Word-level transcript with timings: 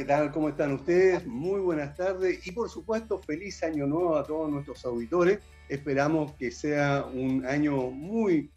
¿Qué 0.00 0.06
tal? 0.06 0.32
¿Cómo 0.32 0.48
están 0.48 0.72
ustedes? 0.72 1.26
Muy 1.26 1.60
buenas 1.60 1.94
tardes 1.94 2.46
y 2.46 2.52
por 2.52 2.70
supuesto 2.70 3.18
feliz 3.18 3.62
año 3.62 3.86
nuevo 3.86 4.16
a 4.16 4.24
todos 4.24 4.50
nuestros 4.50 4.82
auditores. 4.86 5.40
Esperamos 5.68 6.32
que 6.36 6.50
sea 6.50 7.04
un 7.04 7.44
año 7.44 7.90
muy 7.90 8.50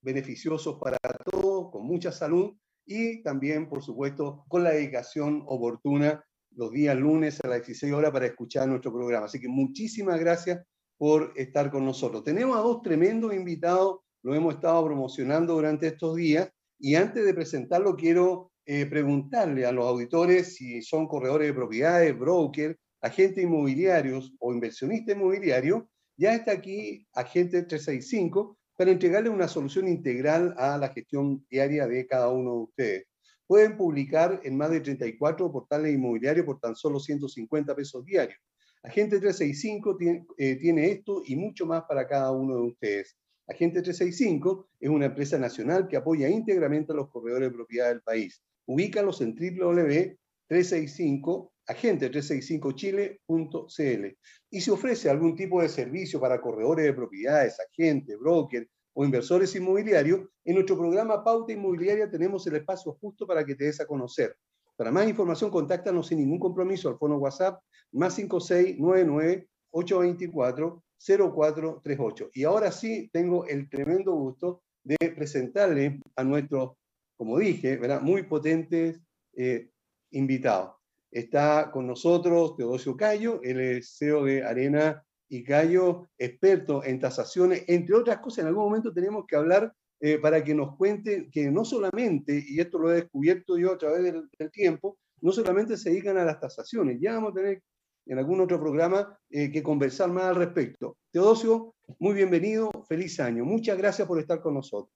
beneficioso 0.00 0.80
para 0.80 0.96
todos, 1.30 1.70
con 1.70 1.84
mucha 1.86 2.10
salud 2.10 2.54
y 2.86 3.22
también, 3.22 3.68
por 3.68 3.82
supuesto, 3.82 4.46
con 4.48 4.64
la 4.64 4.70
dedicación 4.70 5.44
oportuna 5.46 6.24
los 6.52 6.70
días 6.70 6.96
lunes 6.96 7.44
a 7.44 7.48
las 7.48 7.58
16 7.58 7.92
horas 7.92 8.10
para 8.10 8.24
escuchar 8.24 8.66
nuestro 8.66 8.90
programa. 8.90 9.26
Así 9.26 9.38
que 9.38 9.48
muchísimas 9.48 10.18
gracias 10.18 10.64
por 10.96 11.34
estar 11.36 11.70
con 11.70 11.84
nosotros. 11.84 12.24
Tenemos 12.24 12.56
a 12.56 12.60
dos 12.60 12.80
tremendos 12.80 13.34
invitados, 13.34 13.98
lo 14.22 14.34
hemos 14.34 14.54
estado 14.54 14.82
promocionando 14.86 15.52
durante 15.56 15.88
estos 15.88 16.16
días 16.16 16.48
y 16.78 16.94
antes 16.94 17.22
de 17.22 17.34
presentarlo 17.34 17.96
quiero 17.96 18.50
eh, 18.68 18.84
preguntarle 18.86 19.64
a 19.64 19.70
los 19.70 19.86
auditores 19.86 20.56
si 20.56 20.82
son 20.82 21.06
corredores 21.06 21.46
de 21.46 21.54
propiedades, 21.54 22.18
broker, 22.18 22.76
agentes 23.00 23.44
inmobiliarios 23.44 24.34
o 24.40 24.52
inversionistas 24.52 25.14
inmobiliarios. 25.14 25.84
Ya 26.16 26.34
está 26.34 26.52
aquí 26.52 27.06
Agente 27.12 27.62
365 27.62 28.58
para 28.76 28.90
entregarle 28.90 29.30
una 29.30 29.46
solución 29.46 29.86
integral 29.86 30.52
a 30.58 30.76
la 30.78 30.88
gestión 30.88 31.46
diaria 31.48 31.86
de 31.86 32.08
cada 32.08 32.28
uno 32.30 32.54
de 32.54 32.62
ustedes. 32.62 33.06
Pueden 33.46 33.76
publicar 33.76 34.40
en 34.42 34.56
más 34.56 34.72
de 34.72 34.80
34 34.80 35.52
portales 35.52 35.94
inmobiliarios 35.94 36.44
por 36.44 36.58
tan 36.58 36.74
solo 36.74 36.98
150 36.98 37.72
pesos 37.76 38.04
diarios. 38.04 38.40
Agente 38.82 39.20
365 39.20 39.96
tiene, 39.96 40.26
eh, 40.38 40.56
tiene 40.56 40.90
esto 40.90 41.22
y 41.24 41.36
mucho 41.36 41.66
más 41.66 41.84
para 41.84 42.08
cada 42.08 42.32
uno 42.32 42.56
de 42.56 42.62
ustedes. 42.62 43.16
Agente 43.46 43.80
365 43.80 44.70
es 44.80 44.90
una 44.90 45.06
empresa 45.06 45.38
nacional 45.38 45.86
que 45.86 45.96
apoya 45.96 46.28
íntegramente 46.28 46.92
a 46.92 46.96
los 46.96 47.10
corredores 47.10 47.48
de 47.48 47.54
propiedad 47.54 47.88
del 47.90 48.02
país 48.02 48.42
ubícalos 48.66 49.20
en 49.20 49.34
www.365 49.34 51.50
agente365chile.cl 51.66 54.16
y 54.50 54.60
si 54.60 54.70
ofrece 54.70 55.10
algún 55.10 55.34
tipo 55.34 55.60
de 55.60 55.68
servicio 55.68 56.20
para 56.20 56.40
corredores 56.40 56.86
de 56.86 56.92
propiedades, 56.92 57.58
agentes, 57.60 58.16
brokers 58.18 58.68
o 58.94 59.04
inversores 59.04 59.54
inmobiliarios, 59.56 60.20
en 60.44 60.54
nuestro 60.54 60.78
programa 60.78 61.22
Pauta 61.22 61.52
Inmobiliaria 61.52 62.10
tenemos 62.10 62.46
el 62.46 62.56
espacio 62.56 62.96
justo 63.00 63.26
para 63.26 63.44
que 63.44 63.54
te 63.54 63.64
des 63.64 63.78
a 63.80 63.86
conocer. 63.86 64.34
Para 64.76 64.92
más 64.92 65.08
información, 65.08 65.50
contáctanos 65.50 66.06
sin 66.06 66.18
ningún 66.18 66.38
compromiso 66.38 66.88
al 66.88 66.98
fono 66.98 67.18
WhatsApp 67.18 67.60
más 67.92 68.14
5699 68.14 69.48
824 69.70 70.82
0438. 70.98 72.30
Y 72.32 72.44
ahora 72.44 72.72
sí 72.72 73.10
tengo 73.12 73.44
el 73.46 73.68
tremendo 73.68 74.12
gusto 74.12 74.62
de 74.82 74.96
presentarle 75.14 76.00
a 76.14 76.24
nuestro 76.24 76.78
como 77.16 77.38
dije, 77.38 77.76
¿verdad? 77.76 78.00
muy 78.02 78.24
potentes 78.24 79.00
eh, 79.34 79.70
invitados. 80.10 80.74
Está 81.10 81.70
con 81.72 81.86
nosotros 81.86 82.56
Teodosio 82.56 82.96
Cayo, 82.96 83.40
es 83.42 83.96
CEO 83.96 84.24
de 84.24 84.44
Arena 84.44 85.02
y 85.28 85.42
Cayo, 85.42 86.08
experto 86.18 86.84
en 86.84 87.00
tasaciones, 87.00 87.64
entre 87.68 87.96
otras 87.96 88.18
cosas, 88.18 88.40
en 88.40 88.48
algún 88.48 88.64
momento 88.64 88.92
tenemos 88.92 89.24
que 89.26 89.36
hablar 89.36 89.72
eh, 90.00 90.18
para 90.18 90.44
que 90.44 90.54
nos 90.54 90.76
cuente 90.76 91.28
que 91.30 91.50
no 91.50 91.64
solamente, 91.64 92.44
y 92.46 92.60
esto 92.60 92.78
lo 92.78 92.92
he 92.92 92.96
descubierto 92.96 93.56
yo 93.56 93.72
a 93.72 93.78
través 93.78 94.02
del, 94.02 94.50
tiempo, 94.50 94.98
no 95.22 95.32
solamente 95.32 95.76
se 95.76 95.90
dedican 95.90 96.18
a 96.18 96.24
las 96.24 96.38
tasaciones, 96.38 96.98
ya 97.00 97.14
vamos 97.14 97.32
a 97.32 97.34
tener 97.34 97.62
en 98.04 98.18
algún 98.18 98.40
otro 98.40 98.60
programa 98.60 99.18
eh, 99.30 99.50
que 99.50 99.62
conversar 99.62 100.10
más 100.10 100.24
al 100.24 100.36
respecto. 100.36 100.98
Teodosio, 101.10 101.74
muy 101.98 102.14
bienvenido, 102.14 102.70
feliz 102.88 103.18
año. 103.18 103.44
Muchas 103.44 103.76
gracias 103.78 104.06
por 104.06 104.20
estar 104.20 104.40
con 104.40 104.54
nosotros. 104.54 104.94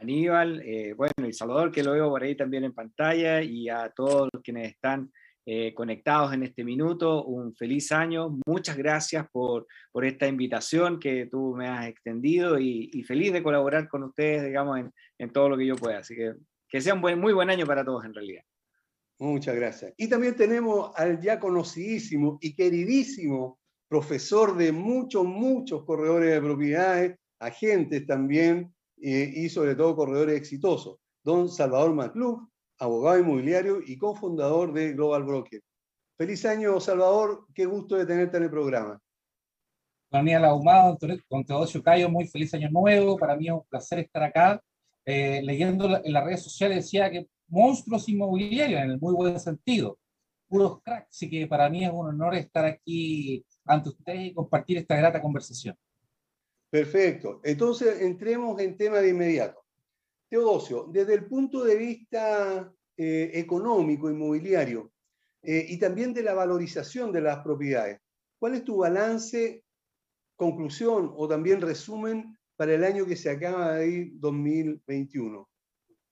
Aníbal, 0.00 0.62
eh, 0.64 0.94
bueno, 0.94 1.28
y 1.28 1.32
Salvador, 1.32 1.70
que 1.70 1.82
lo 1.82 1.92
veo 1.92 2.08
por 2.08 2.22
ahí 2.22 2.34
también 2.34 2.64
en 2.64 2.72
pantalla, 2.72 3.42
y 3.42 3.68
a 3.68 3.90
todos 3.90 4.28
los 4.32 4.42
quienes 4.42 4.70
están 4.70 5.12
eh, 5.46 5.74
conectados 5.74 6.32
en 6.32 6.42
este 6.42 6.64
minuto, 6.64 7.24
un 7.24 7.54
feliz 7.54 7.92
año. 7.92 8.38
Muchas 8.46 8.76
gracias 8.76 9.26
por, 9.30 9.66
por 9.92 10.04
esta 10.04 10.26
invitación 10.26 10.98
que 10.98 11.26
tú 11.26 11.54
me 11.56 11.68
has 11.68 11.86
extendido 11.86 12.58
y, 12.58 13.02
feliz 13.04 13.32
de 13.32 13.42
colaborar 13.42 13.88
con 13.88 14.04
ustedes, 14.04 14.44
digamos, 14.44 14.78
en, 14.78 14.92
en, 15.18 15.32
todo 15.32 15.48
lo 15.48 15.56
que 15.56 15.66
yo 15.66 15.76
pueda. 15.76 15.98
Así 15.98 16.14
que 16.14 16.34
que 16.70 16.80
sea 16.80 16.94
un 16.94 17.02
buen, 17.02 17.18
muy 17.18 17.32
buen 17.32 17.50
año 17.50 17.66
para 17.66 17.84
todos 17.84 18.04
en 18.04 18.14
realidad. 18.14 18.42
Muchas 19.18 19.54
gracias. 19.56 19.92
Y 19.98 20.08
también 20.08 20.36
tenemos 20.36 20.92
al 20.96 21.20
ya 21.20 21.38
conocidísimo 21.38 22.38
y 22.40 22.54
queridísimo 22.54 23.58
profesor 23.88 24.56
de 24.56 24.72
muchos, 24.72 25.24
muchos 25.24 25.84
corredores 25.84 26.30
de 26.30 26.40
propiedades, 26.40 27.18
agentes 27.40 28.06
también, 28.06 28.72
y 29.00 29.48
sobre 29.48 29.74
todo 29.74 29.96
corredores 29.96 30.36
exitosos. 30.36 30.98
Don 31.22 31.48
Salvador 31.48 31.94
Maclub, 31.94 32.48
abogado 32.78 33.18
inmobiliario 33.18 33.80
y 33.84 33.96
cofundador 33.98 34.72
de 34.72 34.92
Global 34.92 35.24
Broker. 35.24 35.60
Feliz 36.16 36.44
año, 36.44 36.80
Salvador. 36.80 37.46
Qué 37.54 37.66
gusto 37.66 37.96
de 37.96 38.06
tenerte 38.06 38.36
en 38.36 38.42
el 38.44 38.50
programa. 38.50 39.00
Daniel 40.10 40.44
Ahumado, 40.44 40.98
con 41.28 41.44
Teodosio 41.44 41.82
Cayo, 41.82 42.10
muy 42.10 42.26
feliz 42.26 42.52
año 42.52 42.68
nuevo. 42.70 43.16
Para 43.16 43.36
mí 43.36 43.46
es 43.46 43.52
un 43.52 43.64
placer 43.68 44.00
estar 44.00 44.24
acá. 44.24 44.60
Eh, 45.06 45.40
leyendo 45.42 46.00
en 46.04 46.12
las 46.12 46.24
redes 46.24 46.42
sociales 46.42 46.84
decía 46.84 47.10
que 47.10 47.26
monstruos 47.48 48.08
inmobiliarios, 48.08 48.82
en 48.82 48.90
el 48.90 49.00
muy 49.00 49.14
buen 49.14 49.38
sentido, 49.38 49.98
puros 50.48 50.82
cracks. 50.82 51.08
Así 51.10 51.30
que 51.30 51.46
para 51.46 51.70
mí 51.70 51.84
es 51.84 51.90
un 51.90 52.08
honor 52.08 52.34
estar 52.34 52.64
aquí 52.64 53.44
ante 53.64 53.90
ustedes 53.90 54.26
y 54.26 54.34
compartir 54.34 54.78
esta 54.78 54.96
grata 54.96 55.22
conversación. 55.22 55.76
Perfecto. 56.70 57.40
Entonces, 57.42 58.00
entremos 58.00 58.60
en 58.60 58.76
tema 58.76 58.98
de 58.98 59.10
inmediato. 59.10 59.60
Teodosio, 60.28 60.86
desde 60.92 61.14
el 61.14 61.26
punto 61.26 61.64
de 61.64 61.76
vista 61.76 62.72
eh, 62.96 63.30
económico, 63.34 64.08
inmobiliario, 64.08 64.92
eh, 65.42 65.66
y 65.68 65.78
también 65.78 66.14
de 66.14 66.22
la 66.22 66.34
valorización 66.34 67.10
de 67.12 67.22
las 67.22 67.38
propiedades, 67.38 68.00
¿cuál 68.38 68.54
es 68.54 68.64
tu 68.64 68.76
balance, 68.76 69.64
conclusión 70.36 71.12
o 71.16 71.26
también 71.26 71.60
resumen 71.60 72.36
para 72.56 72.74
el 72.74 72.84
año 72.84 73.04
que 73.06 73.16
se 73.16 73.30
acaba 73.30 73.74
de 73.74 73.88
ir, 73.88 74.12
2021? 74.14 75.48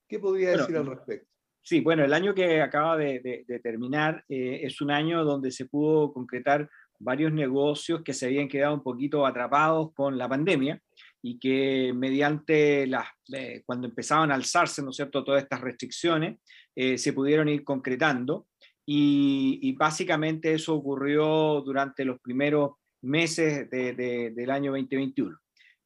¿Qué 0.08 0.18
podría 0.18 0.56
decir 0.56 0.76
al 0.76 0.86
respecto? 0.86 1.28
Sí, 1.62 1.80
bueno, 1.80 2.04
el 2.04 2.14
año 2.14 2.34
que 2.34 2.62
acaba 2.62 2.96
de, 2.96 3.44
terminar 3.62 4.24
eh, 4.28 4.60
es 4.62 4.80
un 4.80 4.90
año 4.90 5.22
donde 5.22 5.50
se 5.52 5.66
pudo 5.66 6.12
concretar 6.12 6.68
varios 6.98 7.32
negocios 7.32 8.02
que 8.02 8.12
se 8.12 8.26
habían 8.26 8.48
quedado 8.48 8.74
un 8.74 8.82
poquito 8.82 9.26
atrapados 9.26 9.92
con 9.94 10.18
la 10.18 10.28
pandemia 10.28 10.80
y 11.22 11.38
que 11.38 11.92
mediante 11.94 12.86
las, 12.86 13.08
eh, 13.32 13.62
cuando 13.66 13.88
empezaban 13.88 14.30
a 14.30 14.34
alzarse, 14.34 14.82
¿no 14.82 14.90
es 14.90 14.96
cierto?, 14.96 15.24
todas 15.24 15.42
estas 15.42 15.60
restricciones, 15.60 16.38
eh, 16.74 16.96
se 16.98 17.12
pudieron 17.12 17.48
ir 17.48 17.64
concretando 17.64 18.46
y, 18.86 19.72
básicamente 19.72 20.54
eso 20.54 20.74
ocurrió 20.74 21.60
durante 21.60 22.04
los 22.06 22.18
primeros 22.20 22.72
meses 23.02 23.68
del 23.68 24.50
año 24.50 24.70
2021. 24.72 25.36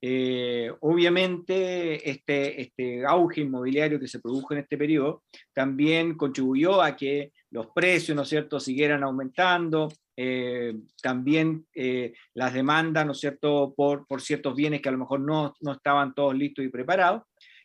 Eh, 0.05 0.73
obviamente, 0.81 2.09
este, 2.09 2.61
este 2.61 3.05
auge 3.07 3.41
inmobiliario 3.41 4.01
que 4.01 4.09
se 4.09 4.21
produjo 4.21 4.53
en 4.53 4.61
este 4.61 4.77
periodo 4.77 5.23
también 5.53 6.17
contribuyó 6.17 6.83
a 6.83 6.97
que 6.97 7.33
los 7.51 7.69
precios, 7.69 8.17
¿no 8.17 8.23
es 8.23 8.29
cierto?, 8.29 8.61
siguieran 8.61 9.03
aumentando, 9.03 9.89
eh, 10.17 10.75
también 11.03 11.67
eh, 11.75 12.13
las 12.35 12.53
demandas, 12.53 13.07
¿no 13.07 13.13
es 13.13 13.21
cierto?, 13.21 13.73
por, 13.77 14.07
por 14.07 14.21
ciertos 14.21 14.55
bienes 14.55 14.83
que 14.83 14.89
a 14.89 14.93
lo 14.93 14.99
mejor 14.99 15.21
no, 15.21 15.55
no 15.61 15.73
estaban 15.73 16.15
todos 16.15 16.35
listos 16.35 16.65
y 16.65 16.69
preparados. 16.69 17.23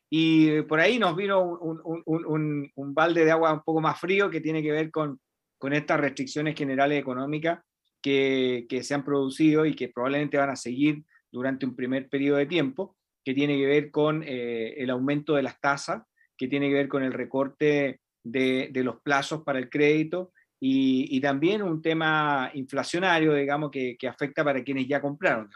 Y 0.09 0.61
por 0.61 0.79
ahí 0.79 0.99
nos 0.99 1.15
vino 1.15 1.41
un, 1.43 1.81
un, 2.05 2.71
un, 2.73 2.93
balde 2.93 3.25
de 3.25 3.31
agua 3.31 3.51
un 3.51 3.63
poco 3.63 3.81
más 3.81 3.99
frío 3.99 4.29
que 4.29 4.39
tiene 4.39 4.63
que 4.63 4.71
ver 4.71 4.89
con, 4.89 5.19
con 5.57 5.73
estas 5.73 5.99
restricciones 5.99 6.55
generales 6.55 6.97
económicas 6.97 7.59
que, 8.01 8.65
que, 8.69 8.83
se 8.83 8.93
han 8.93 9.03
producido 9.03 9.65
y 9.65 9.75
que 9.75 9.89
probablemente 9.89 10.37
van 10.37 10.49
a 10.49 10.55
seguir 10.55 11.03
durante 11.29 11.65
un 11.65 11.75
primer 11.75 12.07
periodo 12.07 12.37
de 12.37 12.45
tiempo, 12.45 12.95
que 13.25 13.33
tiene 13.33 13.57
que 13.57 13.65
ver 13.65 13.91
con 13.91 14.23
eh, 14.23 14.75
el 14.77 14.89
aumento 14.91 15.35
de 15.35 15.43
las 15.43 15.59
tasas, 15.59 16.03
que 16.37 16.47
tiene 16.47 16.69
que 16.69 16.75
ver 16.75 16.87
con 16.87 17.03
el 17.03 17.11
recorte 17.11 17.99
de, 18.23 18.69
de 18.71 18.83
los 18.85 19.01
plazos 19.01 19.43
para 19.43 19.59
el 19.59 19.69
crédito 19.69 20.31
y, 20.59 21.21
también 21.21 21.61
un 21.61 21.81
tema 21.81 22.49
inflacionario, 22.53 23.33
digamos, 23.33 23.69
que, 23.71 23.97
afecta 24.07 24.43
para 24.43 24.63
quienes 24.63 24.87
ya 24.87 25.01
compraron. 25.01 25.49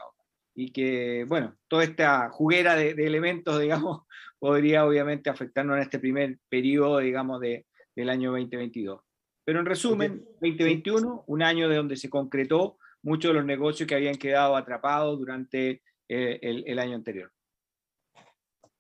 Y 0.54 0.72
que, 0.72 1.26
bueno, 1.28 1.56
toda 1.68 1.84
esta 1.84 2.30
juguera 2.30 2.76
de, 2.76 2.92
elementos, 2.92 3.60
digamos, 3.62 4.04
podría 4.40 4.86
obviamente 4.86 5.30
afectarnos 5.30 5.78
en 5.78 5.84
este 5.84 6.00
primer 6.00 6.38
periodo, 6.50 7.00
digamos, 7.00 7.40
de, 7.42 7.66
del 7.96 8.10
año 8.10 8.32
2022. 8.32 9.02
Pero 9.44 9.60
en 9.60 9.66
resumen, 9.66 10.24
2021, 10.40 11.24
un 11.26 11.42
año 11.42 11.68
de 11.68 11.78
donde 11.78 11.98
se 11.98 12.10
concretó 12.10 12.78
muchos 13.02 13.32
de 13.32 13.36
los 13.36 13.46
negocios 13.46 13.88
que 13.88 13.96
habían 13.96 14.16
quedado 14.16 14.56
atrapados 14.56 15.18
durante 15.18 15.82
eh, 16.08 16.40
el, 16.42 16.78
año 16.78 16.96
anterior. 16.96 17.32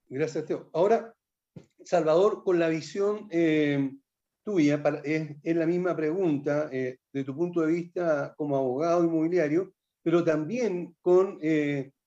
Gracias, 0.07 0.45
Teo. 0.45 0.69
Ahora, 0.73 1.15
Salvador, 1.83 2.43
con 2.43 2.59
la 2.59 2.69
visión 2.69 3.27
eh, 3.31 3.91
tuya, 4.43 4.81
es, 5.03 5.55
la 5.55 5.65
misma 5.65 5.95
pregunta 5.95 6.69
eh, 6.71 6.97
de 7.13 7.23
tu 7.23 7.35
punto 7.35 7.61
de 7.61 7.71
vista 7.71 8.33
como 8.37 8.57
abogado 8.57 9.03
inmobiliario, 9.03 9.73
pero 10.03 10.23
también 10.23 10.95
con 11.01 11.39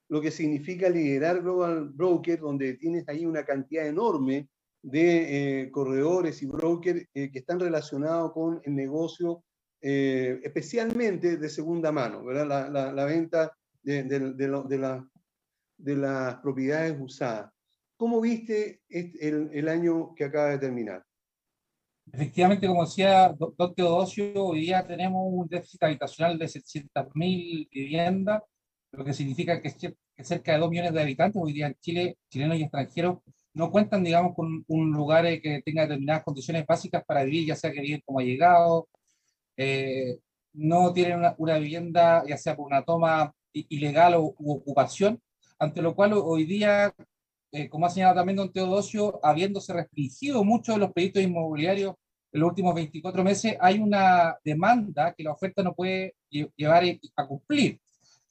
lo 0.09 0.21
que 0.21 0.31
significa 0.31 0.89
liderar 0.89 1.43
Global 1.43 1.91
Broker, 1.91 2.41
donde 2.41 2.75
tienes 2.75 3.09
ahí 3.09 3.25
una 3.25 3.45
cantidad 3.45 3.87
enorme 3.87 4.49
de 4.83 5.69
corredores 5.73 6.43
y 6.43 6.47
brokers 6.47 7.07
que 7.13 7.31
están 7.33 7.61
relacionados 7.61 8.33
con 8.33 8.61
el 8.65 8.75
negocio 8.75 9.45
eh, 9.87 10.41
especialmente 10.43 11.37
de 11.37 11.49
segunda 11.51 11.93
mano, 11.93 12.25
¿verdad? 12.25 12.71
La, 12.95 13.05
venta 13.05 13.55
de, 13.83 14.03
de, 14.05 15.95
las 15.97 16.37
propiedades 16.37 16.97
usadas. 16.99 17.53
¿Cómo 17.95 18.19
viste 18.23 18.81
el, 18.89 19.51
el, 19.53 19.69
año 19.69 20.15
que 20.15 20.25
acaba 20.25 20.49
de 20.49 20.59
terminar? 20.59 21.05
Efectivamente, 22.13 22.67
como 22.67 22.85
decía 22.85 23.35
doctor 23.37 23.75
Teodosio, 23.75 24.45
hoy 24.47 24.61
día 24.61 24.87
tenemos 24.87 25.23
un 25.27 25.49
déficit 25.49 25.83
habitacional 25.83 26.39
de 26.39 26.47
700.000 26.47 27.69
viviendas, 27.71 28.43
lo 28.93 29.05
que 29.05 29.13
significa 29.13 29.61
que, 29.61 29.71
cerca 30.23 30.53
de 30.53 30.59
2 30.59 30.71
millones 30.71 30.93
de 30.93 31.03
habitantes 31.03 31.43
hoy 31.43 31.53
día 31.53 31.67
en 31.67 31.75
Chile, 31.81 32.19
chilenos 32.29 32.59
y 32.59 32.63
extranjeros, 32.63 33.19
no 33.55 33.71
cuentan, 33.71 34.05
digamos, 34.05 34.35
con 34.35 34.65
un 34.69 34.91
lugar 34.93 35.25
que 35.41 35.63
tenga 35.65 35.83
determinadas 35.83 36.25
condiciones 36.25 36.67
básicas 36.67 37.05
para 37.05 37.25
vivir, 37.25 37.49
ya 37.49 37.57
sea 37.57 37.73
que 37.73 37.81
viven 37.81 38.03
como 38.05 38.21
allegados, 38.21 38.85
eh, 39.57 40.19
no 40.53 40.93
tienen 40.93 41.21
una, 41.39 41.59
vivienda, 41.59 42.25
ya 42.27 42.37
sea 42.37 42.57
por 42.57 42.67
una 42.67 42.85
toma 42.85 43.33
ilegal 43.53 44.15
o 44.15 44.35
u 44.39 44.53
ocupación, 44.53 45.21
ante 45.59 45.83
lo 45.83 45.95
cual 45.95 46.13
hoy 46.15 46.45
día, 46.45 46.95
eh, 47.55 47.69
como 47.69 47.87
ha 47.87 47.91
señalado 47.91 48.17
también 48.17 48.37
don 48.37 48.53
Teodosio, 48.53 49.21
habiéndose 49.23 49.73
restringido 49.73 50.43
mucho 50.43 50.73
de 50.73 50.79
los 50.79 50.93
proyectos 50.93 51.23
inmobiliarios 51.23 51.95
en 52.33 52.41
los 52.41 52.49
últimos 52.49 52.75
24 52.75 53.23
meses, 53.23 53.57
hay 53.61 53.79
una 53.79 54.37
demanda 54.45 55.15
que 55.15 55.23
la 55.23 55.31
oferta 55.31 55.63
no 55.63 55.73
puede 55.73 56.17
llevar 56.29 56.83
a 57.15 57.27
cumplir. 57.29 57.81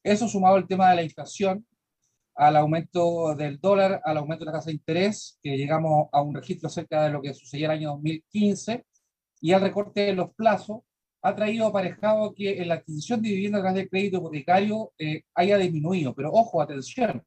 Eso 0.03 0.27
sumado 0.27 0.55
al 0.57 0.67
tema 0.67 0.89
de 0.89 0.97
la 0.97 1.03
inflación, 1.03 1.65
al 2.35 2.57
aumento 2.57 3.33
del 3.33 3.61
dólar, 3.61 4.01
al 4.03 4.17
aumento 4.17 4.43
de 4.43 4.51
la 4.51 4.57
tasa 4.57 4.71
de 4.71 4.73
interés, 4.73 5.39
que 5.41 5.55
llegamos 5.55 6.09
a 6.11 6.21
un 6.21 6.35
registro 6.35 6.67
cerca 6.67 7.05
de 7.05 7.11
lo 7.11 7.21
que 7.21 7.33
sucedió 7.33 7.67
el 7.67 7.77
año 7.77 7.91
2015, 7.91 8.85
y 9.39 9.53
al 9.53 9.61
recorte 9.61 10.01
de 10.01 10.13
los 10.13 10.35
plazos, 10.35 10.81
ha 11.21 11.33
traído 11.33 11.67
aparejado 11.67 12.33
que 12.35 12.61
en 12.61 12.67
la 12.67 12.75
adquisición 12.75 13.21
de 13.21 13.29
vivienda 13.29 13.59
a 13.59 13.61
través 13.61 13.77
del 13.77 13.89
crédito 13.89 14.17
hipotecario 14.17 14.91
eh, 14.97 15.21
haya 15.33 15.57
disminuido. 15.57 16.13
Pero 16.13 16.29
ojo, 16.33 16.61
atención, 16.61 17.23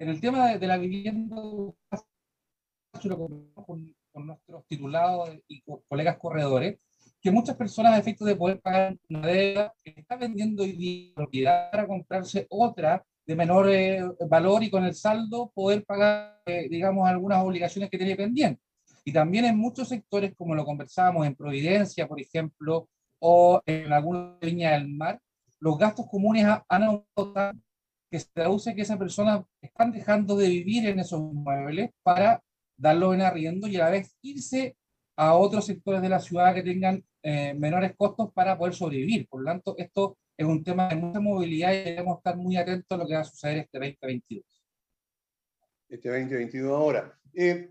en 0.00 0.08
el 0.08 0.18
tema 0.18 0.56
de, 0.56 0.66
la 0.66 0.78
vivienda, 0.78 1.36
con, 1.36 1.76
con 4.12 4.26
nuestros 4.26 4.66
titulados 4.66 5.30
y 5.46 5.62
colegas 5.88 6.16
corredores, 6.16 6.80
que 7.20 7.30
muchas 7.30 7.54
personas 7.54 7.92
a 7.92 7.98
efectos 7.98 8.26
de 8.26 8.34
poder 8.34 8.60
pagar 8.60 8.96
una 9.10 9.26
deuda 9.26 9.74
están 9.84 10.20
vendiendo 10.20 10.62
hoy 10.62 10.72
día 10.72 11.14
propiedad 11.14 11.70
para 11.70 11.86
comprarse 11.86 12.46
otra 12.48 13.04
de 13.26 13.36
menor 13.36 13.68
eh, 13.68 14.02
valor 14.26 14.64
y 14.64 14.70
con 14.70 14.84
el 14.84 14.94
saldo 14.94 15.52
poder 15.54 15.84
pagar, 15.84 16.40
eh, 16.46 16.66
digamos, 16.70 17.06
algunas 17.06 17.44
obligaciones 17.44 17.90
que 17.90 17.98
tiene 17.98 18.16
pendientes. 18.16 18.64
Y 19.04 19.12
también 19.12 19.44
en 19.44 19.58
muchos 19.58 19.90
sectores, 19.90 20.32
como 20.34 20.54
lo 20.54 20.64
conversábamos 20.64 21.26
en 21.26 21.34
Providencia, 21.34 22.08
por 22.08 22.18
ejemplo, 22.18 22.88
o 23.18 23.60
en 23.66 23.92
alguna 23.92 24.38
línea 24.40 24.72
del 24.72 24.88
mar, 24.88 25.20
los 25.58 25.76
gastos 25.76 26.06
comunes 26.10 26.46
han 26.46 26.82
aumentado 26.82 27.52
que 28.10 28.18
se 28.18 28.28
traduce 28.32 28.74
que 28.74 28.82
esas 28.82 28.98
personas 28.98 29.44
están 29.62 29.92
dejando 29.92 30.36
de 30.36 30.48
vivir 30.48 30.88
en 30.88 30.98
esos 30.98 31.20
inmuebles 31.20 31.90
para 32.02 32.42
darlo 32.76 33.14
en 33.14 33.20
arriendo 33.20 33.68
y 33.68 33.76
a 33.76 33.84
la 33.84 33.90
vez 33.90 34.16
irse 34.22 34.76
a 35.16 35.34
otros 35.34 35.66
sectores 35.66 36.02
de 36.02 36.08
la 36.08 36.18
ciudad 36.18 36.54
que 36.54 36.62
tengan 36.62 37.04
eh, 37.22 37.54
menores 37.54 37.94
costos 37.96 38.32
para 38.32 38.58
poder 38.58 38.74
sobrevivir. 38.74 39.28
Por 39.28 39.42
lo 39.42 39.46
tanto, 39.46 39.74
esto 39.78 40.18
es 40.36 40.46
un 40.46 40.64
tema 40.64 40.88
de 40.88 40.96
mucha 40.96 41.20
movilidad 41.20 41.72
y 41.72 41.84
debemos 41.84 42.18
estar 42.18 42.36
muy 42.36 42.56
atentos 42.56 42.86
a 42.90 42.96
lo 42.96 43.06
que 43.06 43.14
va 43.14 43.20
a 43.20 43.24
suceder 43.24 43.58
este 43.58 43.78
2022. 43.78 44.44
Este 45.88 46.08
2022 46.08 46.72
ahora. 46.72 47.20
Eh, 47.34 47.70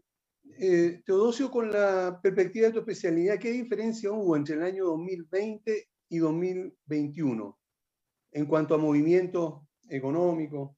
eh, 0.59 1.01
Teodosio, 1.06 1.50
con 1.50 1.71
la 1.71 2.19
perspectiva 2.21 2.68
de 2.68 2.74
tu 2.74 2.80
especialidad, 2.80 3.39
¿qué 3.39 3.51
diferencia 3.51 4.12
hubo 4.12 4.35
entre 4.35 4.56
el 4.56 4.63
año 4.63 4.85
2020 4.85 5.88
y 6.09 6.18
2021 6.18 7.59
en 8.31 8.45
cuanto 8.45 8.75
a 8.75 8.77
movimiento 8.77 9.69
económico? 9.89 10.77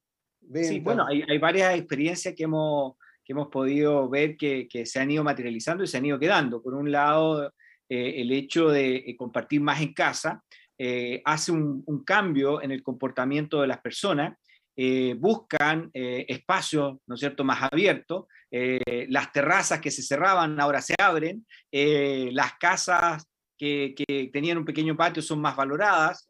Sí, 0.54 0.80
bueno, 0.80 1.06
hay, 1.06 1.38
varias 1.38 1.76
experiencias 1.76 2.34
que 2.36 2.44
hemos, 2.44 2.96
que 3.24 3.34
hemos 3.34 3.48
podido 3.50 4.10
ver 4.10 4.36
que, 4.38 4.68
se 4.86 5.00
han 5.00 5.12
ido 5.12 5.24
materializando 5.24 5.84
y 5.84 5.88
se 5.88 5.98
han 5.98 6.06
ido 6.06 6.20
quedando. 6.20 6.62
Por 6.62 6.74
un 6.74 6.92
lado, 6.92 7.54
eh, 7.88 8.22
el 8.22 8.32
hecho 8.32 8.70
de 8.70 8.96
eh, 8.96 9.16
compartir 9.18 9.62
más 9.62 9.82
en 9.82 9.94
casa 9.94 10.44
hace 11.26 11.52
un, 11.52 11.84
un, 11.86 12.04
cambio 12.04 12.60
en 12.60 12.72
el 12.72 12.82
comportamiento 12.82 13.62
de 13.62 13.68
las 13.68 13.80
personas 13.82 14.36
eh, 14.76 15.16
buscan 15.18 15.92
eh, 15.94 16.26
espacios, 16.28 16.98
¿no 17.06 17.16
es 17.16 17.20
cierto?, 17.20 17.44
más 17.44 17.62
abiertos. 17.62 18.26
Eh, 18.50 19.06
las 19.10 19.32
terrazas 19.32 19.80
que 19.82 19.92
se 19.92 20.02
cerraban 20.02 20.60
ahora 20.60 20.82
se 20.82 20.96
abren. 20.98 21.46
las 21.72 22.54
casas 22.58 23.26
que, 23.58 23.94
tenían 24.34 24.58
un 24.58 24.66
pequeño 24.66 24.96
patio 24.96 25.22
son 25.22 25.40
más 25.40 25.56
valoradas. 25.56 26.28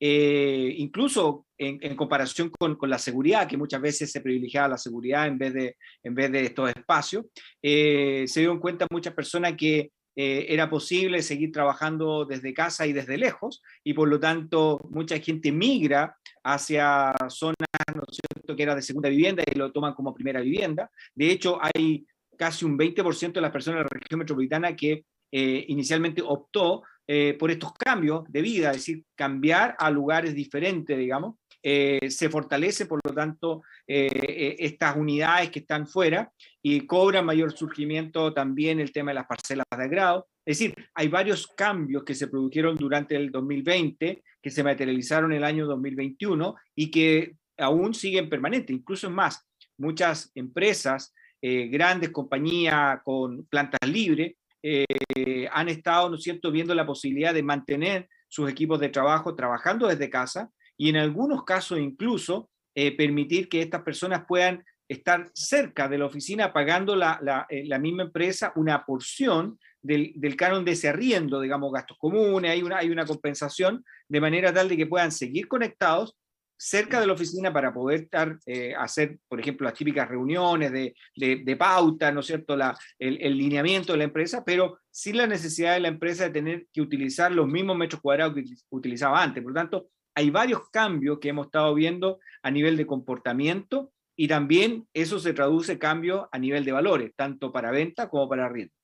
¿Ah? 0.00 0.74
incluso 0.76 1.46
en, 1.58 1.96
comparación 1.96 2.50
con, 2.50 2.78
la 2.88 2.98
seguridad, 2.98 3.48
que 3.48 3.56
muchas 3.56 3.80
veces 3.80 4.10
se 4.10 4.20
privilegiaba 4.20 4.68
la 4.68 4.78
seguridad 4.78 5.26
en 5.26 5.38
vez 5.38 5.52
de, 5.52 5.76
en 6.02 6.14
vez 6.14 6.32
de 6.32 6.44
estos 6.44 6.70
espacios, 6.70 7.26
se 7.62 8.26
dieron 8.34 8.60
cuenta 8.60 8.86
muchas 8.90 9.14
personas 9.14 9.54
que 9.56 9.90
era 10.16 10.68
posible 10.68 11.22
seguir 11.22 11.52
trabajando 11.52 12.24
desde 12.24 12.52
casa 12.52 12.86
y 12.86 12.92
desde 12.92 13.16
lejos, 13.16 13.62
y 13.84 13.94
por 13.94 14.08
lo 14.08 14.18
tanto 14.18 14.80
mucha 14.90 15.18
gente 15.18 15.52
migra 15.52 16.16
hacia 16.42 17.14
zonas, 17.28 17.56
¿no 17.94 18.02
cierto?, 18.10 18.56
que 18.56 18.62
era 18.62 18.74
de 18.74 18.82
segunda 18.82 19.08
vivienda 19.08 19.42
y 19.46 19.58
lo 19.58 19.72
toman 19.72 19.94
como 19.94 20.14
primera 20.14 20.40
vivienda. 20.40 20.90
De 21.14 21.30
hecho, 21.30 21.58
hay 21.60 22.06
casi 22.36 22.64
un 22.64 22.78
20% 22.78 23.32
de 23.32 23.40
las 23.40 23.50
personas 23.50 23.80
de 23.80 23.84
la 23.84 24.00
región 24.00 24.18
metropolitana 24.18 24.74
que 24.74 25.04
eh, 25.32 25.64
inicialmente 25.68 26.22
optó 26.22 26.82
eh, 27.12 27.34
por 27.36 27.50
estos 27.50 27.72
cambios 27.72 28.22
de 28.28 28.40
vida, 28.40 28.70
es 28.70 28.76
decir, 28.76 29.04
cambiar 29.16 29.74
a 29.80 29.90
lugares 29.90 30.32
diferentes, 30.32 30.96
digamos. 30.96 31.34
Eh, 31.60 32.08
se 32.08 32.30
fortalece, 32.30 32.86
por 32.86 33.00
lo 33.04 33.12
tanto, 33.12 33.62
estas 33.84 34.96
unidades 34.96 35.50
que 35.50 35.58
están 35.58 35.88
fuera 35.88 36.30
y 36.62 36.86
cobra 36.86 37.22
mayor 37.22 37.50
surgimiento 37.50 38.32
también 38.32 38.78
el 38.78 38.92
tema 38.92 39.10
de 39.10 39.16
las 39.16 39.26
parcelas 39.26 39.66
de 39.76 39.88
grado. 39.88 40.28
Es 40.46 40.58
decir, 40.58 40.74
hay 40.94 41.08
varios 41.08 41.48
cambios 41.48 42.04
que 42.04 42.14
se 42.14 42.28
produjeron 42.28 42.76
durante 42.76 43.16
el 43.16 43.32
2020 43.32 44.22
que 44.40 44.50
se 44.50 44.62
materializaron 44.62 45.32
el 45.32 45.44
año 45.44 45.66
2021 45.66 46.54
y 46.76 46.90
que 46.90 47.36
aún 47.58 47.94
siguen 47.94 48.28
permanentes. 48.28 48.74
Incluso 48.74 49.08
es 49.08 49.12
más, 49.12 49.46
muchas 49.76 50.30
empresas, 50.34 51.14
eh, 51.42 51.68
grandes 51.68 52.10
compañías 52.10 53.00
con 53.02 53.46
plantas 53.46 53.88
libres, 53.88 54.34
eh, 54.62 55.48
han 55.52 55.68
estado, 55.68 56.10
¿no 56.10 56.16
es 56.16 56.40
viendo 56.52 56.74
la 56.74 56.86
posibilidad 56.86 57.34
de 57.34 57.42
mantener 57.42 58.08
sus 58.28 58.50
equipos 58.50 58.78
de 58.80 58.88
trabajo 58.88 59.34
trabajando 59.34 59.86
desde 59.88 60.10
casa 60.10 60.50
y 60.76 60.88
en 60.88 60.96
algunos 60.96 61.44
casos 61.44 61.78
incluso 61.78 62.50
eh, 62.74 62.96
permitir 62.96 63.48
que 63.48 63.62
estas 63.62 63.82
personas 63.82 64.24
puedan 64.26 64.64
estar 64.88 65.30
cerca 65.34 65.88
de 65.88 65.98
la 65.98 66.06
oficina 66.06 66.52
pagando 66.52 66.96
la, 66.96 67.18
la 67.20 67.78
misma 67.78 68.04
empresa 68.04 68.52
una 68.56 68.84
porción 68.84 69.58
del, 69.82 70.12
del, 70.16 70.36
canon 70.36 70.64
de 70.64 70.72
ese 70.72 70.88
arriendo, 70.88 71.40
digamos, 71.40 71.72
gastos 71.72 71.96
comunes, 71.98 72.50
hay 72.50 72.62
una, 72.62 72.78
hay 72.78 72.90
una 72.90 73.06
compensación 73.06 73.84
de 74.08 74.20
manera 74.20 74.52
tal 74.52 74.68
de 74.68 74.76
que 74.76 74.86
puedan 74.86 75.12
seguir 75.12 75.48
conectados 75.48 76.16
cerca 76.62 77.00
de 77.00 77.06
la 77.06 77.14
oficina 77.14 77.50
para 77.54 77.72
poder 77.72 78.02
estar, 78.02 78.38
eh, 78.44 78.74
hacer, 78.76 79.18
por 79.28 79.40
ejemplo, 79.40 79.64
las 79.64 79.72
típicas 79.72 80.06
reuniones 80.06 80.70
de, 80.70 80.94
de, 81.16 81.56
pauta, 81.56 82.12
¿no 82.12 82.20
es 82.20 82.26
cierto?, 82.26 82.54
la, 82.54 82.76
el, 82.98 83.36
lineamiento 83.36 83.92
de 83.92 83.98
la 83.98 84.04
empresa, 84.04 84.44
pero 84.44 84.78
sin 84.90 85.16
la 85.16 85.26
necesidad 85.26 85.72
de 85.72 85.80
la 85.80 85.88
empresa 85.88 86.24
de 86.24 86.30
tener 86.30 86.66
que 86.70 86.82
utilizar 86.82 87.32
los 87.32 87.48
mismos 87.48 87.78
metros 87.78 88.02
cuadrados 88.02 88.34
que 88.34 88.44
utilizaba 88.68 89.22
antes. 89.22 89.42
Por 89.42 89.52
lo 89.52 89.58
tanto, 89.58 89.88
hay 90.14 90.28
varios 90.28 90.68
cambios 90.68 91.18
que 91.18 91.30
hemos 91.30 91.46
estado 91.46 91.74
viendo 91.74 92.18
a 92.42 92.50
nivel 92.50 92.76
de 92.76 92.86
comportamiento 92.86 93.90
y 94.14 94.28
también 94.28 94.86
eso 94.92 95.18
se 95.18 95.32
traduce 95.32 95.78
cambio 95.78 96.28
a 96.30 96.38
nivel 96.38 96.66
de 96.66 96.72
valores, 96.72 97.12
tanto 97.16 97.52
para 97.52 97.70
venta 97.70 98.10
como 98.10 98.28
para 98.28 98.44
arriendo. 98.44 98.74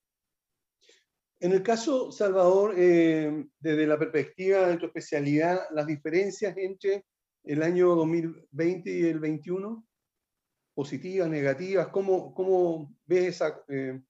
En 1.40 1.52
el 1.52 1.62
caso, 1.62 2.10
Salvador, 2.10 2.74
eh, 2.78 3.44
desde 3.58 3.86
la 3.86 3.98
perspectiva 3.98 4.66
de 4.66 4.78
tu 4.78 4.86
especialidad, 4.86 5.60
las 5.72 5.86
diferencias 5.86 6.56
entre 6.56 7.04
el 7.46 7.62
año 7.62 7.94
2020 7.94 8.90
y 8.90 9.02
el 9.04 9.20
21, 9.20 9.86
positivas, 10.74 11.28
negativas, 11.28 11.88
¿cómo, 11.88 12.94
ves 13.06 13.36
esa, 13.36 13.62
eh, 13.68 14.00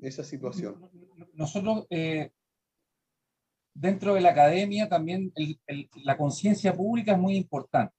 esa 0.00 0.22
situación? 0.22 0.88
Nosotros, 1.32 1.86
eh, 1.90 2.30
dentro 3.74 4.14
de 4.14 4.20
la 4.20 4.30
academia, 4.30 4.88
también 4.88 5.32
la 6.04 6.16
conciencia 6.16 6.74
pública 6.74 7.12
es 7.12 7.18
muy 7.18 7.34
importante. 7.34 7.94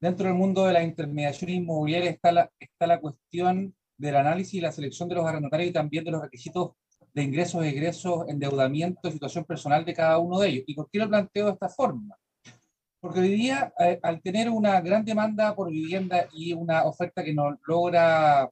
Dentro 0.00 0.28
del 0.28 0.36
mundo 0.36 0.64
de 0.64 0.72
la 0.72 0.82
intermediación 0.82 1.50
inmobiliaria 1.50 2.10
está 2.10 2.32
la, 2.32 2.50
está 2.58 2.86
la 2.86 3.00
cuestión 3.00 3.74
del 3.98 4.16
análisis 4.16 4.54
y 4.54 4.60
la 4.60 4.72
selección 4.72 5.08
de 5.08 5.16
los 5.16 5.26
arrendatarios 5.26 5.70
y 5.70 5.74
también 5.74 6.04
de 6.04 6.12
los 6.12 6.22
requisitos 6.22 6.72
de 7.12 7.22
ingresos, 7.22 7.64
egresos, 7.64 8.28
endeudamiento, 8.28 9.10
situación 9.10 9.44
personal 9.44 9.84
de 9.84 9.92
cada 9.92 10.18
uno 10.18 10.38
de 10.38 10.48
ellos. 10.48 10.64
¿Y 10.66 10.74
por 10.74 10.88
qué 10.88 11.00
lo 11.00 11.08
planteo 11.08 11.46
de 11.46 11.52
esta 11.52 11.68
forma? 11.68 12.16
Porque 13.00 13.20
hoy 13.20 13.30
día, 13.30 13.72
eh, 13.78 13.98
al 14.02 14.20
tener 14.20 14.50
una 14.50 14.80
gran 14.80 15.04
demanda 15.04 15.54
por 15.54 15.70
vivienda 15.70 16.28
y 16.32 16.52
una 16.52 16.84
oferta 16.84 17.24
que 17.24 17.34
no 17.34 17.58
logra 17.66 18.50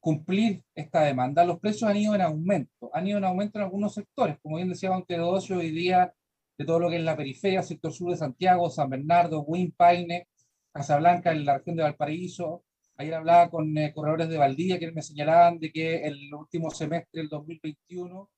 cumplir 0.00 0.62
esta 0.74 1.02
demanda, 1.02 1.44
los 1.44 1.58
precios 1.60 1.90
han 1.90 1.96
ido 1.96 2.14
en 2.14 2.20
aumento. 2.20 2.90
Han 2.92 3.08
ido 3.08 3.18
en 3.18 3.24
aumento 3.24 3.58
en 3.58 3.64
algunos 3.64 3.94
sectores, 3.94 4.38
como 4.42 4.56
bien 4.56 4.68
decía 4.68 4.90
Montedocio, 4.90 5.58
hoy 5.58 5.70
día 5.70 6.14
de 6.58 6.64
todo 6.64 6.78
lo 6.78 6.90
que 6.90 6.96
es 6.96 7.02
la 7.02 7.16
periferia, 7.16 7.62
sector 7.62 7.92
sur 7.92 8.10
de 8.10 8.18
Santiago, 8.18 8.70
San 8.70 8.90
Bernardo, 8.90 9.42
Wimpaine, 9.42 10.28
Casablanca, 10.72 11.32
en 11.32 11.44
la 11.44 11.58
región 11.58 11.76
de 11.76 11.82
Valparaíso, 11.84 12.64
Ayer 12.96 13.14
hablaba 13.14 13.50
con 13.50 13.76
eh, 13.76 13.92
corredores 13.92 14.28
de 14.28 14.38
Valdivia 14.38 14.78
que 14.78 14.92
me 14.92 15.02
señalaban 15.02 15.58
de 15.58 15.72
que 15.72 16.04
el 16.04 16.32
último 16.32 16.70
semestre 16.70 17.22
del 17.22 17.28
2021 17.28 18.30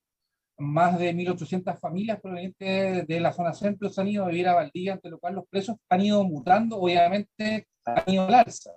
más 0.59 0.99
de 0.99 1.15
1.800 1.15 1.79
familias 1.79 2.21
provenientes 2.21 3.07
de 3.07 3.21
la 3.21 3.33
zona 3.33 3.53
centro 3.53 3.91
se 3.91 4.01
han 4.01 4.09
ido 4.09 4.25
a 4.25 4.29
vivir 4.29 4.49
a 4.49 4.55
Valdivia, 4.55 4.95
ante 4.95 5.11
lo 5.11 5.19
cual 5.19 5.35
los 5.35 5.47
precios 5.49 5.77
han 5.89 6.01
ido 6.01 6.25
mutando, 6.25 6.79
obviamente 6.79 7.69
han 7.85 8.13
ido 8.13 8.27
al 8.27 8.35
alza. 8.35 8.73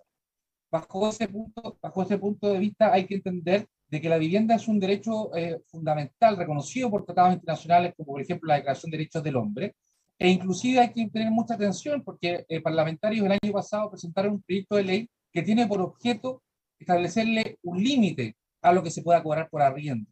Bajo 0.71 1.09
ese 1.09 1.27
punto, 1.27 1.77
bajo 1.81 2.03
ese 2.03 2.17
punto 2.17 2.51
de 2.51 2.59
vista 2.59 2.93
hay 2.93 3.05
que 3.05 3.15
entender 3.15 3.67
de 3.87 4.01
que 4.01 4.09
la 4.09 4.17
vivienda 4.17 4.55
es 4.55 4.67
un 4.67 4.79
derecho 4.79 5.35
eh, 5.35 5.61
fundamental 5.67 6.37
reconocido 6.37 6.91
por 6.91 7.05
tratados 7.05 7.33
internacionales 7.33 7.93
como 7.97 8.13
por 8.13 8.21
ejemplo 8.21 8.47
la 8.47 8.55
Declaración 8.55 8.91
de 8.91 8.97
Derechos 8.97 9.23
del 9.23 9.35
Hombre, 9.35 9.75
e 10.19 10.29
inclusive 10.29 10.79
hay 10.79 10.91
que 10.91 11.09
tener 11.09 11.31
mucha 11.31 11.55
atención 11.55 12.03
porque 12.03 12.45
eh, 12.47 12.61
parlamentarios 12.61 13.25
el 13.25 13.31
año 13.31 13.53
pasado 13.53 13.89
presentaron 13.89 14.33
un 14.33 14.43
proyecto 14.43 14.75
de 14.75 14.83
ley 14.83 15.09
que 15.31 15.41
tiene 15.41 15.65
por 15.65 15.81
objeto 15.81 16.43
establecerle 16.77 17.57
un 17.63 17.81
límite 17.81 18.35
a 18.61 18.73
lo 18.73 18.83
que 18.83 18.91
se 18.91 19.01
pueda 19.01 19.23
cobrar 19.23 19.49
por 19.49 19.61
arriendo. 19.61 20.11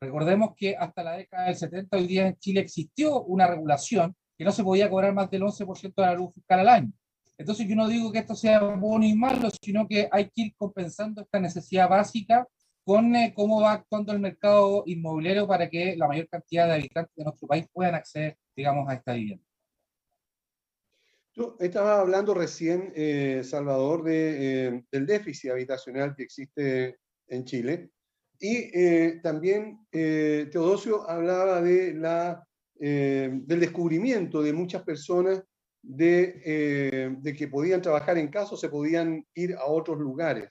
Recordemos 0.00 0.54
que 0.56 0.76
hasta 0.76 1.02
la 1.02 1.16
década 1.16 1.46
del 1.46 1.56
70 1.56 1.96
hoy 1.96 2.06
día 2.06 2.28
en 2.28 2.36
Chile 2.38 2.60
existió 2.60 3.22
una 3.22 3.48
regulación 3.48 4.14
que 4.36 4.44
no 4.44 4.52
se 4.52 4.62
podía 4.62 4.88
cobrar 4.88 5.12
más 5.12 5.28
del 5.30 5.42
11% 5.42 5.94
de 5.94 6.02
la 6.02 6.14
luz 6.14 6.32
fiscal 6.34 6.60
al 6.60 6.68
año. 6.68 6.92
Entonces 7.36 7.66
yo 7.68 7.74
no 7.74 7.88
digo 7.88 8.12
que 8.12 8.20
esto 8.20 8.34
sea 8.34 8.60
bueno 8.60 9.04
y 9.04 9.14
malo, 9.14 9.48
sino 9.60 9.88
que 9.88 10.08
hay 10.10 10.26
que 10.26 10.42
ir 10.42 10.54
compensando 10.56 11.22
esta 11.22 11.40
necesidad 11.40 11.88
básica 11.88 12.46
con 12.84 13.14
eh, 13.16 13.32
cómo 13.34 13.60
va 13.60 13.72
actuando 13.72 14.12
el 14.12 14.20
mercado 14.20 14.84
inmobiliario 14.86 15.46
para 15.46 15.68
que 15.68 15.96
la 15.96 16.08
mayor 16.08 16.28
cantidad 16.28 16.66
de 16.66 16.74
habitantes 16.74 17.14
de 17.16 17.24
nuestro 17.24 17.48
país 17.48 17.66
puedan 17.72 17.94
acceder, 17.96 18.36
digamos, 18.56 18.88
a 18.88 18.94
esta 18.94 19.12
vivienda. 19.12 19.44
Tú 21.32 21.56
estabas 21.60 21.98
hablando 21.98 22.34
recién, 22.34 22.92
eh, 22.96 23.42
Salvador, 23.44 24.04
eh, 24.08 24.82
del 24.90 25.06
déficit 25.06 25.50
habitacional 25.50 26.14
que 26.16 26.22
existe 26.22 26.98
en 27.28 27.44
Chile. 27.44 27.90
Y 28.40 28.70
eh, 28.72 29.20
también 29.22 29.86
Teodosio 29.90 31.08
hablaba 31.08 31.60
de 31.60 31.94
la, 31.94 32.46
del 32.78 33.60
descubrimiento 33.60 34.42
de 34.42 34.52
muchas 34.52 34.82
personas 34.84 35.42
de, 35.82 37.16
de, 37.20 37.34
que 37.34 37.48
podían 37.48 37.82
trabajar 37.82 38.16
en 38.16 38.28
casa 38.28 38.54
o 38.54 38.56
se 38.56 38.68
podían 38.68 39.26
ir 39.34 39.54
a 39.56 39.64
otros 39.64 39.98
lugares. 39.98 40.48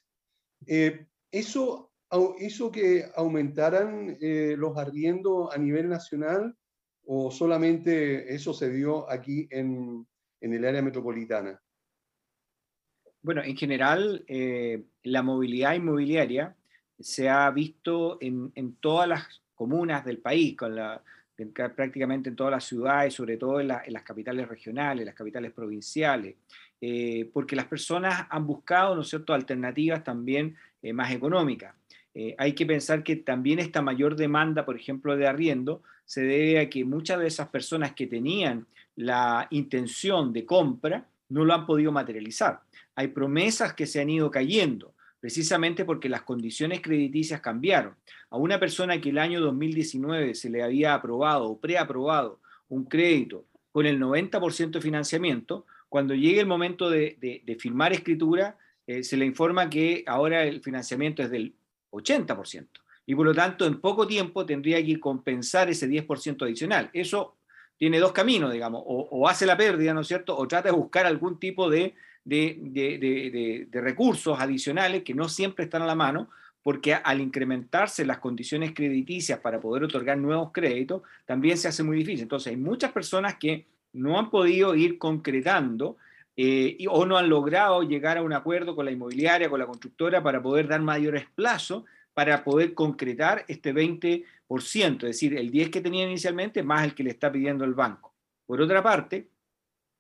¿Eso 1.32 1.92
hizo 2.40 2.72
que 2.72 3.06
aumentaran 3.16 4.18
los 4.20 4.78
arriendos 4.78 5.56
a 5.56 5.58
nivel 5.58 5.88
nacional 5.88 6.54
o 7.06 7.32
solamente 7.32 8.34
eso 8.34 8.54
se 8.54 8.70
dio 8.70 9.10
aquí 9.10 9.48
en, 9.50 10.06
en 10.42 10.54
el 10.54 10.66
área 10.66 10.82
metropolitana? 10.82 11.62
Bueno, 13.22 13.44
en 13.44 13.56
general, 13.56 14.24
eh, 14.28 14.84
la 15.04 15.24
movilidad 15.24 15.76
inmobiliaria 15.76 16.57
se 17.00 17.30
ha 17.30 17.50
visto 17.52 18.18
en, 18.22 18.76
todas 18.80 19.08
las 19.08 19.42
comunas 19.56 20.06
del 20.06 20.18
país, 20.18 20.56
prácticamente 21.76 22.30
en 22.30 22.36
todas 22.36 22.52
las 22.52 22.64
ciudades, 22.64 23.14
sobre 23.14 23.38
todo 23.38 23.60
en, 23.60 23.68
las 23.68 24.04
capitales 24.04 24.48
regionales, 24.48 25.06
las 25.06 25.16
capitales 25.16 25.52
provinciales, 25.52 26.36
eh, 26.82 27.30
porque 27.34 27.56
las 27.56 27.66
personas 27.66 28.28
han 28.30 28.46
buscado, 28.46 28.96
¿no 28.96 29.02
es 29.02 29.10
cierto?, 29.10 29.34
alternativas 29.34 30.04
también 30.04 30.56
eh, 30.82 30.94
más 30.94 31.12
económicas. 31.12 31.74
hay 32.38 32.54
que 32.54 32.66
pensar 32.66 33.04
que 33.04 33.16
también 33.16 33.60
esta 33.60 33.82
mayor 33.82 34.16
demanda, 34.16 34.66
por 34.66 34.76
ejemplo, 34.76 35.16
de 35.16 35.28
arriendo, 35.28 35.84
se 36.06 36.22
debe 36.22 36.60
a 36.60 36.70
que 36.70 36.84
muchas 36.84 37.20
de 37.20 37.28
esas 37.28 37.50
personas 37.50 37.94
que 37.94 38.08
tenían 38.08 38.66
la 38.96 39.48
intención 39.52 40.34
de 40.34 40.46
compra 40.46 41.06
no 41.30 41.46
lo 41.46 41.54
han 41.54 41.66
podido 41.66 41.92
materializar. 41.92 42.62
Hay 42.96 43.10
promesas 43.10 43.74
que 43.74 43.86
se 43.86 44.02
han 44.02 44.10
ido 44.10 44.32
cayendo, 44.32 44.94
precisamente 45.20 45.86
porque 45.86 46.10
las 46.10 46.24
condiciones 46.24 46.82
crediticias 46.82 47.42
cambiaron. 47.42 47.96
A 48.30 48.38
una 48.38 48.60
persona 48.60 49.00
que 49.02 49.10
el 49.10 49.18
año 49.18 49.42
2019 49.42 50.36
se 50.36 50.50
le 50.50 50.64
había 50.64 50.94
aprobado 50.94 51.46
o 51.46 51.60
preaprobado 51.60 52.40
un 52.70 52.86
crédito 52.86 53.46
con 53.72 53.86
el 53.86 54.00
90% 54.00 54.72
de 54.72 54.82
financiamiento, 54.82 55.66
cuando 55.90 56.16
llegue 56.16 56.40
el 56.40 56.48
momento 56.48 56.90
de, 56.90 57.58
firmar 57.60 57.94
escritura, 57.94 58.58
eh, 58.88 59.04
se 59.04 59.18
le 59.18 59.26
informa 59.26 59.70
que 59.70 60.04
ahora 60.08 60.44
el 60.44 60.62
financiamiento 60.62 61.22
es 61.22 61.30
del 61.30 61.54
80%. 61.92 62.68
Y 63.06 63.16
por 63.16 63.26
lo 63.26 63.34
tanto, 63.34 63.66
en 63.66 63.80
poco 63.80 64.06
tiempo 64.06 64.46
tendría 64.46 64.84
que 64.84 65.00
compensar 65.00 65.70
ese 65.70 65.88
10% 65.88 66.44
adicional. 66.44 66.90
Eso 66.92 67.38
tiene 67.78 68.00
dos 68.00 68.12
caminos, 68.12 68.52
digamos, 68.52 68.84
o, 68.86 69.28
hace 69.30 69.46
la 69.46 69.56
pérdida, 69.56 69.94
¿no 69.94 70.02
es 70.02 70.08
cierto? 70.08 70.36
O 70.36 70.48
trata 70.48 70.70
de 70.70 70.76
buscar 70.76 71.06
algún 71.06 71.40
tipo 71.40 71.70
de, 71.70 71.94
de, 72.28 73.68
recursos 73.72 74.40
adicionales 74.40 75.04
que 75.04 75.14
no 75.14 75.30
siempre 75.30 75.66
están 75.66 75.82
a 75.82 75.86
la 75.86 75.96
mano, 75.96 76.30
porque 76.62 76.94
al 76.94 77.22
incrementarse 77.22 78.06
las 78.06 78.20
condiciones 78.20 78.74
crediticias 78.74 79.40
para 79.40 79.60
poder 79.60 79.84
otorgar 79.84 80.18
nuevos 80.18 80.52
créditos, 80.52 81.02
también 81.26 81.58
se 81.58 81.70
hace 81.70 81.84
muy 81.84 81.98
difícil. 81.98 82.24
Entonces, 82.24 82.52
hay 82.52 82.58
muchas 82.58 82.92
personas 82.92 83.36
que 83.36 83.66
no 83.94 84.20
han 84.20 84.30
podido 84.30 84.76
ir 84.76 84.98
concretando 84.98 85.98
eh, 86.36 86.78
o 86.90 87.06
no 87.06 87.18
han 87.18 87.30
logrado 87.30 87.84
llegar 87.84 88.18
a 88.18 88.22
un 88.22 88.34
acuerdo 88.34 88.76
con 88.76 88.86
la 88.86 88.92
inmobiliaria, 88.92 89.50
con 89.50 89.60
la 89.60 89.66
constructora, 89.66 90.22
para 90.22 90.42
poder 90.42 90.68
dar 90.68 90.82
mayores 90.82 91.26
plazos 91.34 91.84
para 92.14 92.44
poder 92.44 92.74
concretar 92.74 93.46
este 93.48 93.76
20%, 93.76 94.24
es 94.50 95.00
decir, 95.00 95.38
el 95.38 95.52
10% 95.52 95.70
que 95.70 95.82
tenía 95.82 96.04
inicialmente 96.04 96.64
más 96.64 96.84
el 96.84 96.96
que 96.96 97.04
le 97.04 97.12
está 97.12 97.32
pidiendo 97.32 97.64
el 97.64 97.76
banco. 97.76 98.12
Por 98.48 98.60
otra 98.60 98.82
parte, 98.82 99.28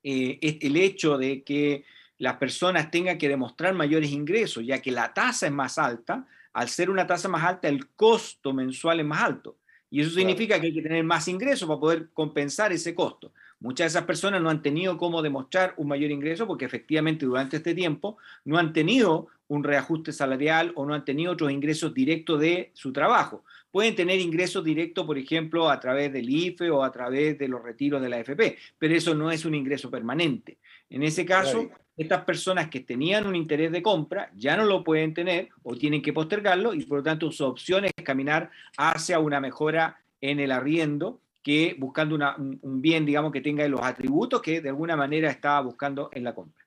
eh, 0.01 0.39
el 0.41 0.77
hecho 0.77 1.19
de 1.19 1.43
que 1.43 1.84
las 2.17 2.38
personas 2.38 2.89
tengan 2.91 3.17
que 3.17 3.29
demostrar 3.29 3.74
mayores 3.74 4.12
ingresos, 4.12 4.65
ya 4.65 4.81
que 4.81 4.91
la 4.91 5.13
tasa 5.13 5.47
es 5.47 5.51
más 5.53 5.77
alta, 5.77 6.25
al 6.53 6.69
ser 6.69 6.89
una 6.89 7.05
tasa 7.05 7.29
más 7.29 7.43
alta, 7.43 7.67
el 7.67 7.88
costo 7.89 8.53
mensual 8.53 9.00
es 9.00 9.05
más 9.05 9.21
alto. 9.21 9.57
Y 9.89 10.01
eso 10.01 10.09
significa 10.09 10.59
que 10.59 10.67
hay 10.67 10.74
que 10.74 10.81
tener 10.81 11.03
más 11.03 11.27
ingresos 11.27 11.67
para 11.67 11.79
poder 11.79 12.09
compensar 12.13 12.74
ese 12.74 12.93
costo. 12.93 13.31
Muchas 13.59 13.86
de 13.86 13.97
esas 14.00 14.03
personas 14.03 14.41
no 14.41 14.50
han 14.50 14.62
tenido 14.62 14.97
cómo 14.97 15.21
demostrar 15.21 15.74
un 15.77 15.88
mayor 15.88 16.12
ingreso 16.12 16.45
porque 16.45 16.65
efectivamente 16.65 17.25
durante 17.25 17.57
este 17.57 17.74
tiempo 17.74 18.17
no 18.43 18.57
han 18.57 18.74
tenido 18.74 19.27
un 19.47 19.63
reajuste 19.63 20.12
salarial 20.12 20.74
o 20.75 20.86
no 20.86 20.93
han 20.93 21.05
tenido 21.05 21.31
otros 21.31 21.51
ingresos 21.51 21.93
directos 21.93 22.39
de 22.39 22.71
su 22.74 22.91
trabajo. 22.91 23.43
Pueden 23.71 23.95
tener 23.95 24.19
ingresos 24.19 24.63
directos, 24.63 25.05
por 25.05 25.17
ejemplo, 25.17 25.69
a 25.69 25.79
través 25.79 26.12
del 26.12 26.29
IFE 26.29 26.69
o 26.69 26.83
a 26.83 26.91
través 26.91 27.38
de 27.38 27.47
los 27.47 27.63
retiros 27.63 28.01
de 28.01 28.09
la 28.09 28.17
AFP, 28.17 28.57
pero 28.77 28.93
eso 28.93 29.15
no 29.15 29.31
es 29.31 29.45
un 29.45 29.55
ingreso 29.55 29.89
permanente. 29.89 30.57
En 30.89 31.03
ese 31.03 31.25
caso, 31.25 31.70
estas 31.98 32.24
personas 32.24 32.70
que 32.70 32.79
tenían 32.79 33.27
un 33.27 33.36
interés 33.36 33.72
de 33.72 33.82
compra 33.82 34.32
ya 34.36 34.56
no 34.56 34.65
lo 34.65 34.84
pueden 34.84 35.13
tener 35.13 35.50
o 35.63 35.75
tienen 35.75 36.01
que 36.01 36.13
postergarlo 36.13 36.74
y 36.74 36.86
por 36.86 37.00
lo 37.00 37.03
tanto 37.03 37.32
su 37.32 37.44
opción 37.46 37.86
es 37.86 37.91
caminar 38.03 38.51
hacia 38.77 39.20
una 39.20 39.39
mejora 39.39 40.00
en 40.22 40.39
el 40.39 40.51
arriendo 40.51 41.20
que 41.44 41.75
buscando 41.79 42.15
un, 42.15 42.82
bien, 42.82 43.06
digamos, 43.06 43.32
que 43.32 43.41
tenga 43.41 43.67
los 43.67 43.82
atributos 43.82 44.41
que 44.41 44.62
de 44.62 44.70
alguna 44.70 44.96
manera 44.96 45.32
estaba 45.32 45.62
buscando 45.62 46.10
en 46.12 46.24
la 46.24 46.36
compra. 46.36 46.65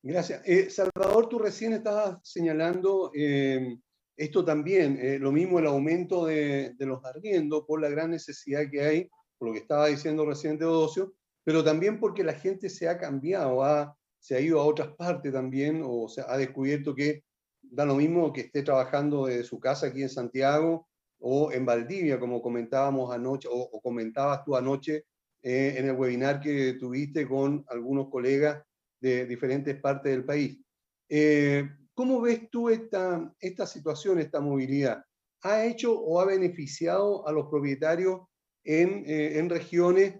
Gracias. 0.00 0.42
Eh, 0.44 0.70
Salvador, 0.70 1.28
tú 1.28 1.38
recién 1.38 1.72
estabas 1.72 2.18
señalando 2.22 3.10
eh, 3.14 3.78
esto 4.16 4.44
también, 4.44 4.98
eh, 5.00 5.18
lo 5.18 5.32
mismo 5.32 5.58
el 5.58 5.66
aumento 5.66 6.26
de, 6.26 6.74
los 6.78 7.04
arriendos 7.04 7.64
por 7.66 7.80
la 7.80 7.88
gran 7.88 8.10
necesidad 8.10 8.70
que 8.70 8.80
hay, 8.80 9.10
por 9.38 9.48
lo 9.48 9.54
que 9.54 9.60
estaba 9.60 9.88
diciendo 9.88 10.24
recién 10.24 10.58
Teodosio, 10.58 11.14
pero 11.44 11.64
también 11.64 11.98
porque 11.98 12.24
la 12.24 12.34
gente 12.34 12.68
se 12.68 12.88
ha 12.88 12.98
cambiado, 12.98 13.62
ha, 13.62 13.96
se 14.18 14.36
ha 14.36 14.40
ido 14.40 14.60
a 14.60 14.64
otras 14.64 14.94
partes 14.96 15.32
también, 15.32 15.82
o 15.84 16.08
se 16.08 16.22
ha 16.26 16.36
descubierto 16.36 16.94
que 16.94 17.24
da 17.62 17.84
lo 17.84 17.94
mismo 17.94 18.32
que 18.32 18.42
esté 18.42 18.62
trabajando 18.62 19.26
desde 19.26 19.44
su 19.44 19.58
casa 19.58 19.86
aquí 19.86 20.02
en 20.02 20.08
Santiago 20.08 20.88
o 21.18 21.52
en 21.52 21.64
Valdivia, 21.64 22.18
como 22.18 22.42
comentábamos 22.42 23.12
anoche, 23.14 23.48
o, 23.50 23.80
comentabas 23.80 24.44
tú 24.44 24.56
anoche 24.56 25.04
eh, 25.42 25.74
en 25.76 25.88
el 25.88 25.96
webinar 25.96 26.40
que 26.40 26.74
tuviste 26.74 27.26
con 27.26 27.64
algunos 27.68 28.08
colegas 28.08 28.62
de 29.00 29.26
diferentes 29.26 29.80
partes 29.80 30.12
del 30.12 30.24
país. 30.24 30.60
Eh, 31.08 31.68
¿Cómo 31.94 32.20
ves 32.20 32.48
tú 32.50 32.70
esta, 32.70 33.32
esta 33.38 33.66
situación, 33.66 34.18
esta 34.18 34.40
movilidad? 34.40 35.04
¿Ha 35.42 35.64
hecho 35.64 35.98
o 35.98 36.20
ha 36.20 36.24
beneficiado 36.24 37.26
a 37.26 37.32
los 37.32 37.48
propietarios 37.48 38.20
en, 38.64 39.04
eh, 39.06 39.38
en 39.38 39.50
regiones 39.50 40.14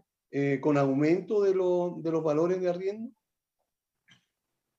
con 0.60 0.78
aumento 0.78 1.42
de, 1.42 1.50
de 1.50 2.10
los 2.10 2.24
valores 2.24 2.60
de 2.60 2.68
arriendo? 2.68 3.12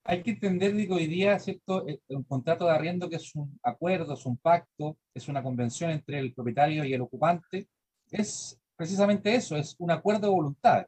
hay 0.06 0.22
que 0.22 0.32
entender 0.32 0.76
que 0.76 0.94
hoy 0.94 1.08
día, 1.08 1.40
¿cierto? 1.40 1.88
Eh, 1.88 2.00
un 2.10 2.24
contrato 2.24 2.66
de 2.66 2.72
arriendo 2.72 3.10
que 3.10 3.16
es 3.16 3.34
un 3.36 3.58
acuerdo, 3.64 4.14
es 4.14 4.26
un 4.26 4.38
pacto, 4.38 4.98
es 5.14 5.28
una 5.28 5.42
convención 5.42 5.92
entre 5.92 6.20
el 6.20 6.34
propietario 6.34 6.84
y 6.84 6.94
el 6.94 7.02
ocupante, 7.02 7.70
es 8.12 8.60
precisamente 8.76 9.34
eso, 9.34 9.56
es 9.56 9.76
un 9.80 9.92
acuerdo 9.92 10.28
de 10.28 10.34
voluntad. 10.34 10.86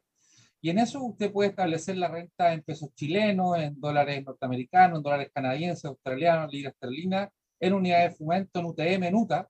Y 0.60 0.70
en 0.70 0.78
eso 0.78 1.02
usted 1.02 1.32
puede 1.32 1.50
establecer 1.50 1.96
la 1.96 2.08
renta 2.08 2.52
en 2.52 2.62
pesos 2.62 2.90
chilenos, 2.94 3.58
en 3.58 3.80
dólares 3.80 4.24
norteamericanos, 4.24 4.98
en 4.98 5.02
dólares 5.02 5.30
canadienses, 5.32 5.84
australianos, 5.86 6.52
libras 6.52 6.74
esterlinas, 6.74 7.30
en 7.60 7.72
unidades 7.72 8.12
de 8.12 8.16
fomento, 8.16 8.60
en 8.60 8.66
UTM, 8.66 9.02
en 9.04 9.14
UTA. 9.14 9.48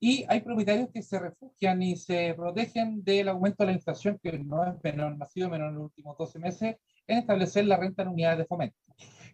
Y 0.00 0.24
hay 0.28 0.40
propietarios 0.40 0.90
que 0.92 1.02
se 1.02 1.18
refugian 1.18 1.82
y 1.82 1.96
se 1.96 2.32
protegen 2.34 3.02
del 3.02 3.28
aumento 3.28 3.64
de 3.64 3.72
la 3.72 3.76
inflación, 3.76 4.18
que 4.22 4.38
no 4.38 4.64
es 4.64 4.74
menor, 4.82 5.16
no 5.16 5.24
ha 5.24 5.28
sido 5.28 5.48
menor 5.48 5.70
en 5.70 5.74
los 5.74 5.84
últimos 5.86 6.16
12 6.16 6.38
meses, 6.38 6.76
en 7.06 7.18
establecer 7.18 7.66
la 7.66 7.76
renta 7.76 8.02
en 8.02 8.08
unidades 8.08 8.38
de 8.38 8.46
fomento. 8.46 8.76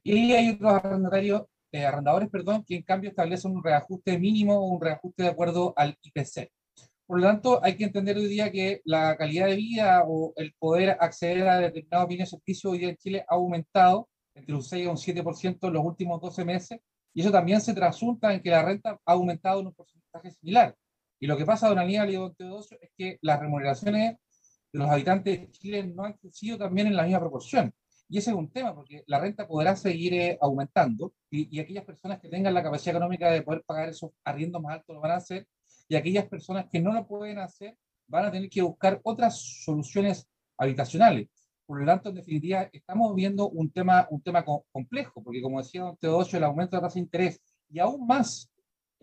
Y 0.03 0.33
hay 0.33 0.51
otros 0.51 0.73
arrendatarios, 0.73 1.43
eh, 1.71 1.85
arrendadores 1.85 2.31
perdón, 2.31 2.65
que 2.67 2.77
en 2.77 2.83
cambio 2.83 3.11
establecen 3.11 3.53
un 3.53 3.63
reajuste 3.63 4.19
mínimo 4.19 4.55
o 4.55 4.69
un 4.69 4.81
reajuste 4.81 5.25
de 5.25 5.29
acuerdo 5.29 5.75
al 5.77 5.99
IPC. 6.03 6.51
Por 7.07 7.21
lo 7.21 7.27
tanto, 7.27 7.63
hay 7.63 7.77
que 7.77 7.85
entender 7.85 8.17
hoy 8.17 8.29
día 8.29 8.51
que 8.51 8.81
la 8.87 9.17
calidad 9.19 9.47
de 9.47 9.57
vida 9.57 10.05
o 10.07 10.33
el 10.37 10.55
poder 10.59 10.97
acceder 10.99 11.47
a 11.47 11.59
determinados 11.59 12.09
bienes 12.09 12.29
y 12.29 12.31
servicios 12.31 12.73
hoy 12.73 12.79
día 12.79 12.89
en 12.89 12.97
Chile 12.97 13.25
ha 13.29 13.35
aumentado 13.35 14.09
entre 14.35 14.55
un 14.55 14.63
6 14.63 14.85
y 14.85 14.87
un 14.87 14.97
7% 14.97 15.69
en 15.69 15.73
los 15.75 15.85
últimos 15.85 16.21
12 16.21 16.45
meses, 16.45 16.81
y 17.13 17.21
eso 17.21 17.31
también 17.31 17.61
se 17.61 17.75
trasunta 17.75 18.33
en 18.33 18.41
que 18.43 18.51
la 18.51 18.65
renta 18.65 18.99
ha 19.05 19.13
aumentado 19.13 19.61
en 19.61 19.67
un 19.67 19.75
porcentaje 19.75 20.04
similar. 20.23 20.77
Y 21.21 21.27
lo 21.27 21.37
que 21.37 21.45
pasa, 21.45 21.69
don 21.69 21.79
Aníbal 21.79 22.11
y 22.11 22.15
don 22.15 22.35
Teodosio, 22.35 22.79
es 22.81 22.91
que 22.97 23.19
las 23.23 23.41
remuneraciones 23.41 24.17
de 24.73 24.79
los 24.79 24.91
habitantes 24.91 25.41
de 25.41 25.51
Chile 25.51 25.87
no 25.87 26.05
han 26.05 26.15
crecido 26.15 26.59
también 26.59 26.89
en 26.89 26.97
la 26.97 27.05
misma 27.05 27.21
proporción. 27.21 27.73
Y 28.09 28.19
ese 28.19 28.31
es 28.31 28.37
un 28.37 28.51
tema, 28.51 28.75
porque 28.75 29.03
la 29.07 29.19
renta 29.19 29.47
podrá 29.47 29.75
seguir 29.77 30.15
eh, 30.15 30.39
aumentando 30.41 31.15
y, 31.31 31.59
aquellas 31.59 31.85
personas 31.85 32.21
que 32.21 32.29
tengan 32.29 32.53
la 32.53 32.63
capacidad 32.63 32.97
económica 32.97 33.31
de 33.31 33.43
poder 33.43 33.63
pagar 33.65 33.89
esos 33.89 34.11
arriendos 34.25 34.61
más 34.61 34.75
altos 34.75 34.95
lo 34.95 35.01
van 35.01 35.13
a 35.13 35.17
hacer, 35.17 35.49
y 35.89 35.97
aquellas 35.97 36.27
personas 36.27 36.67
que 36.71 36.81
no 36.81 36.93
lo 36.93 37.07
pueden 37.07 37.39
hacer 37.39 37.77
van 38.07 38.27
a 38.27 38.31
tener 38.31 38.51
que 38.51 38.63
buscar 38.63 39.01
otras 39.03 39.39
soluciones 39.65 40.29
habitacionales. 40.59 41.29
Por 41.67 41.81
lo 41.81 41.87
tanto, 41.87 42.11
en 42.11 42.17
definitiva, 42.17 42.69
estamos 42.73 43.15
viendo 43.15 43.49
un 43.49 43.71
tema, 43.71 44.07
un 44.11 44.21
tema 44.21 44.45
complejo, 44.45 45.23
porque 45.23 45.41
como 45.41 45.63
decía 45.63 45.83
don 45.83 45.97
Teodosio, 45.97 46.37
el 46.37 46.45
aumento 46.45 46.77
de 46.77 46.83
la 46.83 46.89
tasa 46.89 46.95
de 46.95 47.01
interés 47.01 47.41
y 47.71 47.79
aún 47.79 48.07
más 48.07 48.51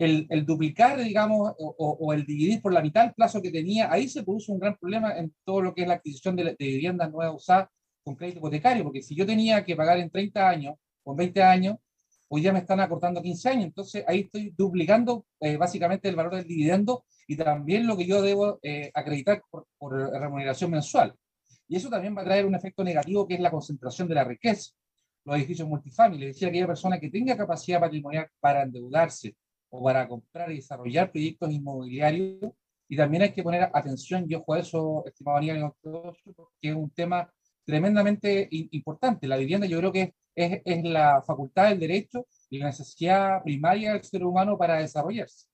el, 0.04 0.26
el 0.30 0.46
duplicar, 0.46 0.98
digamos, 0.98 1.54
o, 1.58 1.74
o, 1.78 2.12
el 2.12 2.24
dividir 2.24 2.60
por 2.60 2.72
la 2.72 2.82
mitad 2.82 3.04
el 3.04 3.14
plazo 3.14 3.42
que 3.42 3.50
tenía, 3.50 3.92
ahí 3.92 4.08
se 4.08 4.22
produce 4.22 4.52
un 4.52 4.58
gran 4.58 4.76
problema 4.76 5.16
en 5.16 5.34
todo 5.44 5.60
lo 5.60 5.74
que 5.74 5.82
es 5.82 5.88
la 5.88 5.94
adquisición 5.94 6.36
de, 6.36 6.44
de 6.44 6.56
viviendas 6.58 7.10
nuevas 7.10 7.36
usadas 7.36 7.68
con 8.04 8.16
crédito 8.16 8.38
hipotecario, 8.38 8.84
porque 8.84 9.02
si 9.02 9.14
yo 9.14 9.24
tenía 9.26 9.64
que 9.64 9.76
pagar 9.76 9.98
en 9.98 10.10
30 10.10 10.48
años 10.48 10.74
en 11.04 11.16
20 11.16 11.42
años, 11.42 11.76
hoy 12.28 12.42
ya 12.42 12.52
me 12.52 12.60
están 12.60 12.80
acortando 12.80 13.22
15 13.22 13.48
años, 13.48 13.64
entonces 13.64 14.04
ahí 14.06 14.20
estoy 14.20 14.54
duplicando 14.56 15.26
eh, 15.40 15.56
básicamente 15.56 16.08
el 16.08 16.16
valor 16.16 16.36
del 16.36 16.46
dividendo 16.46 17.04
y 17.26 17.36
también 17.36 17.86
lo 17.86 17.96
que 17.96 18.06
yo 18.06 18.22
debo 18.22 18.58
eh, 18.62 18.90
acreditar 18.94 19.42
por, 19.50 19.66
por, 19.78 19.92
remuneración 19.92 20.70
mensual. 20.70 21.14
Y 21.68 21.76
eso 21.76 21.88
también 21.88 22.16
va 22.16 22.22
a 22.22 22.24
traer 22.24 22.46
un 22.46 22.54
efecto 22.54 22.84
negativo 22.84 23.26
que 23.26 23.34
es 23.34 23.40
la 23.40 23.50
concentración 23.50 24.08
de 24.08 24.14
la 24.14 24.24
riqueza. 24.24 24.72
Los 25.24 25.36
edificios 25.36 25.68
multifamiliares, 25.68 26.34
decía 26.34 26.48
aquella 26.48 26.66
persona 26.66 26.98
que 26.98 27.10
tenga 27.10 27.36
capacidad 27.36 27.80
patrimonial 27.80 28.28
para 28.40 28.62
endeudarse 28.62 29.36
o 29.72 29.82
para 29.82 30.06
comprar 30.06 30.52
y 30.52 30.56
desarrollar 30.56 31.10
proyectos 31.10 31.50
inmobiliarios. 31.50 32.52
Y 32.88 32.96
también 32.96 33.22
hay 33.22 33.32
que 33.32 33.42
poner 33.42 33.70
atención, 33.72 34.28
yo 34.28 34.40
ojo 34.40 34.52
a 34.52 34.58
eso, 34.58 35.02
estimado 35.06 35.38
Daniel, 35.38 35.70
porque 35.80 36.68
es 36.68 36.74
un 36.74 36.90
tema 36.90 37.32
tremendamente 37.64 38.48
importante. 38.50 39.26
La 39.26 39.38
vivienda 39.38 39.66
yo 39.66 39.78
creo 39.78 39.92
que 39.92 40.14
es, 40.34 40.60
es, 40.64 40.84
la 40.84 41.22
facultad 41.22 41.70
del 41.70 41.80
derecho 41.80 42.26
y 42.50 42.58
la 42.58 42.66
necesidad 42.66 43.42
primaria 43.42 43.94
del 43.94 44.04
ser 44.04 44.24
humano 44.24 44.58
para 44.58 44.78
desarrollarse. 44.78 45.46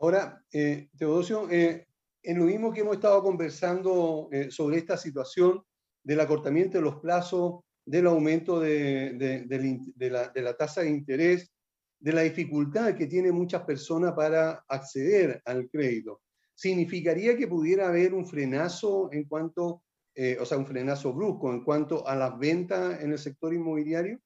Ahora, 0.00 0.42
eh, 0.50 0.88
Teodosio, 0.96 1.50
eh, 1.50 1.86
en 2.22 2.38
lo 2.38 2.44
mismo 2.46 2.72
que 2.72 2.80
hemos 2.80 2.96
estado 2.96 3.22
conversando 3.22 4.28
eh, 4.32 4.50
sobre 4.50 4.78
esta 4.78 4.96
situación 4.96 5.62
del 6.02 6.20
acortamiento 6.20 6.78
de 6.78 6.84
los 6.84 6.96
plazos, 6.96 7.60
del 7.84 8.06
aumento 8.06 8.58
de, 8.58 9.44
de, 9.46 10.10
la, 10.10 10.28
de 10.28 10.42
la 10.42 10.56
tasa 10.56 10.80
de 10.80 10.90
interés, 10.90 11.50
de 11.98 12.12
la 12.12 12.22
dificultad 12.22 12.94
que 12.94 13.06
tienen 13.06 13.34
muchas 13.34 13.62
personas 13.62 14.12
para 14.12 14.64
acceder 14.68 15.42
al 15.44 15.68
crédito. 15.68 16.20
¿Significaría 16.54 17.36
que 17.36 17.48
pudiera 17.48 17.88
haber 17.88 18.14
un 18.14 18.26
frenazo 18.26 19.10
en 19.12 19.24
cuanto, 19.24 19.82
eh, 20.14 20.36
o 20.40 20.44
sea, 20.44 20.58
un 20.58 20.66
frenazo 20.66 21.12
brusco 21.12 21.52
en 21.52 21.62
cuanto 21.62 22.06
a 22.06 22.14
las 22.14 22.38
ventas 22.38 23.00
en 23.02 23.12
el 23.12 23.18
sector 23.18 23.52
inmobiliario? 23.52 24.18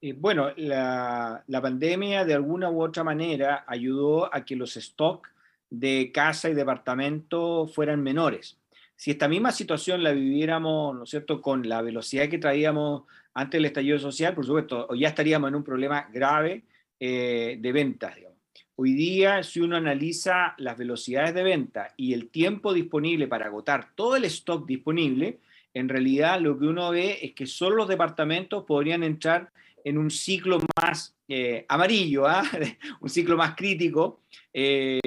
Eh, 0.00 0.12
bueno, 0.12 0.50
la, 0.56 1.42
la, 1.46 1.62
pandemia 1.62 2.24
de 2.24 2.34
alguna 2.34 2.70
u 2.70 2.82
otra 2.82 3.02
manera 3.02 3.64
ayudó 3.66 4.32
a 4.34 4.44
que 4.44 4.56
los 4.56 4.74
stocks 4.74 5.30
de 5.70 6.10
casa 6.12 6.48
y 6.48 6.54
departamento 6.54 7.66
fueran 7.66 8.02
menores. 8.02 8.58
Si 8.96 9.10
esta 9.10 9.28
misma 9.28 9.52
situación 9.52 10.02
la 10.02 10.12
viviéramos, 10.12 10.96
¿no 10.96 11.04
es 11.04 11.10
cierto?, 11.10 11.42
con 11.42 11.68
la 11.68 11.82
velocidad 11.82 12.28
que 12.28 12.38
traíamos 12.38 13.02
antes 13.34 13.58
del 13.58 13.66
estallido 13.66 13.98
social, 13.98 14.34
por 14.34 14.46
supuesto, 14.46 14.88
ya 14.94 15.08
estaríamos 15.08 15.48
en 15.48 15.56
un 15.56 15.62
problema 15.62 16.08
grave 16.12 16.64
eh, 16.98 17.58
de 17.60 17.72
ventas. 17.72 18.16
Hoy 18.74 18.94
día, 18.94 19.42
si 19.42 19.60
uno 19.60 19.76
analiza 19.76 20.54
las 20.58 20.78
velocidades 20.78 21.34
de 21.34 21.42
venta 21.42 21.92
y 21.96 22.14
el 22.14 22.30
tiempo 22.30 22.72
disponible 22.72 23.28
para 23.28 23.46
agotar 23.46 23.90
todo 23.94 24.16
el 24.16 24.24
stock 24.24 24.66
disponible, 24.66 25.38
en 25.74 25.90
realidad 25.90 26.40
lo 26.40 26.58
que 26.58 26.64
uno 26.64 26.90
ve 26.90 27.18
es 27.20 27.32
que 27.34 27.46
solo 27.46 27.76
los 27.76 27.88
departamentos 27.88 28.64
podrían 28.64 29.02
entrar 29.02 29.50
en 29.84 29.98
un 29.98 30.10
ciclo 30.10 30.58
más 30.80 31.14
eh, 31.28 31.66
amarillo, 31.68 32.26
¿ah? 32.26 32.42
un 33.00 33.08
ciclo 33.08 33.36
más 33.36 33.54
crítico 33.54 34.20
eh, 34.52 35.00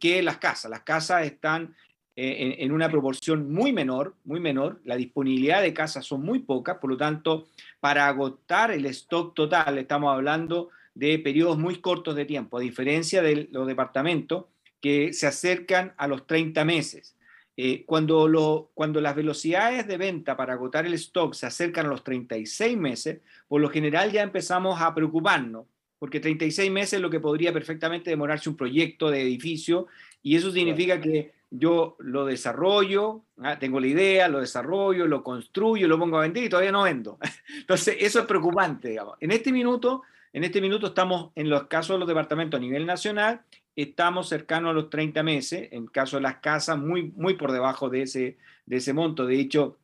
que 0.00 0.22
las 0.22 0.38
casas. 0.38 0.70
Las 0.70 0.82
casas 0.82 1.26
están 1.26 1.74
eh, 2.18 2.56
en, 2.60 2.72
una 2.72 2.88
proporción 2.90 3.52
muy 3.52 3.74
menor, 3.74 4.14
muy 4.24 4.40
menor. 4.40 4.80
La 4.84 4.96
disponibilidad 4.96 5.60
de 5.60 5.74
casas 5.74 6.06
son 6.06 6.22
muy 6.22 6.38
pocas, 6.38 6.78
por 6.78 6.88
lo 6.88 6.96
tanto, 6.96 7.46
para 7.78 8.08
agotar 8.08 8.70
el 8.70 8.86
stock 8.86 9.34
total 9.34 9.76
estamos 9.76 10.14
hablando 10.14 10.70
de 10.94 11.18
periodos 11.18 11.58
muy 11.58 11.76
cortos 11.82 12.16
de 12.16 12.24
tiempo, 12.24 12.56
a 12.56 12.62
diferencia 12.62 13.20
de 13.20 13.48
los 13.52 13.66
departamentos 13.66 14.46
que 14.80 15.12
se 15.12 15.26
acercan 15.26 15.92
a 15.98 16.08
los 16.08 16.26
30 16.26 16.64
meses. 16.64 17.16
Eh, 17.58 17.84
cuando, 17.84 18.28
lo, 18.28 18.70
cuando 18.72 19.00
las 19.02 19.14
velocidades 19.14 19.86
de 19.86 19.98
venta 19.98 20.36
para 20.38 20.54
agotar 20.54 20.86
el 20.86 20.94
stock 20.94 21.34
se 21.34 21.46
acercan 21.46 21.86
a 21.86 21.90
los 21.90 22.02
36 22.02 22.78
meses, 22.78 23.20
por 23.46 23.60
lo 23.60 23.68
general 23.68 24.10
ya 24.10 24.22
empezamos 24.22 24.80
a 24.80 24.94
preocuparnos, 24.94 25.66
porque 25.98 26.20
36 26.20 26.70
meses 26.70 26.94
es 26.94 27.00
lo 27.00 27.10
que 27.10 27.20
podría 27.20 27.52
perfectamente 27.52 28.08
demorarse 28.08 28.48
un 28.48 28.56
proyecto 28.56 29.10
de 29.10 29.20
edificio, 29.20 29.86
y 30.22 30.36
eso 30.36 30.50
significa 30.50 30.98
que 31.00 31.32
yo 31.58 31.96
lo 31.98 32.24
desarrollo, 32.24 33.24
ah, 33.38 33.58
tengo 33.58 33.80
la 33.80 33.86
idea, 33.86 34.28
lo 34.28 34.40
desarrollo, 34.40 35.06
lo 35.06 35.22
construyo, 35.22 35.88
lo 35.88 35.98
pongo 35.98 36.18
a 36.18 36.22
vender 36.22 36.44
y 36.44 36.48
todavía 36.48 36.72
no 36.72 36.82
vendo. 36.82 37.18
Entonces, 37.60 37.96
eso 38.00 38.20
es 38.20 38.26
preocupante, 38.26 38.90
digamos. 38.90 39.16
En 39.20 39.30
este 39.30 39.52
minuto, 39.52 40.02
en 40.32 40.44
este 40.44 40.60
minuto 40.60 40.88
estamos, 40.88 41.30
en 41.34 41.48
los 41.48 41.64
casos 41.64 41.94
de 41.94 41.98
los 42.00 42.08
departamentos 42.08 42.58
a 42.58 42.60
nivel 42.60 42.86
nacional, 42.86 43.42
estamos 43.74 44.28
cercanos 44.28 44.70
a 44.70 44.74
los 44.74 44.90
30 44.90 45.22
meses, 45.22 45.68
en 45.72 45.86
caso 45.86 46.16
de 46.16 46.22
las 46.22 46.36
casas, 46.36 46.78
muy, 46.78 47.12
muy 47.16 47.34
por 47.34 47.52
debajo 47.52 47.88
de 47.88 48.02
ese, 48.02 48.38
de 48.64 48.76
ese 48.76 48.92
monto. 48.92 49.26
De 49.26 49.38
hecho, 49.38 49.78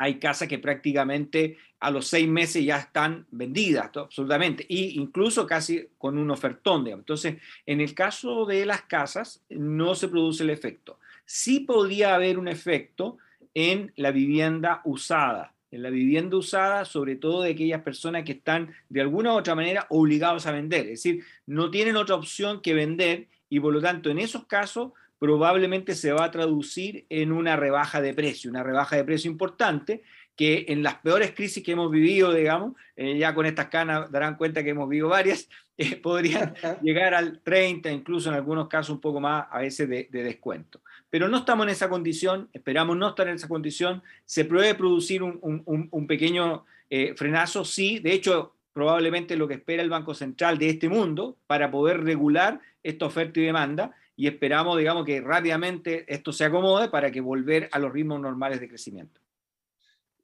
hay 0.00 0.18
casas 0.18 0.48
que 0.48 0.58
prácticamente 0.58 1.58
a 1.78 1.90
los 1.90 2.06
seis 2.06 2.26
meses 2.26 2.64
ya 2.64 2.78
están 2.78 3.26
vendidas, 3.30 3.90
absolutamente, 3.94 4.64
e 4.66 4.92
incluso 4.94 5.46
casi 5.46 5.88
con 5.98 6.16
un 6.16 6.30
ofertón. 6.30 6.86
Entonces, 6.86 7.36
en 7.66 7.82
el 7.82 7.94
caso 7.94 8.46
de 8.46 8.64
las 8.64 8.80
casas, 8.82 9.44
no 9.50 9.94
se 9.94 10.08
produce 10.08 10.42
el 10.42 10.48
efecto. 10.48 10.98
Sí 11.26 11.60
podría 11.60 12.14
haber 12.14 12.38
un 12.38 12.48
efecto 12.48 13.18
en 13.52 13.92
la 13.96 14.10
vivienda 14.10 14.80
usada, 14.86 15.52
en 15.70 15.82
la 15.82 15.90
vivienda 15.90 16.38
usada, 16.38 16.86
sobre 16.86 17.16
todo 17.16 17.42
de 17.42 17.50
aquellas 17.50 17.82
personas 17.82 18.24
que 18.24 18.32
están 18.32 18.74
de 18.88 19.02
alguna 19.02 19.34
u 19.34 19.36
otra 19.36 19.54
manera 19.54 19.86
obligados 19.90 20.46
a 20.46 20.52
vender, 20.52 20.86
es 20.86 21.04
decir, 21.04 21.24
no 21.44 21.70
tienen 21.70 21.96
otra 21.96 22.14
opción 22.14 22.62
que 22.62 22.72
vender 22.72 23.28
y 23.50 23.60
por 23.60 23.74
lo 23.74 23.82
tanto 23.82 24.08
en 24.08 24.18
esos 24.18 24.46
casos 24.46 24.92
probablemente 25.20 25.94
se 25.94 26.12
va 26.12 26.24
a 26.24 26.30
traducir 26.30 27.04
en 27.10 27.30
una 27.30 27.54
rebaja 27.54 28.00
de 28.00 28.14
precio, 28.14 28.50
una 28.50 28.62
rebaja 28.62 28.96
de 28.96 29.04
precio 29.04 29.30
importante 29.30 30.02
que 30.34 30.64
en 30.68 30.82
las 30.82 30.94
peores 30.94 31.32
crisis 31.32 31.62
que 31.62 31.72
hemos 31.72 31.90
vivido, 31.90 32.32
digamos, 32.32 32.72
eh, 32.96 33.18
ya 33.18 33.34
con 33.34 33.44
estas 33.44 33.66
canas 33.66 34.10
darán 34.10 34.36
cuenta 34.36 34.64
que 34.64 34.70
hemos 34.70 34.88
vivido 34.88 35.10
varias, 35.10 35.50
eh, 35.76 35.96
podrían 35.96 36.54
llegar 36.80 37.12
al 37.12 37.40
30, 37.42 37.90
incluso 37.92 38.30
en 38.30 38.36
algunos 38.36 38.66
casos 38.66 38.94
un 38.94 39.00
poco 39.02 39.20
más 39.20 39.44
a 39.50 39.58
veces 39.58 39.86
de, 39.90 40.08
descuento. 40.10 40.80
Pero 41.10 41.28
no 41.28 41.36
estamos 41.36 41.66
en 41.66 41.70
esa 41.70 41.90
condición, 41.90 42.48
esperamos 42.54 42.96
no 42.96 43.10
estar 43.10 43.28
en 43.28 43.34
esa 43.34 43.48
condición, 43.48 44.02
se 44.24 44.46
puede 44.46 44.74
producir 44.74 45.22
un, 45.22 45.38
un, 45.42 46.06
pequeño 46.06 46.64
eh, 46.88 47.12
frenazo, 47.14 47.66
sí, 47.66 47.98
de 47.98 48.14
hecho 48.14 48.54
probablemente 48.72 49.36
lo 49.36 49.46
que 49.46 49.54
espera 49.54 49.82
el 49.82 49.90
Banco 49.90 50.14
Central 50.14 50.56
de 50.56 50.70
este 50.70 50.88
mundo 50.88 51.36
para 51.46 51.70
poder 51.70 52.02
regular 52.02 52.60
esta 52.82 53.04
oferta 53.04 53.38
y 53.38 53.42
demanda 53.42 53.94
y 54.20 54.26
esperamos, 54.26 54.76
digamos, 54.76 55.06
que 55.06 55.22
rápidamente 55.22 56.04
esto 56.06 56.30
se 56.30 56.44
acomode 56.44 56.90
para 56.90 57.10
que 57.10 57.22
volver 57.22 57.70
a 57.72 57.78
los 57.78 57.90
ritmos 57.90 58.20
normales 58.20 58.60
de 58.60 58.68
crecimiento. 58.68 59.18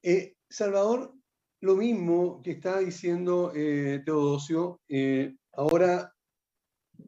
Eh, 0.03 0.35
Salvador, 0.51 1.15
lo 1.63 1.77
mismo 1.77 2.43
que 2.43 2.51
está 2.51 2.81
diciendo 2.81 3.53
eh, 3.57 4.03
Teodosio, 4.05 4.83
eh, 4.87 5.35
ahora 5.55 6.13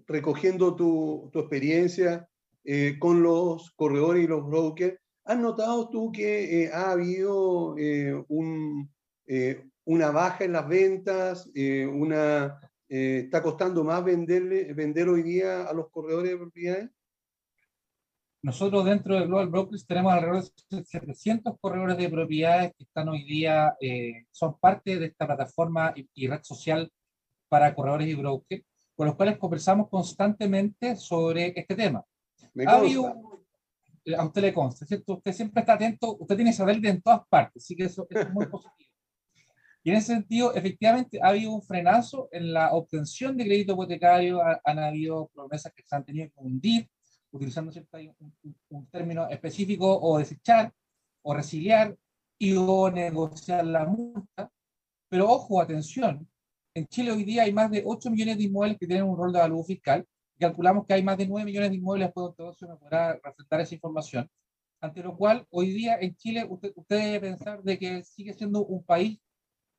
recogiendo 0.06 0.74
tu, 0.74 1.30
experiencia 1.34 2.26
con 2.98 3.22
los 3.22 3.70
corredores 3.72 4.24
y 4.24 4.26
los 4.26 4.46
brokers, 4.46 4.98
¿has 5.26 5.38
notado 5.38 5.90
tú 5.90 6.10
que 6.10 6.70
ha 6.72 6.92
habido 6.92 7.74
una 9.84 10.10
baja 10.10 10.44
en 10.44 10.52
las 10.52 10.66
ventas? 10.66 11.50
una, 11.54 12.58
¿Está 12.88 13.42
costando 13.42 13.84
más 13.84 14.02
venderle, 14.02 14.72
vender 14.72 15.08
hoy 15.08 15.22
día 15.22 15.64
a 15.64 15.72
los 15.74 15.90
corredores 15.90 16.30
de 16.30 16.38
propiedades? 16.38 16.90
Nosotros 18.40 18.84
dentro 18.84 19.14
de 19.14 19.26
Global 19.26 19.48
Brokers 19.48 19.84
tenemos 19.86 20.12
alrededor 20.12 20.44
de 20.70 20.84
700 20.84 21.56
corredores 21.60 21.98
de 21.98 22.08
propiedades 22.08 22.72
que 22.76 22.84
están 22.84 23.08
hoy 23.08 23.24
día, 23.24 23.76
eh, 23.80 24.26
son 24.30 24.58
parte 24.58 24.98
de 24.98 25.06
esta 25.06 25.26
plataforma 25.26 25.92
y, 26.14 26.28
red 26.28 26.40
social 26.42 26.90
para 27.48 27.74
corredores 27.74 28.08
y 28.08 28.14
brokers, 28.14 28.64
con 28.94 29.08
los 29.08 29.16
cuales 29.16 29.38
conversamos 29.38 29.88
constantemente 29.90 30.94
sobre 30.96 31.52
este 31.56 31.74
tema. 31.74 32.04
Me 32.54 32.64
eh, 32.64 34.14
a 34.16 34.24
usted 34.24 34.40
le 34.40 34.54
consta, 34.54 34.86
¿cierto? 34.86 35.14
Usted 35.14 35.32
siempre 35.32 35.60
está 35.60 35.74
atento, 35.74 36.16
usted 36.18 36.36
tiene 36.36 36.52
satélite 36.52 36.88
en 36.88 37.02
todas 37.02 37.22
partes, 37.28 37.62
así 37.62 37.74
que 37.74 37.84
eso, 37.84 38.06
es 38.08 38.32
muy 38.32 38.46
positivo. 38.50 38.87
En 39.88 39.96
ese 39.96 40.08
sentido, 40.08 40.54
efectivamente, 40.54 41.18
ha 41.22 41.28
habido 41.28 41.50
un 41.50 41.62
frenazo 41.62 42.28
en 42.30 42.52
la 42.52 42.72
obtención 42.74 43.36
de 43.38 43.46
crédito 43.46 43.72
hipotecario, 43.72 44.42
han 44.42 44.78
habido 44.78 45.30
promesas 45.32 45.72
que 45.72 45.82
se 45.82 45.96
han 45.96 46.04
tenido 46.04 46.26
que 46.26 46.34
hundir, 46.36 46.90
utilizando 47.30 47.72
un, 48.68 48.86
término 48.90 49.26
específico, 49.30 49.98
o 49.98 50.18
desechar, 50.18 50.70
o 51.22 51.32
resiliar, 51.32 51.96
y 52.38 52.54
o 52.54 52.90
negociar 52.90 53.64
la 53.64 53.86
multa. 53.86 54.52
Pero 55.08 55.30
ojo, 55.30 55.58
atención, 55.58 56.28
en 56.74 56.86
Chile 56.86 57.10
hoy 57.10 57.24
día 57.24 57.44
hay 57.44 57.52
más 57.54 57.70
de 57.70 57.82
8 57.86 58.10
millones 58.10 58.36
de 58.36 58.44
inmuebles 58.44 58.76
que 58.78 58.86
tienen 58.86 59.06
un 59.06 59.16
rol 59.16 59.32
de 59.32 59.38
valor 59.38 59.64
fiscal. 59.64 60.06
Calculamos 60.38 60.84
que 60.86 60.92
hay 60.92 61.02
más 61.02 61.16
de 61.16 61.26
9 61.26 61.46
millones 61.46 61.70
de 61.70 61.76
inmuebles, 61.76 62.08
después 62.08 62.36
todo 62.36 62.50
eso 62.50 62.68
me 62.68 62.76
podrá 62.76 63.18
presentar 63.22 63.62
esa 63.62 63.74
información. 63.74 64.28
Ante 64.82 65.02
lo 65.02 65.16
cual, 65.16 65.46
hoy 65.48 65.70
día 65.70 65.96
en 65.98 66.14
Chile 66.14 66.46
usted, 66.46 66.72
usted 66.76 66.96
debe 66.98 67.20
pensar 67.20 67.62
de 67.62 67.78
que 67.78 68.04
sigue 68.04 68.34
siendo 68.34 68.66
un 68.66 68.84
país 68.84 69.18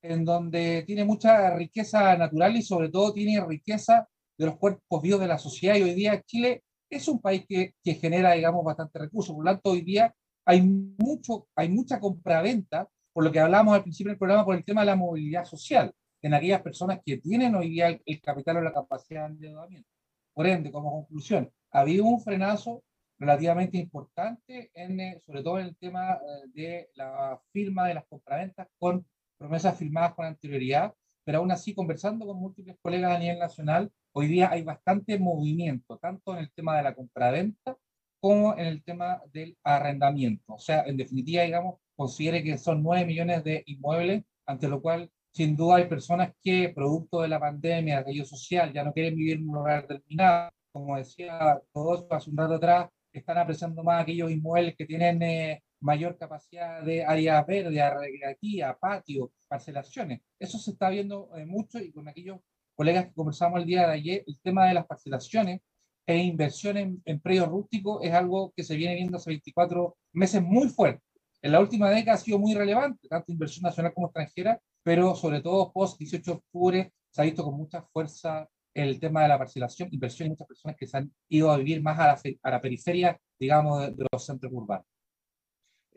en 0.01 0.25
donde 0.25 0.83
tiene 0.85 1.05
mucha 1.05 1.55
riqueza 1.55 2.15
natural 2.17 2.55
y 2.55 2.61
sobre 2.61 2.89
todo 2.89 3.13
tiene 3.13 3.43
riqueza 3.45 4.07
de 4.37 4.45
los 4.45 4.57
cuerpos 4.57 5.01
vivos 5.01 5.19
de 5.19 5.27
la 5.27 5.37
sociedad. 5.37 5.75
Y 5.75 5.83
hoy 5.83 5.93
día 5.93 6.21
Chile 6.23 6.63
es 6.89 7.07
un 7.07 7.19
país 7.21 7.45
que, 7.47 7.73
que 7.83 7.95
genera, 7.95 8.33
digamos, 8.33 8.63
bastante 8.63 8.99
recursos. 8.99 9.35
Por 9.35 9.45
lo 9.45 9.51
tanto, 9.51 9.71
hoy 9.71 9.81
día 9.81 10.13
hay, 10.45 10.61
mucho, 10.61 11.47
hay 11.55 11.69
mucha 11.69 11.99
compraventa, 11.99 12.87
por 13.13 13.23
lo 13.23 13.31
que 13.31 13.39
hablamos 13.39 13.75
al 13.75 13.83
principio 13.83 14.11
del 14.11 14.17
programa, 14.17 14.45
por 14.45 14.55
el 14.55 14.63
tema 14.63 14.81
de 14.81 14.87
la 14.87 14.95
movilidad 14.95 15.45
social, 15.45 15.93
en 16.21 16.33
aquellas 16.33 16.61
personas 16.61 16.99
que 17.05 17.17
tienen 17.17 17.55
hoy 17.55 17.69
día 17.69 17.99
el, 18.03 18.21
capital 18.21 18.57
o 18.57 18.61
la 18.61 18.73
capacidad 18.73 19.27
de 19.27 19.35
endeudamiento. 19.35 19.89
Por 20.33 20.47
ende, 20.47 20.71
como 20.71 20.91
conclusión, 20.91 21.51
ha 21.71 21.81
habido 21.81 22.05
un 22.05 22.21
frenazo 22.21 22.83
relativamente 23.19 23.77
importante, 23.77 24.71
en, 24.73 24.99
eh, 24.99 25.21
sobre 25.25 25.43
todo 25.43 25.59
en 25.59 25.67
el 25.67 25.77
tema 25.77 26.13
eh, 26.13 26.47
de 26.53 26.89
la 26.95 27.39
firma 27.51 27.87
de 27.87 27.93
las 27.95 28.05
compraventas 28.07 28.67
con 28.79 29.05
promesas 29.39 29.77
firmadas 29.77 30.13
con 30.13 30.25
anterioridad, 30.25 30.93
pero 31.23 31.39
aún 31.39 31.51
así 31.51 31.73
conversando 31.73 32.25
con 32.25 32.37
múltiples 32.39 32.77
colegas 32.81 33.15
a 33.15 33.19
nivel 33.19 33.39
nacional, 33.39 33.91
hoy 34.13 34.27
día 34.27 34.51
hay 34.51 34.63
bastante 34.63 35.17
movimiento, 35.17 35.97
tanto 35.97 36.33
en 36.33 36.39
el 36.39 36.51
tema 36.51 36.77
de 36.77 36.83
la 36.83 36.93
compraventa 36.93 37.77
como 38.19 38.53
en 38.57 38.65
el 38.67 38.83
tema 38.83 39.21
del 39.31 39.57
arrendamiento. 39.63 40.53
O 40.53 40.59
sea, 40.59 40.83
en 40.83 40.97
definitiva, 40.97 41.43
digamos, 41.43 41.79
considere 41.95 42.43
que 42.43 42.57
son 42.57 42.83
9 42.83 43.05
millones 43.05 43.43
de 43.43 43.63
inmuebles, 43.67 44.23
ante 44.45 44.67
lo 44.67 44.81
cual, 44.81 45.09
sin 45.31 45.55
duda, 45.55 45.77
hay 45.77 45.87
personas 45.87 46.33
que, 46.41 46.69
producto 46.75 47.21
de 47.21 47.29
la 47.29 47.39
pandemia, 47.39 48.03
de 48.03 48.11
ello 48.11 48.25
social, 48.25 48.73
ya 48.73 48.83
no 48.83 48.93
quieren 48.93 49.15
vivir 49.15 49.37
en 49.37 49.49
un 49.49 49.55
lugar 49.55 49.87
determinado. 49.87 50.51
Como 50.71 50.97
decía 50.97 51.61
todos 51.73 52.05
hace 52.09 52.29
un 52.29 52.37
rato 52.37 52.55
atrás, 52.55 52.89
están 53.13 53.37
apreciando 53.37 53.83
más 53.83 54.03
aquellos 54.03 54.31
inmuebles 54.31 54.75
que 54.75 54.85
tienen 54.85 55.21
eh, 55.23 55.63
mayor 55.81 56.17
capacidad 56.17 56.83
de 56.83 57.03
área 57.05 57.43
verde, 57.43 57.89
recreativa, 57.89 58.77
patio, 58.77 59.31
parcelaciones. 59.47 60.21
Eso 60.37 60.57
se 60.57 60.71
está 60.71 60.89
viendo 60.89 61.29
eh, 61.35 61.45
mucho 61.45 61.79
y 61.79 61.91
con 61.91 62.07
aquellos 62.07 62.39
colegas 62.75 63.07
que 63.07 63.13
conversamos 63.13 63.59
el 63.59 63.65
día 63.65 63.87
de 63.87 63.93
ayer, 63.93 64.23
el 64.25 64.39
tema 64.41 64.67
de 64.67 64.73
las 64.73 64.85
parcelaciones 64.85 65.61
e 66.07 66.17
inversión 66.17 66.77
en, 66.77 67.01
en 67.05 67.19
predios 67.19 67.49
rústicos 67.49 68.03
es 68.03 68.13
algo 68.13 68.53
que 68.55 68.63
se 68.63 68.75
viene 68.75 68.95
viendo 68.95 69.17
hace 69.17 69.29
24 69.31 69.97
meses 70.13 70.41
muy 70.41 70.69
fuerte. 70.69 71.03
En 71.41 71.51
la 71.51 71.59
última 71.59 71.89
década 71.89 72.15
ha 72.15 72.19
sido 72.19 72.39
muy 72.39 72.53
relevante, 72.53 73.07
tanto 73.07 73.31
inversión 73.31 73.63
nacional 73.63 73.93
como 73.93 74.07
extranjera, 74.07 74.59
pero 74.83 75.15
sobre 75.15 75.41
todo 75.41 75.71
post 75.71 75.97
18 75.99 76.31
de 76.31 76.37
octubre 76.37 76.93
se 77.09 77.21
ha 77.21 77.25
visto 77.25 77.43
con 77.43 77.55
mucha 77.55 77.81
fuerza 77.81 78.47
el 78.73 78.99
tema 78.99 79.23
de 79.23 79.29
la 79.29 79.37
parcelación, 79.37 79.89
inversión 79.91 80.27
y 80.27 80.29
muchas 80.31 80.47
personas 80.47 80.77
que 80.77 80.87
se 80.87 80.97
han 80.97 81.11
ido 81.29 81.51
a 81.51 81.57
vivir 81.57 81.81
más 81.81 81.99
a 81.99 82.07
la, 82.07 82.21
a 82.43 82.51
la 82.51 82.61
periferia, 82.61 83.19
digamos, 83.39 83.81
de, 83.81 83.91
de 83.91 84.05
los 84.11 84.25
centros 84.25 84.51
urbanos. 84.53 84.85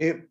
Eh, 0.05 0.29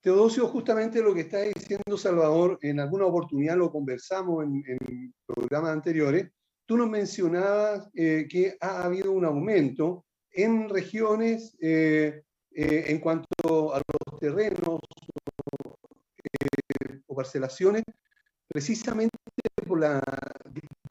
Teodosio, 0.00 0.48
justamente 0.48 1.02
lo 1.02 1.12
que 1.12 1.20
está 1.20 1.40
diciendo 1.40 1.98
Salvador, 1.98 2.58
en 2.62 2.80
alguna 2.80 3.04
oportunidad 3.04 3.58
lo 3.58 3.70
conversamos 3.70 4.44
en, 4.44 5.12
programas 5.26 5.72
anteriores, 5.72 6.30
tú 6.64 6.78
nos 6.78 6.88
mencionabas 6.88 7.90
eh, 7.92 8.26
que 8.30 8.56
ha 8.58 8.84
habido 8.84 9.12
un 9.12 9.26
aumento 9.26 10.06
en 10.30 10.70
regiones 10.70 11.54
eh, 11.60 12.22
en 12.50 12.98
cuanto 12.98 13.74
a 13.74 13.82
los 13.86 14.20
terrenos 14.20 14.80
o 17.06 17.14
parcelaciones, 17.14 17.82
precisamente 18.48 19.18
por 19.66 19.80
la 19.80 20.00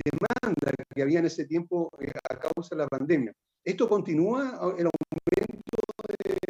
demanda 0.06 0.72
que 0.94 1.02
había 1.02 1.18
en 1.18 1.26
ese 1.26 1.46
tiempo 1.46 1.90
a 2.30 2.38
causa 2.38 2.76
de 2.76 2.84
la 2.84 2.88
pandemia. 2.88 3.34
¿Esto 3.64 3.90
continúa 3.90 4.76
el 4.78 4.86
aumento 4.86 5.78
de, 6.24 6.47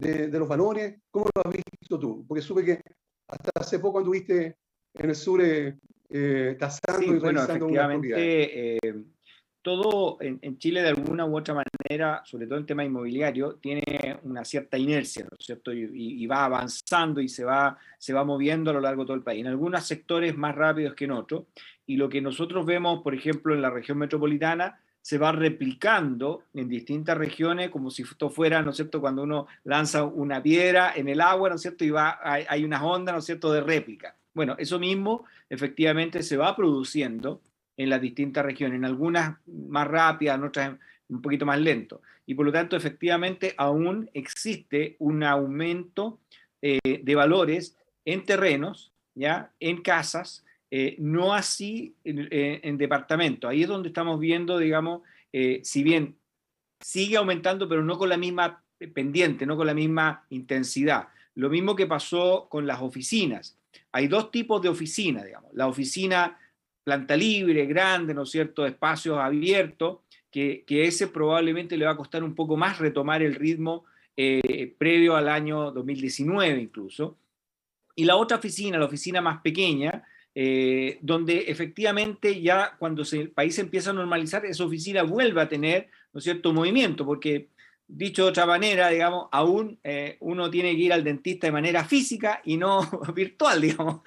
los 0.00 0.48
valores? 0.48 1.00
¿Cómo 1.10 1.26
lo 1.34 1.42
has 1.44 1.52
visto 1.52 1.98
tú? 1.98 2.24
Porque 2.26 2.42
supe 2.42 2.64
que 2.64 2.80
hasta 3.28 3.50
hace 3.54 3.78
poco 3.78 3.98
anduviste 3.98 4.56
en 4.94 5.10
el 5.10 5.16
sur 5.16 5.42
eh, 5.42 5.76
eh 6.10 6.56
tasando 6.58 7.14
y 7.14 7.18
bueno, 7.18 7.42
efectivamente, 7.42 8.76
eh, 8.76 8.94
todo 9.62 10.16
en, 10.20 10.58
Chile 10.58 10.80
de 10.82 10.88
alguna 10.88 11.26
u 11.26 11.36
otra 11.36 11.54
manera, 11.54 12.22
sobre 12.24 12.46
todo 12.46 12.58
en 12.58 12.64
tema 12.64 12.84
inmobiliario, 12.84 13.56
tiene 13.56 14.18
una 14.22 14.44
cierta 14.44 14.78
inercia, 14.78 15.24
¿no 15.24 15.36
es 15.38 15.44
cierto? 15.44 15.72
Y, 15.72 16.26
va 16.26 16.46
avanzando 16.46 17.20
y 17.20 17.28
se 17.28 17.44
va, 17.44 17.76
se 17.98 18.14
va 18.14 18.24
moviendo 18.24 18.70
a 18.70 18.74
lo 18.74 18.80
largo 18.80 19.02
de 19.02 19.06
todo 19.08 19.16
el 19.16 19.22
país. 19.22 19.40
En 19.40 19.48
algunos 19.48 19.84
sectores 19.84 20.36
más 20.36 20.54
rápidos 20.54 20.94
que 20.94 21.04
en 21.04 21.12
otros. 21.12 21.44
Y 21.86 21.96
lo 21.96 22.08
que 22.08 22.20
nosotros 22.20 22.64
vemos, 22.64 23.02
por 23.02 23.14
ejemplo, 23.14 23.54
en 23.54 23.60
la 23.60 23.70
región 23.70 23.98
metropolitana, 23.98 24.80
se 25.00 25.18
va 25.18 25.32
replicando 25.32 26.44
en 26.54 26.68
distintas 26.68 27.16
regiones 27.16 27.70
como 27.70 27.90
si 27.90 28.02
esto 28.02 28.30
fuera, 28.30 28.62
¿no 28.62 28.70
es 28.70 28.76
cierto?, 28.76 29.00
cuando 29.00 29.22
uno 29.22 29.46
lanza 29.64 30.04
una 30.04 30.42
piedra 30.42 30.92
en 30.94 31.08
el 31.08 31.20
agua, 31.20 31.48
¿no 31.48 31.54
es 31.54 31.62
cierto?, 31.62 31.84
y 31.84 31.90
va, 31.90 32.18
hay, 32.22 32.44
hay 32.48 32.64
unas 32.64 32.82
ondas, 32.82 33.14
¿no 33.14 33.18
es 33.20 33.24
cierto?, 33.24 33.52
de 33.52 33.60
réplica. 33.60 34.14
Bueno, 34.34 34.54
eso 34.58 34.78
mismo 34.78 35.24
efectivamente 35.48 36.22
se 36.22 36.36
va 36.36 36.54
produciendo 36.54 37.40
en 37.76 37.90
las 37.90 38.00
distintas 38.00 38.44
regiones, 38.44 38.76
en 38.76 38.84
algunas 38.84 39.36
más 39.46 39.88
rápidas, 39.88 40.36
en 40.36 40.44
otras 40.44 40.76
un 41.08 41.22
poquito 41.22 41.46
más 41.46 41.58
lento. 41.58 42.02
Y 42.26 42.34
por 42.34 42.44
lo 42.44 42.52
tanto, 42.52 42.76
efectivamente, 42.76 43.54
aún 43.56 44.10
existe 44.12 44.96
un 44.98 45.22
aumento 45.22 46.18
eh, 46.60 46.78
de 47.02 47.14
valores 47.14 47.76
en 48.04 48.24
terrenos, 48.24 48.92
¿ya? 49.14 49.50
en 49.60 49.80
casas, 49.82 50.44
eh, 50.70 50.96
no 50.98 51.32
así 51.32 51.94
en, 52.04 52.78
departamento. 52.78 53.48
Ahí 53.48 53.62
es 53.62 53.68
donde 53.68 53.88
estamos 53.88 54.20
viendo, 54.20 54.58
digamos, 54.58 55.02
eh, 55.32 55.60
si 55.64 55.82
bien 55.82 56.16
sigue 56.80 57.16
aumentando, 57.16 57.68
pero 57.68 57.82
no 57.82 57.98
con 57.98 58.08
la 58.08 58.16
misma 58.16 58.62
pendiente, 58.94 59.46
no 59.46 59.56
con 59.56 59.66
la 59.66 59.74
misma 59.74 60.24
intensidad. 60.30 61.08
Lo 61.34 61.48
mismo 61.50 61.74
que 61.74 61.86
pasó 61.86 62.48
con 62.50 62.66
las 62.66 62.80
oficinas. 62.80 63.56
Hay 63.92 64.08
dos 64.08 64.30
tipos 64.30 64.60
de 64.62 64.68
oficinas, 64.68 65.24
digamos. 65.24 65.52
La 65.54 65.66
oficina 65.66 66.38
planta 66.84 67.16
libre, 67.16 67.66
grande, 67.66 68.14
¿no 68.14 68.22
es 68.22 68.30
cierto?, 68.30 68.64
espacios 68.64 69.18
abiertos, 69.18 69.98
que, 70.30 70.64
ese 70.68 71.08
probablemente 71.08 71.76
le 71.76 71.84
va 71.84 71.92
a 71.92 71.96
costar 71.96 72.22
un 72.22 72.34
poco 72.34 72.56
más 72.56 72.78
retomar 72.78 73.22
el 73.22 73.34
ritmo 73.34 73.84
eh, 74.16 74.74
previo 74.78 75.16
al 75.16 75.28
año 75.28 75.70
2019 75.70 76.60
incluso. 76.60 77.16
Y 77.94 78.04
la 78.04 78.16
otra 78.16 78.36
oficina, 78.36 78.78
la 78.78 78.84
oficina 78.84 79.20
más 79.20 79.40
pequeña, 79.40 80.04
eh, 80.40 81.00
donde 81.02 81.46
efectivamente 81.48 82.40
ya 82.40 82.76
cuando 82.78 83.02
el 83.10 83.30
país 83.30 83.58
empieza 83.58 83.90
a 83.90 83.92
normalizar, 83.92 84.46
esa 84.46 84.64
oficina 84.64 85.02
vuelve 85.02 85.40
a 85.40 85.48
tener 85.48 85.88
¿no 86.12 86.20
cierto? 86.20 86.52
movimiento, 86.52 87.04
porque 87.04 87.48
dicho 87.88 88.22
de 88.22 88.30
otra 88.30 88.46
manera, 88.46 88.88
digamos, 88.88 89.26
aún 89.32 89.80
eh, 89.82 90.16
uno 90.20 90.48
tiene 90.48 90.76
que 90.76 90.82
ir 90.82 90.92
al 90.92 91.02
dentista 91.02 91.48
de 91.48 91.52
manera 91.52 91.82
física 91.82 92.40
y 92.44 92.56
no 92.56 92.88
virtual, 93.16 93.60
digamos. 93.60 94.02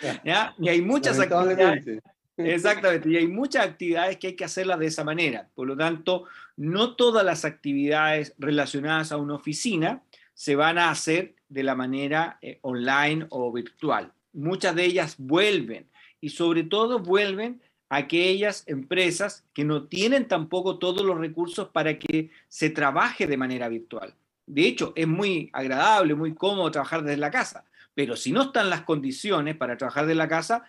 Y 0.57 0.69
hay 0.69 0.81
muchas 0.81 1.19
actividades. 1.19 2.01
Exactamente, 2.37 3.09
y 3.09 3.17
hay 3.17 3.27
muchas 3.27 3.65
actividades 3.65 4.15
que 4.15 4.27
hay 4.27 4.35
que 4.37 4.45
hacerlas 4.45 4.79
de 4.79 4.87
esa 4.87 5.03
manera. 5.03 5.49
Por 5.53 5.67
lo 5.67 5.75
tanto, 5.75 6.23
no 6.55 6.95
todas 6.95 7.25
las 7.25 7.43
actividades 7.43 8.35
relacionadas 8.37 9.11
a 9.11 9.17
una 9.17 9.35
oficina 9.35 10.01
se 10.33 10.55
van 10.55 10.77
a 10.77 10.91
hacer 10.91 11.35
de 11.49 11.63
la 11.63 11.75
manera 11.75 12.39
eh, 12.41 12.59
online 12.61 13.25
o 13.31 13.51
virtual. 13.51 14.13
Muchas 14.31 14.73
de 14.75 14.85
ellas 14.85 15.15
vuelven 15.17 15.90
y 16.21 16.29
sobre 16.29 16.63
todo 16.63 16.99
vuelven 16.99 17.61
aquellas 17.89 18.63
empresas 18.67 19.43
que 19.53 19.65
no 19.65 19.83
tienen 19.87 20.27
tampoco 20.27 20.79
todos 20.79 21.05
los 21.05 21.17
recursos 21.17 21.67
para 21.69 21.99
que 21.99 22.29
se 22.47 22.69
trabaje 22.69 23.27
de 23.27 23.35
manera 23.35 23.67
virtual. 23.67 24.15
De 24.45 24.65
hecho, 24.65 24.93
es 24.95 25.07
muy 25.07 25.49
agradable, 25.51 26.15
muy 26.15 26.33
cómodo 26.33 26.71
trabajar 26.71 27.03
desde 27.03 27.17
la 27.17 27.31
casa, 27.31 27.65
pero 27.93 28.15
si 28.15 28.31
no 28.31 28.43
están 28.43 28.69
las 28.69 28.83
condiciones 28.83 29.57
para 29.57 29.75
trabajar 29.75 30.05
desde 30.05 30.15
la 30.15 30.29
casa, 30.29 30.63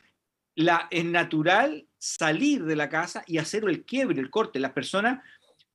la, 0.56 0.88
es 0.90 1.04
natural 1.04 1.86
salir 1.98 2.64
de 2.64 2.76
la 2.76 2.88
casa 2.88 3.22
y 3.26 3.38
hacer 3.38 3.64
el 3.64 3.84
quiebre, 3.84 4.20
el 4.20 4.30
corte. 4.30 4.58
Las 4.58 4.72
personas, 4.72 5.22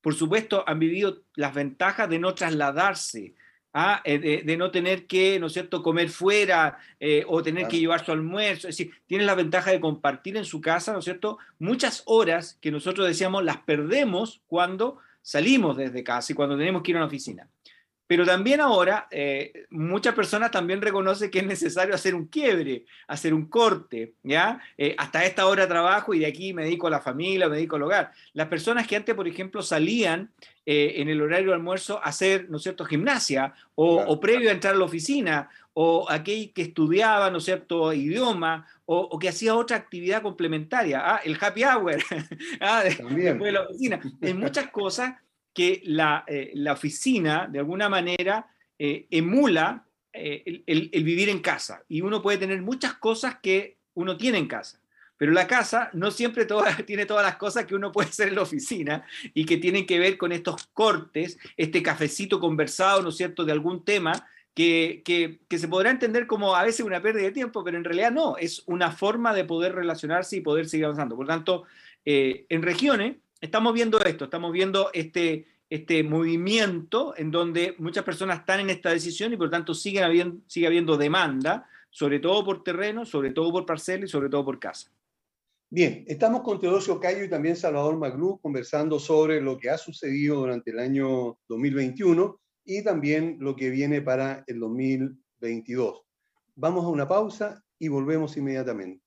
por 0.02 0.14
supuesto, 0.14 0.64
han 0.68 0.80
vivido 0.80 1.24
las 1.36 1.54
ventajas 1.54 2.10
de 2.10 2.20
no 2.20 2.36
trasladarse, 2.36 3.36
¿ah? 3.78 4.02
Eh, 4.04 4.42
de, 4.44 4.58
no 4.58 4.72
tener 4.72 5.06
que, 5.06 5.40
¿no 5.40 5.48
es 5.48 5.54
cierto?, 5.54 5.84
comer 5.84 6.10
fuera 6.10 6.80
eh, 7.00 7.24
o 7.28 7.44
tener 7.44 7.68
que 7.68 7.78
llevar 7.78 8.04
su 8.04 8.12
almuerzo. 8.12 8.68
Es 8.68 8.76
decir, 8.78 8.92
tienen 9.06 9.28
la 9.28 9.36
ventaja 9.36 9.70
de 9.70 9.80
compartir 9.80 10.36
en 10.36 10.46
su 10.46 10.62
casa, 10.62 10.94
¿no 10.94 11.00
es 11.00 11.06
cierto?, 11.06 11.38
muchas 11.60 12.02
horas 12.06 12.58
que 12.60 12.72
nosotros 12.72 13.08
decíamos 13.08 13.44
las 13.44 13.58
perdemos 13.58 14.42
cuando 14.48 14.98
salimos 15.22 15.78
desde 15.78 16.04
casa 16.04 16.32
y 16.32 16.36
cuando 16.36 16.58
tenemos 16.58 16.82
que 16.82 16.92
ir 16.92 16.98
a 16.98 17.02
una 17.02 17.08
oficina. 17.08 17.48
Pero 18.08 18.26
también 18.26 18.62
ahora 18.62 19.08
eh, 19.12 19.66
muchas 19.70 20.16
personas 20.16 20.50
también 20.50 20.82
reconocen 20.82 21.30
que 21.30 21.40
es 21.40 21.46
necesario 21.46 21.94
hacer 21.94 22.16
un 22.16 22.28
quiebre, 22.28 22.86
hacer 23.08 23.34
un 23.34 23.48
corte, 23.48 24.14
¿ya? 24.24 24.62
Eh, 24.78 24.96
hasta 24.98 25.26
esta 25.26 25.46
hora 25.46 25.68
trabajo 25.68 26.14
y 26.14 26.20
de 26.20 26.26
aquí 26.26 26.54
me 26.54 26.64
dedico 26.64 26.88
a 26.88 26.92
la 26.92 27.02
familia, 27.02 27.50
me 27.50 27.58
dedico 27.58 27.76
al 27.76 27.84
hogar. 27.84 28.12
Las 28.34 28.48
personas 28.48 28.88
que 28.88 28.96
antes, 28.96 29.14
por 29.14 29.28
ejemplo, 29.28 29.62
salían 29.62 30.32
eh, 30.66 31.02
en 31.02 31.10
el 31.10 31.22
horario 31.22 31.50
de 31.50 31.56
almuerzo 31.56 32.00
a 32.00 32.08
hacer, 32.08 32.50
¿no 32.50 32.58
es 32.58 32.64
cierto?, 32.64 32.86
gimnasia 32.86 33.54
o, 33.76 34.20
previo 34.20 34.50
a 34.50 34.54
entrar 34.54 34.74
a 34.74 34.78
la 34.78 34.86
oficina 34.86 35.50
o 35.74 36.10
aquel 36.10 36.52
que 36.54 36.62
estudiaba, 36.62 37.30
¿no 37.30 37.38
es 37.38 37.44
cierto?, 37.44 37.92
idioma 37.92 38.66
o, 38.86 39.20
que 39.20 39.30
hacía 39.30 39.54
otra 39.54 39.76
actividad 39.76 40.22
complementaria, 40.22 41.02
ah, 41.04 41.22
el 41.24 41.38
happy 41.40 41.64
hour, 41.66 41.98
ah, 42.62 42.84
después 42.84 43.16
de 43.16 43.52
la 43.52 43.64
oficina. 43.64 44.00
En 44.22 44.40
muchas 44.40 44.70
cosas 44.72 45.14
que 45.58 45.82
la, 45.86 46.24
eh, 46.28 46.52
la 46.54 46.74
oficina, 46.74 47.48
de 47.52 47.58
alguna 47.58 47.90
manera, 47.90 48.46
eh, 48.78 49.08
emula 49.10 49.88
eh, 50.14 50.62
el, 50.68 51.04
vivir 51.04 51.30
en 51.30 51.40
casa. 51.40 51.82
Y 51.90 52.02
uno 52.02 52.22
puede 52.22 52.38
tener 52.38 52.62
muchas 52.62 52.94
cosas 52.94 53.38
que 53.42 53.80
uno 53.96 54.18
tiene 54.18 54.38
en 54.38 54.48
casa. 54.48 54.80
Pero 55.18 55.32
la 55.32 55.48
casa 55.48 55.90
no 55.94 56.12
siempre 56.12 56.46
tiene 56.86 57.08
todas 57.08 57.26
las 57.26 57.38
cosas 57.38 57.66
que 57.66 57.74
uno 57.74 57.92
puede 57.92 58.10
hacer 58.10 58.28
en 58.28 58.36
la 58.36 58.44
oficina 58.44 59.04
y 59.34 59.48
que 59.48 59.58
tienen 59.58 59.88
que 59.88 59.98
ver 59.98 60.16
con 60.16 60.32
estos 60.32 60.68
cortes, 60.74 61.40
este 61.58 61.82
cafecito 61.82 62.40
conversado, 62.40 63.02
¿no 63.02 63.10
es 63.10 63.18
cierto?, 63.18 63.44
de 63.44 63.54
algún 63.54 63.84
tema 63.84 64.28
que, 64.54 65.02
que, 65.04 65.40
que, 65.48 65.58
se 65.58 65.68
podrá 65.68 65.90
entender 65.90 66.28
como 66.28 66.56
a 66.56 66.66
veces 66.66 66.86
una 66.86 67.02
pérdida 67.02 67.24
de 67.24 67.32
tiempo, 67.32 67.64
pero 67.64 67.78
en 67.78 67.84
realidad 67.84 68.12
no, 68.12 68.38
es 68.38 68.62
una 68.68 68.92
forma 68.92 69.34
de 69.34 69.44
poder 69.44 69.74
relacionarse 69.74 70.38
y 70.38 70.42
poder 70.42 70.70
seguir 70.70 70.86
avanzando. 70.86 71.16
Por 71.16 71.26
tanto, 71.26 71.64
en 72.06 72.62
regiones 72.62 73.16
estamos 73.42 73.74
viendo 73.74 74.00
esto, 74.04 74.26
estamos 74.26 74.52
viendo 74.52 74.90
este, 74.94 75.48
este 75.70 76.04
movimiento 76.04 77.14
en 77.18 77.32
donde 77.32 77.76
muchas 77.78 78.04
personas 78.04 78.40
están 78.40 78.60
en 78.62 78.70
esta 78.70 78.90
decisión 78.90 79.34
y 79.34 79.38
por 79.38 79.48
lo 79.48 79.52
tanto 79.52 79.74
sigue 79.74 80.04
habiendo, 80.04 80.42
sigue 80.48 80.68
habiendo 80.68 80.98
demanda, 80.98 81.68
sobre 81.90 82.20
todo 82.20 82.44
por 82.44 82.64
terreno, 82.64 83.06
sobre 83.06 83.32
todo 83.32 83.52
por 83.52 83.66
parcela 83.66 84.06
y 84.06 84.08
sobre 84.08 84.30
todo 84.30 84.46
por 84.46 84.60
casa. 84.60 84.92
Bien, 85.70 86.06
estamos 86.08 86.44
con 86.44 86.62
Teodosio 86.62 87.00
Cayo 87.00 87.26
y 87.26 87.30
también 87.30 87.58
Salvador 87.58 87.98
Maglú 87.98 88.40
conversando 88.40 89.00
sobre 89.00 89.42
lo 89.42 89.58
que 89.58 89.70
ha 89.70 89.78
sucedido 89.78 90.38
durante 90.38 90.72
el 90.72 90.80
año 90.80 91.38
2021 91.50 92.40
y 92.64 92.84
también 92.84 93.38
lo 93.42 93.56
que 93.56 93.70
viene 93.70 94.02
para 94.02 94.46
el 94.48 94.60
2022. 94.60 96.04
Vamos 96.56 96.86
a 96.86 96.90
una 96.90 97.08
pausa 97.08 97.64
y 97.78 97.90
volvemos 97.90 98.38
inmediatamente. 98.38 99.07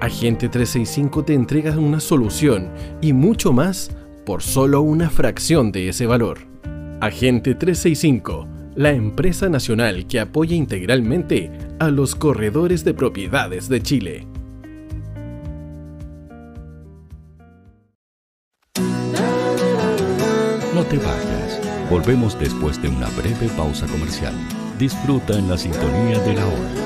Agente 0.00 0.50
365 0.50 1.24
te 1.24 1.32
entrega 1.32 1.78
una 1.78 2.00
solución 2.00 2.70
y 3.00 3.14
mucho 3.14 3.54
más 3.54 3.90
por 4.26 4.42
solo 4.42 4.82
una 4.82 5.08
fracción 5.08 5.72
de 5.72 5.88
ese 5.88 6.04
valor. 6.04 6.40
Agente 7.00 7.54
365, 7.54 8.46
la 8.74 8.90
empresa 8.90 9.48
nacional 9.48 10.06
que 10.06 10.20
apoya 10.20 10.54
integralmente 10.54 11.50
a 11.78 11.88
los 11.88 12.14
corredores 12.14 12.84
de 12.84 12.92
propiedades 12.92 13.70
de 13.70 13.82
Chile. 13.82 14.26
No 20.74 20.84
te 20.84 20.98
vayas. 20.98 21.60
Volvemos 21.88 22.38
después 22.38 22.82
de 22.82 22.88
una 22.88 23.08
breve 23.10 23.48
pausa 23.56 23.86
comercial. 23.86 24.34
Disfruta 24.78 25.38
en 25.38 25.48
la 25.48 25.56
sintonía 25.56 26.18
de 26.18 26.34
la 26.34 26.46
hora. 26.46 26.85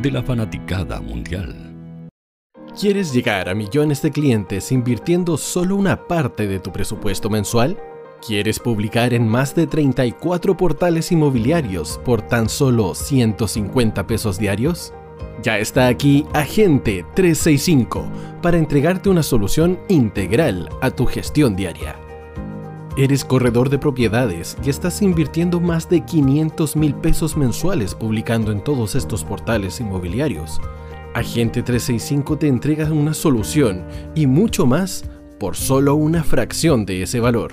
de 0.00 0.10
la 0.10 0.22
fanaticada 0.22 1.00
mundial. 1.00 1.70
¿Quieres 2.78 3.12
llegar 3.12 3.48
a 3.48 3.54
millones 3.54 4.00
de 4.00 4.10
clientes 4.10 4.72
invirtiendo 4.72 5.36
solo 5.36 5.76
una 5.76 6.06
parte 6.06 6.46
de 6.46 6.60
tu 6.60 6.72
presupuesto 6.72 7.28
mensual? 7.28 7.76
¿Quieres 8.26 8.58
publicar 8.58 9.12
en 9.12 9.28
más 9.28 9.54
de 9.54 9.66
34 9.66 10.56
portales 10.56 11.10
inmobiliarios 11.12 12.00
por 12.04 12.22
tan 12.22 12.48
solo 12.48 12.94
150 12.94 14.06
pesos 14.06 14.38
diarios? 14.38 14.94
Ya 15.42 15.58
está 15.58 15.88
aquí 15.88 16.26
Agente 16.32 17.04
365 17.14 18.10
para 18.40 18.58
entregarte 18.58 19.08
una 19.08 19.22
solución 19.22 19.78
integral 19.88 20.68
a 20.80 20.90
tu 20.90 21.06
gestión 21.06 21.56
diaria. 21.56 21.99
Eres 22.96 23.24
corredor 23.24 23.70
de 23.70 23.78
propiedades 23.78 24.56
y 24.64 24.68
estás 24.68 25.00
invirtiendo 25.00 25.60
más 25.60 25.88
de 25.88 26.04
500 26.04 26.74
mil 26.74 26.94
pesos 26.94 27.36
mensuales 27.36 27.94
publicando 27.94 28.50
en 28.50 28.62
todos 28.62 28.96
estos 28.96 29.24
portales 29.24 29.80
inmobiliarios. 29.80 30.60
Agente 31.14 31.62
365 31.62 32.38
te 32.38 32.48
entrega 32.48 32.90
una 32.92 33.14
solución 33.14 33.84
y 34.14 34.26
mucho 34.26 34.66
más 34.66 35.04
por 35.38 35.56
solo 35.56 35.94
una 35.94 36.24
fracción 36.24 36.84
de 36.84 37.02
ese 37.02 37.20
valor. 37.20 37.52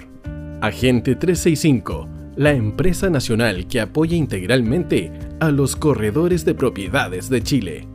Agente 0.62 1.16
365, 1.16 2.08
la 2.36 2.52
empresa 2.52 3.10
nacional 3.12 3.68
que 3.68 3.80
apoya 3.80 4.18
integralmente 4.18 5.12
a 5.40 5.52
los 5.52 5.76
corredores 5.76 6.46
de 6.46 6.56
propiedades 6.56 7.30
de 7.30 7.44
Chile. 7.44 7.88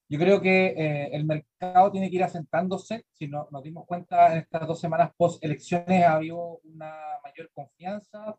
Yo 0.06 0.18
creo 0.18 0.42
que 0.42 0.66
eh, 0.66 1.08
el 1.14 1.24
mercado 1.24 1.90
tiene 1.90 2.10
que 2.10 2.16
ir 2.16 2.24
asentándose. 2.24 3.06
Si 3.14 3.26
no, 3.26 3.48
nos 3.50 3.62
dimos 3.62 3.86
cuenta 3.86 4.32
en 4.32 4.40
estas 4.40 4.66
dos 4.66 4.78
semanas 4.78 5.12
post 5.16 5.42
elecciones, 5.42 6.04
ha 6.04 6.16
habido 6.16 6.60
una 6.62 6.94
mayor 7.22 7.50
confianza 7.54 8.36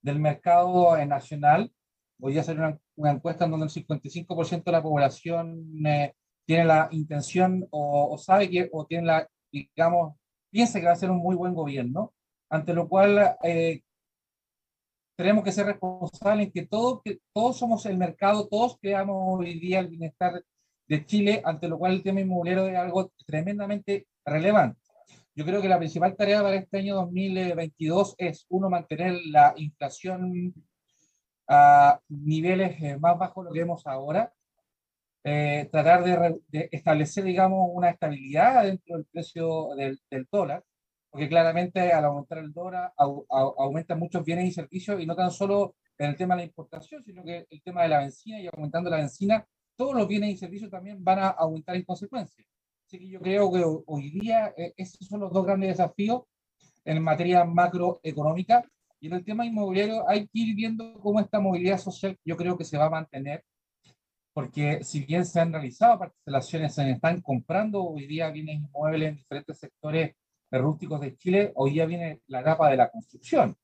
del 0.00 0.20
mercado 0.20 0.96
nacional. 1.04 1.72
Voy 2.18 2.38
a 2.38 2.42
hacer 2.42 2.56
una, 2.56 2.78
una, 2.94 3.10
encuesta 3.10 3.46
en 3.46 3.50
donde 3.50 3.66
el 3.66 3.72
55% 3.72 4.62
de 4.62 4.72
la 4.72 4.82
población 4.82 5.84
eh, 5.84 6.14
tiene 6.48 6.64
la 6.64 6.88
intención 6.92 7.68
o, 7.70 8.08
o, 8.10 8.16
sabe 8.16 8.48
que, 8.48 8.70
o 8.72 8.86
tiene 8.86 9.06
la, 9.06 9.28
digamos, 9.52 10.16
piensa 10.50 10.80
que 10.80 10.86
va 10.86 10.92
a 10.92 10.96
ser 10.96 11.10
un 11.10 11.18
muy 11.18 11.36
buen 11.36 11.52
gobierno, 11.52 12.14
ante 12.48 12.72
lo 12.72 12.88
cual 12.88 13.36
eh, 13.42 13.82
tenemos 15.14 15.44
que 15.44 15.52
ser 15.52 15.66
responsables 15.66 16.50
que, 16.50 16.64
todo, 16.64 17.02
que 17.02 17.18
todos 17.34 17.58
somos 17.58 17.84
el 17.84 17.98
mercado, 17.98 18.48
todos 18.48 18.78
creamos 18.80 19.38
hoy 19.38 19.60
día 19.60 19.80
el 19.80 19.88
bienestar 19.88 20.42
de 20.86 21.04
Chile, 21.04 21.42
ante 21.44 21.68
lo 21.68 21.78
cual 21.78 21.92
el 21.92 22.02
tema 22.02 22.22
inmobiliario 22.22 22.66
es 22.68 22.78
algo 22.78 23.12
tremendamente 23.26 24.06
relevante. 24.24 24.80
Yo 25.34 25.44
creo 25.44 25.60
que 25.60 25.68
la 25.68 25.78
principal 25.78 26.16
tarea 26.16 26.42
para 26.42 26.56
este 26.56 26.78
año 26.78 26.94
2022 26.94 28.14
es, 28.16 28.46
uno, 28.48 28.70
mantener 28.70 29.20
la 29.26 29.52
inflación 29.58 30.54
a 31.46 32.00
niveles 32.08 32.82
eh, 32.82 32.96
más 32.96 33.18
bajos 33.18 33.44
de 33.44 33.50
lo 33.50 33.52
que 33.52 33.60
vemos 33.60 33.86
ahora, 33.86 34.32
eh, 35.24 35.68
tratar 35.70 36.04
de, 36.04 36.68
establecer, 36.72 37.24
digamos, 37.24 37.68
una 37.72 37.90
estabilidad 37.90 38.64
dentro 38.64 38.96
del 38.96 39.06
precio 39.06 39.70
del, 39.76 40.00
del 40.10 40.26
dólar, 40.30 40.64
porque 41.10 41.28
claramente 41.28 41.92
al 41.92 42.04
aumentar 42.04 42.38
el 42.38 42.52
dólar 42.52 42.92
aumentan 42.96 43.98
muchos 43.98 44.24
bienes 44.24 44.46
y 44.46 44.52
servicios 44.52 45.00
y 45.00 45.06
no 45.06 45.16
tan 45.16 45.30
solo 45.30 45.74
en 45.98 46.10
el 46.10 46.16
tema 46.16 46.34
de 46.34 46.42
la 46.42 46.46
importación, 46.46 47.02
sino 47.04 47.24
que 47.24 47.46
el 47.50 47.62
tema 47.62 47.82
de 47.82 47.88
la 47.88 47.98
benzina 47.98 48.40
y 48.40 48.46
aumentando 48.46 48.90
la 48.90 48.98
benzina, 48.98 49.46
todos 49.76 49.94
los 49.94 50.06
bienes 50.06 50.30
y 50.30 50.36
servicios 50.36 50.70
también 50.70 51.02
van 51.02 51.18
a 51.18 51.28
aumentar 51.28 51.76
en 51.76 51.84
consecuencia. 51.84 52.44
Así 52.86 52.98
que 52.98 53.08
yo 53.08 53.20
creo 53.20 53.52
que 53.52 53.62
hoy 53.86 54.10
día 54.10 54.54
eh, 54.56 54.72
esos 54.76 55.06
son 55.06 55.20
los 55.20 55.32
dos 55.32 55.44
grandes 55.44 55.70
desafíos 55.70 56.22
en 56.84 57.02
materia 57.02 57.44
macroeconómica 57.44 58.64
y 59.00 59.08
en 59.08 59.12
el 59.12 59.24
tema 59.24 59.44
inmobiliario 59.44 60.08
hay 60.08 60.26
que 60.26 60.38
ir 60.38 60.56
viendo 60.56 60.98
cómo 61.00 61.20
esta 61.20 61.38
movilidad 61.38 61.78
social 61.78 62.18
yo 62.24 62.36
creo 62.36 62.56
que 62.56 62.64
se 62.64 62.78
va 62.78 62.86
a 62.86 62.90
mantener, 62.90 63.44
porque 64.38 64.84
si 64.84 65.00
bien 65.00 65.26
se 65.26 65.40
han 65.40 65.52
realizado 65.52 65.98
parcelaciones, 65.98 66.72
se 66.72 66.88
están 66.88 67.20
comprando 67.22 67.82
hoy 67.82 68.06
día 68.06 68.30
bienes 68.30 68.54
inmuebles 68.60 69.08
en 69.08 69.16
diferentes 69.16 69.58
sectores 69.58 70.14
rústicos 70.52 71.00
de 71.00 71.16
Chile, 71.16 71.50
hoy 71.56 71.74
ya 71.74 71.86
viene 71.86 72.20
la 72.28 72.42
etapa 72.42 72.70
de 72.70 72.76
la 72.76 72.88
construcción. 72.88 73.56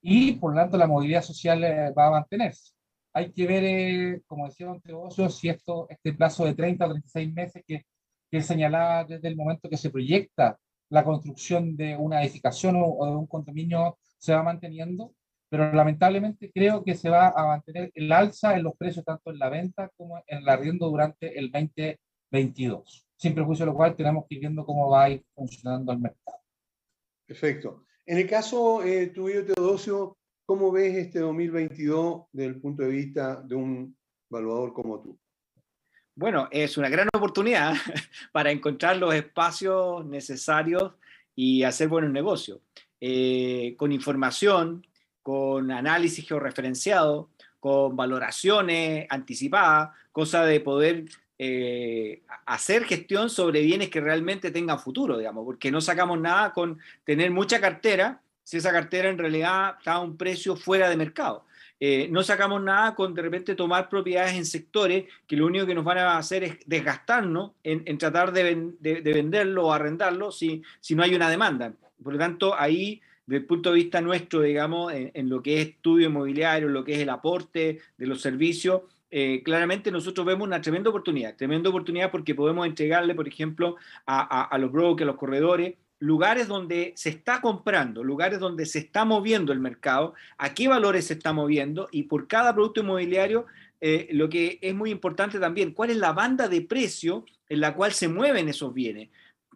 Y 0.00 0.32
por 0.36 0.54
lo 0.54 0.58
tanto 0.58 0.78
la 0.78 0.86
movilidad 0.86 1.20
social 1.20 1.62
eh, 1.64 1.92
va 1.92 2.06
a 2.06 2.12
mantenerse. 2.12 2.72
Hay 3.12 3.30
que 3.30 3.46
ver, 3.46 3.62
eh, 3.62 4.22
como 4.26 4.46
decía 4.46 4.68
don 4.68 4.80
Teodosio, 4.80 5.28
si 5.28 5.50
esto, 5.50 5.86
este 5.90 6.14
plazo 6.14 6.46
de 6.46 6.54
30 6.54 6.86
o 6.86 6.88
36 6.92 7.34
meses 7.34 7.62
que, 7.66 7.82
que 8.30 8.40
señalaba 8.40 9.04
desde 9.04 9.28
el 9.28 9.36
momento 9.36 9.68
que 9.68 9.76
se 9.76 9.90
proyecta 9.90 10.58
la 10.88 11.04
construcción 11.04 11.76
de 11.76 11.98
una 11.98 12.22
edificación 12.22 12.76
o, 12.82 13.04
de 13.04 13.16
un 13.16 13.26
condominio 13.26 13.98
se 14.16 14.32
va 14.32 14.42
manteniendo, 14.42 15.12
pero 15.50 15.70
lamentablemente 15.72 16.50
creo 16.52 16.82
que 16.82 16.94
se 16.94 17.10
va 17.10 17.28
a 17.28 17.46
mantener 17.46 17.90
el 17.94 18.10
alza 18.12 18.56
en 18.56 18.62
los 18.62 18.76
precios 18.76 19.04
tanto 19.04 19.30
en 19.30 19.38
la 19.38 19.50
venta 19.50 19.90
como 19.96 20.16
en 20.26 20.38
el 20.38 20.48
arriendo 20.48 20.88
durante 20.88 21.38
el 21.38 21.50
2022 21.50 23.10
sin 23.20 23.34
perjuicio 23.34 23.66
de 23.66 23.72
lo 23.72 23.76
cual 23.76 23.94
tenemos 23.94 24.24
que 24.26 24.36
ir 24.36 24.40
viendo 24.40 24.64
cómo 24.64 24.88
va 24.88 25.04
a 25.04 25.10
ir 25.10 25.22
funcionando 25.34 25.92
el 25.92 25.98
mercado. 25.98 26.38
Perfecto. 27.26 27.84
En 28.06 28.16
el 28.16 28.26
caso 28.26 28.82
eh, 28.82 29.08
tuyo, 29.08 29.44
Teodosio, 29.44 30.16
¿cómo 30.46 30.72
ves 30.72 30.96
este 30.96 31.18
2022 31.18 32.28
desde 32.32 32.48
el 32.48 32.60
punto 32.60 32.82
de 32.82 32.88
vista 32.88 33.42
de 33.42 33.54
un 33.54 33.94
evaluador 34.30 34.72
como 34.72 35.02
tú? 35.02 35.20
Bueno, 36.14 36.48
es 36.50 36.78
una 36.78 36.88
gran 36.88 37.08
oportunidad 37.14 37.74
para 38.32 38.50
encontrar 38.50 38.96
los 38.96 39.14
espacios 39.14 40.06
necesarios 40.06 40.94
y 41.34 41.62
hacer 41.62 41.88
buenos 41.88 42.10
negocios. 42.10 42.62
Eh, 43.02 43.74
con 43.76 43.92
información, 43.92 44.86
con 45.30 45.70
análisis 45.70 46.26
georreferenciado, 46.26 47.28
con 47.60 47.94
valoraciones 47.94 49.06
anticipadas, 49.08 49.90
cosa 50.10 50.44
de 50.44 50.58
poder 50.58 51.04
eh, 51.38 52.22
hacer 52.46 52.82
gestión 52.82 53.30
sobre 53.30 53.60
bienes 53.60 53.90
que 53.90 54.00
realmente 54.00 54.50
tengan 54.50 54.80
futuro, 54.80 55.18
digamos, 55.18 55.44
porque 55.44 55.70
no 55.70 55.80
sacamos 55.80 56.18
nada 56.18 56.52
con 56.52 56.80
tener 57.04 57.30
mucha 57.30 57.60
cartera 57.60 58.20
si 58.42 58.56
esa 58.56 58.72
cartera 58.72 59.08
en 59.08 59.18
realidad 59.18 59.76
está 59.78 59.92
a 59.92 60.00
un 60.00 60.16
precio 60.16 60.56
fuera 60.56 60.90
de 60.90 60.96
mercado. 60.96 61.46
eh, 61.78 62.08
no 62.10 62.24
sacamos 62.24 62.60
nada 62.60 62.96
con 62.96 63.14
de 63.14 63.22
repente 63.22 63.54
tomar 63.54 63.88
propiedades 63.88 64.34
en 64.34 64.44
sectores 64.44 65.04
que 65.28 65.36
lo 65.36 65.46
único 65.46 65.64
que 65.64 65.76
nos 65.76 65.84
van 65.84 65.98
a 65.98 66.18
hacer 66.18 66.42
es 66.42 66.58
desgastarnos 66.66 67.52
en, 67.62 67.98
tratar 67.98 68.32
de, 68.32 68.42
venderlo 69.04 69.68
o 69.68 69.72
arrendarlo 69.72 70.32
si, 70.32 70.60
si 70.80 70.96
no 70.96 71.04
hay 71.04 71.14
una 71.14 71.30
demanda. 71.30 71.72
Por 72.02 72.14
lo 72.14 72.18
tanto, 72.18 72.52
ahí, 72.58 73.00
desde 73.30 73.42
el 73.42 73.46
punto 73.46 73.70
de 73.70 73.76
vista 73.76 74.00
nuestro, 74.00 74.42
digamos, 74.42 74.92
en, 74.92 75.28
lo 75.28 75.40
que 75.40 75.60
es 75.62 75.68
estudio 75.68 76.08
inmobiliario, 76.08 76.68
lo 76.68 76.82
que 76.82 76.94
es 76.94 76.98
el 76.98 77.10
aporte 77.10 77.78
de 77.96 78.06
los 78.08 78.20
servicios, 78.20 78.82
eh, 79.08 79.42
claramente 79.44 79.92
nosotros 79.92 80.26
vemos 80.26 80.48
una 80.48 80.60
tremenda 80.60 80.90
oportunidad, 80.90 81.36
tremenda 81.36 81.70
oportunidad 81.70 82.10
porque 82.10 82.34
podemos 82.34 82.66
entregarle, 82.66 83.14
por 83.14 83.28
ejemplo, 83.28 83.76
a, 84.04 84.58
los 84.58 84.72
brokers, 84.72 85.04
a 85.04 85.12
los 85.12 85.16
corredores, 85.16 85.74
lugares 86.00 86.48
donde 86.48 86.92
se 86.96 87.10
está 87.10 87.40
comprando, 87.40 88.02
lugares 88.02 88.40
donde 88.40 88.66
se 88.66 88.80
está 88.80 89.04
moviendo 89.04 89.52
el 89.52 89.60
mercado, 89.60 90.14
a 90.36 90.52
qué 90.52 90.66
valores 90.66 91.06
se 91.06 91.12
está 91.14 91.32
moviendo 91.32 91.88
y 91.92 92.04
por 92.04 92.26
cada 92.26 92.52
producto 92.52 92.80
inmobiliario, 92.80 93.46
eh, 93.80 94.08
lo 94.10 94.28
que 94.28 94.58
es 94.60 94.74
muy 94.74 94.90
importante 94.90 95.38
también, 95.38 95.70
cuál 95.72 95.90
es 95.90 95.98
la 95.98 96.12
banda 96.12 96.48
de 96.48 96.62
precio 96.62 97.24
en 97.48 97.60
la 97.60 97.74
cual 97.74 97.92
se 97.92 98.08
mueven 98.08 98.48
esos 98.48 98.74
bienes, 98.74 99.10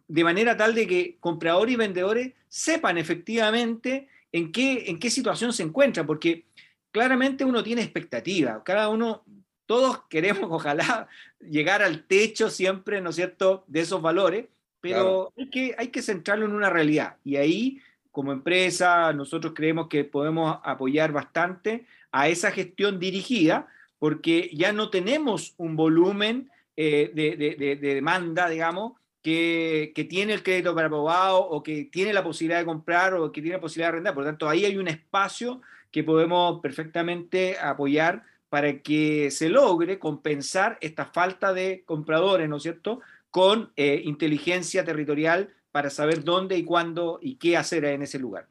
de 0.07 0.23
manera 0.23 0.55
tal 0.55 0.75
de 0.75 0.87
que 0.87 1.17
compradores 1.19 1.73
y 1.73 1.77
vendedores 1.77 2.33
sepan 2.47 2.97
efectivamente 2.97 4.07
en 4.31 4.51
qué, 4.51 4.85
en 4.87 4.99
qué 4.99 5.09
situación 5.09 5.53
se 5.53 5.63
encuentra, 5.63 6.05
porque 6.05 6.45
claramente 6.91 7.45
uno 7.45 7.63
tiene 7.63 7.81
expectativa, 7.81 8.63
cada 8.63 8.89
uno, 8.89 9.23
todos 9.65 10.03
queremos 10.09 10.49
ojalá 10.51 11.07
llegar 11.39 11.81
al 11.81 12.03
techo 12.03 12.49
siempre, 12.49 13.01
¿no 13.01 13.09
es 13.09 13.15
cierto?, 13.15 13.63
de 13.67 13.81
esos 13.81 14.01
valores, 14.01 14.45
pero 14.81 15.33
hay, 15.35 15.49
que, 15.49 15.75
hay 15.77 15.87
que 15.87 16.03
centrarlo 16.03 16.45
en 16.45 16.51
una 16.51 16.69
realidad. 16.69 17.17
Y 17.23 17.37
ahí, 17.37 17.81
como 18.11 18.31
empresa, 18.31 19.11
nosotros 19.13 19.53
creemos 19.55 19.87
que 19.87 20.03
podemos 20.03 20.59
apoyar 20.63 21.11
bastante 21.11 21.87
a 22.11 22.27
esa 22.27 22.51
gestión 22.51 22.99
dirigida, 22.99 23.67
porque 23.97 24.51
ya 24.53 24.73
no 24.73 24.91
tenemos 24.91 25.55
un 25.57 25.75
volumen 25.75 26.51
eh, 26.77 27.11
de, 27.13 27.75
demanda, 27.77 28.47
digamos, 28.47 28.93
que, 29.25 29.91
que, 29.95 30.03
tiene 30.03 30.33
el 30.33 30.43
crédito 30.43 30.75
para 30.75 30.85
aprobado 30.85 31.39
o 31.39 31.63
que 31.63 31.85
tiene 31.85 32.13
la 32.13 32.23
posibilidad 32.23 32.59
de 32.59 32.65
comprar 32.65 33.15
o 33.15 33.31
que 33.31 33.41
tiene 33.41 33.57
la 33.57 33.61
posibilidad 33.61 33.87
de 33.87 33.93
arrendar. 33.93 34.13
Por 34.13 34.21
lo 34.21 34.29
tanto, 34.29 34.47
ahí 34.47 34.65
hay 34.65 34.77
un 34.77 34.87
espacio 34.87 35.63
que 35.89 36.03
podemos 36.03 36.61
perfectamente 36.61 37.57
apoyar 37.57 38.21
para 38.49 38.83
que 38.83 39.31
se 39.31 39.49
logre 39.49 39.97
compensar 39.97 40.77
esta 40.79 41.07
falta 41.07 41.53
de 41.55 41.81
compradores, 41.87 42.47
¿no 42.47 42.57
es 42.57 42.63
cierto?, 42.63 43.01
con 43.31 43.73
eh, 43.75 43.99
inteligencia 44.05 44.85
territorial 44.85 45.51
para 45.71 45.89
saber 45.89 46.23
dónde 46.23 46.55
y 46.55 46.63
cuándo 46.63 47.17
y 47.19 47.37
qué 47.37 47.57
hacer 47.57 47.83
en 47.85 48.03
ese 48.03 48.19
lugar. 48.19 48.47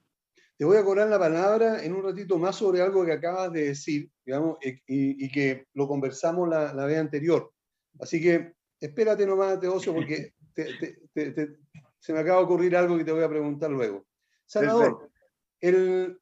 Te 0.56 0.64
voy 0.64 0.76
a 0.76 0.84
cobrar 0.84 1.08
la 1.08 1.20
palabra 1.20 1.84
en 1.84 1.94
un 1.94 2.02
ratito 2.02 2.36
más 2.36 2.56
sobre 2.56 2.82
algo 2.82 3.06
que 3.06 3.12
acabas 3.12 3.52
de 3.52 3.66
decir, 3.68 4.10
digamos, 4.26 4.58
y, 4.60 5.30
que 5.30 5.68
lo 5.74 5.86
conversamos 5.86 6.48
la, 6.48 6.84
vez 6.84 6.98
anterior. 6.98 7.52
Así 8.00 8.20
que 8.20 8.54
espérate 8.80 9.24
nomás, 9.24 9.60
Teocio, 9.60 9.94
porque 9.94 10.32
se 10.54 12.12
me 12.12 12.18
acaba 12.18 12.38
de 12.38 12.44
ocurrir 12.44 12.76
algo 12.76 12.96
que 12.96 13.04
te 13.04 13.12
voy 13.12 13.24
a 13.24 13.28
preguntar 13.28 13.70
luego. 13.70 14.06
Salvador, 14.46 15.10
eh, 15.60 16.16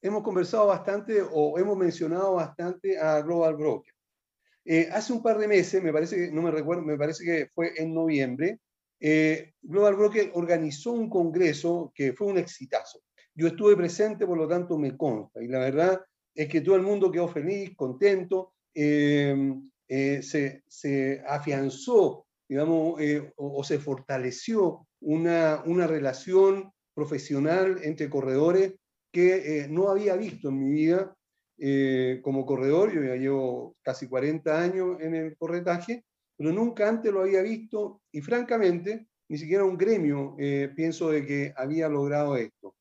hemos 0.00 0.22
conversado 0.22 0.66
bastante 0.66 1.22
o 1.22 1.58
hemos 1.58 1.76
mencionado 1.76 2.34
bastante 2.34 2.98
a 2.98 3.22
Global 3.22 3.56
Broker. 3.56 3.92
Eh, 4.64 4.88
hace 4.92 5.12
un 5.12 5.22
par 5.22 5.38
de 5.38 5.48
meses, 5.48 5.82
me 5.82 5.92
parece 5.92 6.16
que, 6.16 6.32
no 6.32 6.42
me 6.42 6.50
recuerdo, 6.50 6.82
me 6.82 6.96
parece 6.96 7.24
que 7.24 7.48
fue 7.54 7.72
en 7.76 7.94
noviembre, 7.94 8.60
eh, 9.00 9.54
Global 9.60 9.96
Broker 9.96 10.30
organizó 10.34 10.92
un 10.92 11.08
congreso 11.08 11.92
que 11.94 12.12
fue 12.12 12.28
un 12.28 12.38
exitazo. 12.38 13.00
Yo 13.34 13.48
estuve 13.48 13.76
presente, 13.76 14.26
por 14.26 14.38
lo 14.38 14.46
tanto 14.46 14.78
me 14.78 14.96
consta, 14.96 15.42
y 15.42 15.48
la 15.48 15.58
verdad 15.58 16.00
es 16.34 16.48
que 16.48 16.60
todo 16.60 16.76
el 16.76 16.82
mundo 16.82 17.10
quedó 17.10 17.28
feliz, 17.28 17.74
contento, 17.76 18.54
eh, 18.74 19.34
se, 20.22 20.62
se, 20.66 21.22
afianzó, 21.26 22.26
digamos, 22.48 23.00
o, 23.36 23.58
o, 23.58 23.64
se 23.64 23.78
fortaleció 23.78 24.86
una, 25.00 25.62
una 25.66 25.86
relación 25.86 26.72
profesional 26.94 27.78
entre 27.82 28.08
corredores 28.08 28.74
que 29.12 29.66
no 29.68 29.88
había 29.90 30.16
visto 30.16 30.48
en 30.48 30.58
mi 30.58 30.70
vida 30.72 31.14
eh, 31.64 32.20
como 32.22 32.44
corredor, 32.44 32.92
yo 32.92 33.04
ya 33.04 33.14
llevo 33.14 33.76
casi 33.82 34.08
40 34.08 34.60
años 34.60 34.96
en 35.00 35.14
el 35.14 35.36
corretaje, 35.36 36.04
pero 36.36 36.50
nunca 36.50 36.88
antes 36.88 37.12
lo 37.12 37.20
había 37.20 37.40
visto 37.40 38.02
y 38.10 38.20
francamente, 38.20 39.06
ni 39.28 39.38
siquiera 39.38 39.64
un 39.64 39.78
gremio 39.78 40.34
eh, 40.40 40.72
pienso 40.74 41.10
de 41.10 41.24
que 41.24 41.54
había 41.56 41.88
logrado 41.88 42.36
esto. 42.36 42.74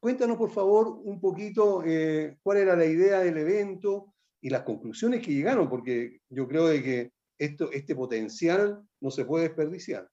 Cuéntanos 0.00 0.36
por 0.36 0.50
favor 0.50 0.88
un 1.04 1.20
poquito 1.20 1.84
eh, 1.86 2.36
cuál 2.42 2.58
era 2.58 2.74
la 2.74 2.86
idea 2.86 3.20
del 3.20 3.38
evento 3.38 4.12
y 4.44 4.50
las 4.50 4.62
conclusiones 4.62 5.24
que 5.24 5.32
llegaron, 5.32 5.70
porque 5.70 6.20
yo 6.28 6.46
creo 6.46 6.66
de 6.66 6.82
que 6.82 7.10
esto, 7.38 7.72
este 7.72 7.94
potencial 7.94 8.82
no 9.00 9.10
se 9.10 9.24
puede 9.24 9.44
desperdiciar. 9.44 10.06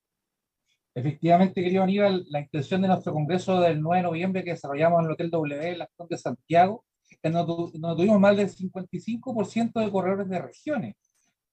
Efectivamente, 0.95 1.61
querido 1.61 1.84
Aníbal, 1.84 2.25
la 2.29 2.39
intención 2.39 2.82
de 2.82 2.88
nuestro 2.88 3.11
congreso 3.11 3.59
del 3.59 3.82
9 3.82 3.97
de 3.97 4.03
noviembre 4.03 4.43
que 4.43 4.51
desarrollamos 4.51 4.99
en 5.01 5.05
el 5.05 5.11
Hotel 5.11 5.29
W 5.32 5.69
en 5.69 5.79
la 5.79 5.89
de 6.09 6.17
Santiago 6.17 6.86
no, 7.23 7.95
tuvimos 7.95 8.19
más 8.21 8.38
del 8.38 8.49
55% 8.49 9.79
de 9.84 9.91
corredores 9.91 10.29
de 10.29 10.39
regiones. 10.39 10.95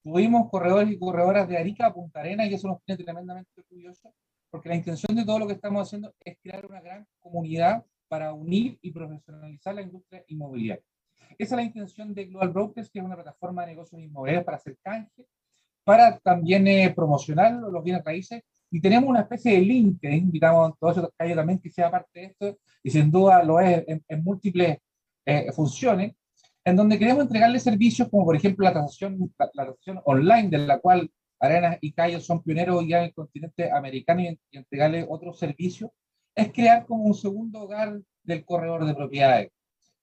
Tuvimos 0.04 0.48
corredores 0.48 0.90
y 0.90 0.98
corredoras 0.98 1.48
de 1.48 1.58
Arica 1.58 1.86
a 1.86 1.92
Punta 1.92 2.20
Arenas 2.20 2.48
y 2.48 2.54
eso 2.54 2.68
nos 2.68 2.82
tiene 2.84 3.02
tremendamente 3.02 3.50
orgullosos 3.56 4.12
porque 4.50 4.68
la 4.68 4.76
intención 4.76 5.16
de 5.16 5.24
todo 5.24 5.40
lo 5.40 5.46
que 5.46 5.54
estamos 5.54 5.86
haciendo 5.86 6.14
es 6.20 6.38
crear 6.40 6.64
una 6.64 6.80
gran 6.80 7.06
comunidad 7.18 7.84
para 8.06 8.32
unir 8.32 8.78
y 8.80 8.92
profesionalizar 8.92 9.74
la 9.74 9.82
industria 9.82 10.24
inmobiliaria. 10.28 10.84
Esa 11.36 11.54
es 11.54 11.58
la 11.58 11.62
intención 11.62 12.14
de 12.14 12.26
Global 12.26 12.50
Brokers, 12.50 12.90
que 12.90 12.98
es 12.98 13.04
una 13.04 13.16
plataforma 13.16 13.62
de 13.62 13.72
negocios 13.72 14.00
inmobiliarios 14.00 14.44
para 14.44 14.56
hacer 14.56 14.76
canje, 14.82 15.26
para 15.84 16.18
también 16.18 16.66
eh, 16.66 16.92
promocionar 16.94 17.52
los 17.52 17.84
bienes 17.84 18.04
raíces. 18.04 18.42
Y 18.70 18.80
tenemos 18.80 19.08
una 19.08 19.20
especie 19.20 19.52
de 19.52 19.60
link 19.60 20.00
que 20.00 20.14
invitamos 20.14 20.70
a 20.70 20.76
todos 20.78 20.96
los 20.98 21.10
que 21.18 21.34
también 21.34 21.58
que 21.58 21.70
sea 21.70 21.90
parte 21.90 22.20
de 22.20 22.26
esto, 22.26 22.58
y 22.82 22.90
sin 22.90 23.10
duda 23.10 23.42
lo 23.42 23.60
es 23.60 23.84
en 23.86 24.24
múltiples 24.24 24.78
eh, 25.30 25.52
funcione, 25.52 26.16
en 26.64 26.74
donde 26.74 26.98
queremos 26.98 27.24
entregarle 27.24 27.60
servicios 27.60 28.08
como 28.08 28.24
por 28.24 28.34
ejemplo 28.34 28.64
la 28.64 28.72
transacción, 28.72 29.30
la, 29.38 29.50
transacción 29.50 30.00
online, 30.06 30.48
de 30.48 30.58
la 30.58 30.78
cual 30.78 31.10
Arenas 31.38 31.76
y 31.82 31.92
Cayo 31.92 32.18
son 32.18 32.42
pioneros 32.42 32.82
ya 32.88 33.00
en 33.00 33.04
el 33.04 33.12
continente 33.12 33.70
americano 33.70 34.22
y, 34.22 34.38
entregarle 34.52 35.06
otros 35.06 35.38
servicios, 35.38 35.90
es 36.34 36.50
crear 36.50 36.86
como 36.86 37.04
un 37.04 37.12
segundo 37.12 37.60
hogar 37.60 38.00
del 38.22 38.42
corredor 38.46 38.86
de 38.86 38.94
propiedades. 38.94 39.50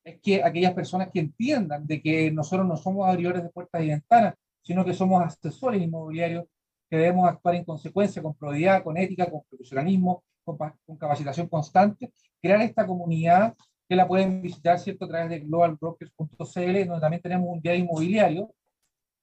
Es 0.05 0.21
que 0.21 0.43
aquellas 0.43 0.73
personas 0.73 1.09
que 1.11 1.19
entiendan 1.19 1.85
de 1.85 2.01
que 2.01 2.31
nosotros 2.31 2.65
no 2.65 2.77
somos 2.77 3.09
abridores 3.09 3.43
de 3.43 3.49
puertas 3.49 3.83
y 3.83 3.87
ventanas, 3.89 4.35
sino 4.61 4.85
que 4.85 4.93
somos 4.93 5.21
asesores 5.23 5.81
inmobiliarios 5.81 6.45
que 6.89 6.97
debemos 6.97 7.27
actuar 7.27 7.55
en 7.55 7.65
consecuencia, 7.65 8.21
con 8.21 8.35
probidad, 8.35 8.83
con 8.83 8.97
ética, 8.97 9.29
con 9.29 9.41
profesionalismo, 9.49 10.23
con, 10.43 10.57
con 10.57 10.97
capacitación 10.97 11.47
constante, 11.47 12.13
crear 12.39 12.61
esta 12.61 12.85
comunidad 12.85 13.55
que 13.89 13.95
la 13.95 14.07
pueden 14.07 14.41
visitar, 14.41 14.79
¿cierto?, 14.79 15.05
a 15.05 15.07
través 15.07 15.29
de 15.29 15.39
globalbrokers.cl, 15.39 16.87
donde 16.87 17.01
también 17.01 17.21
tenemos 17.21 17.47
un 17.49 17.61
día 17.61 17.75
inmobiliario, 17.75 18.53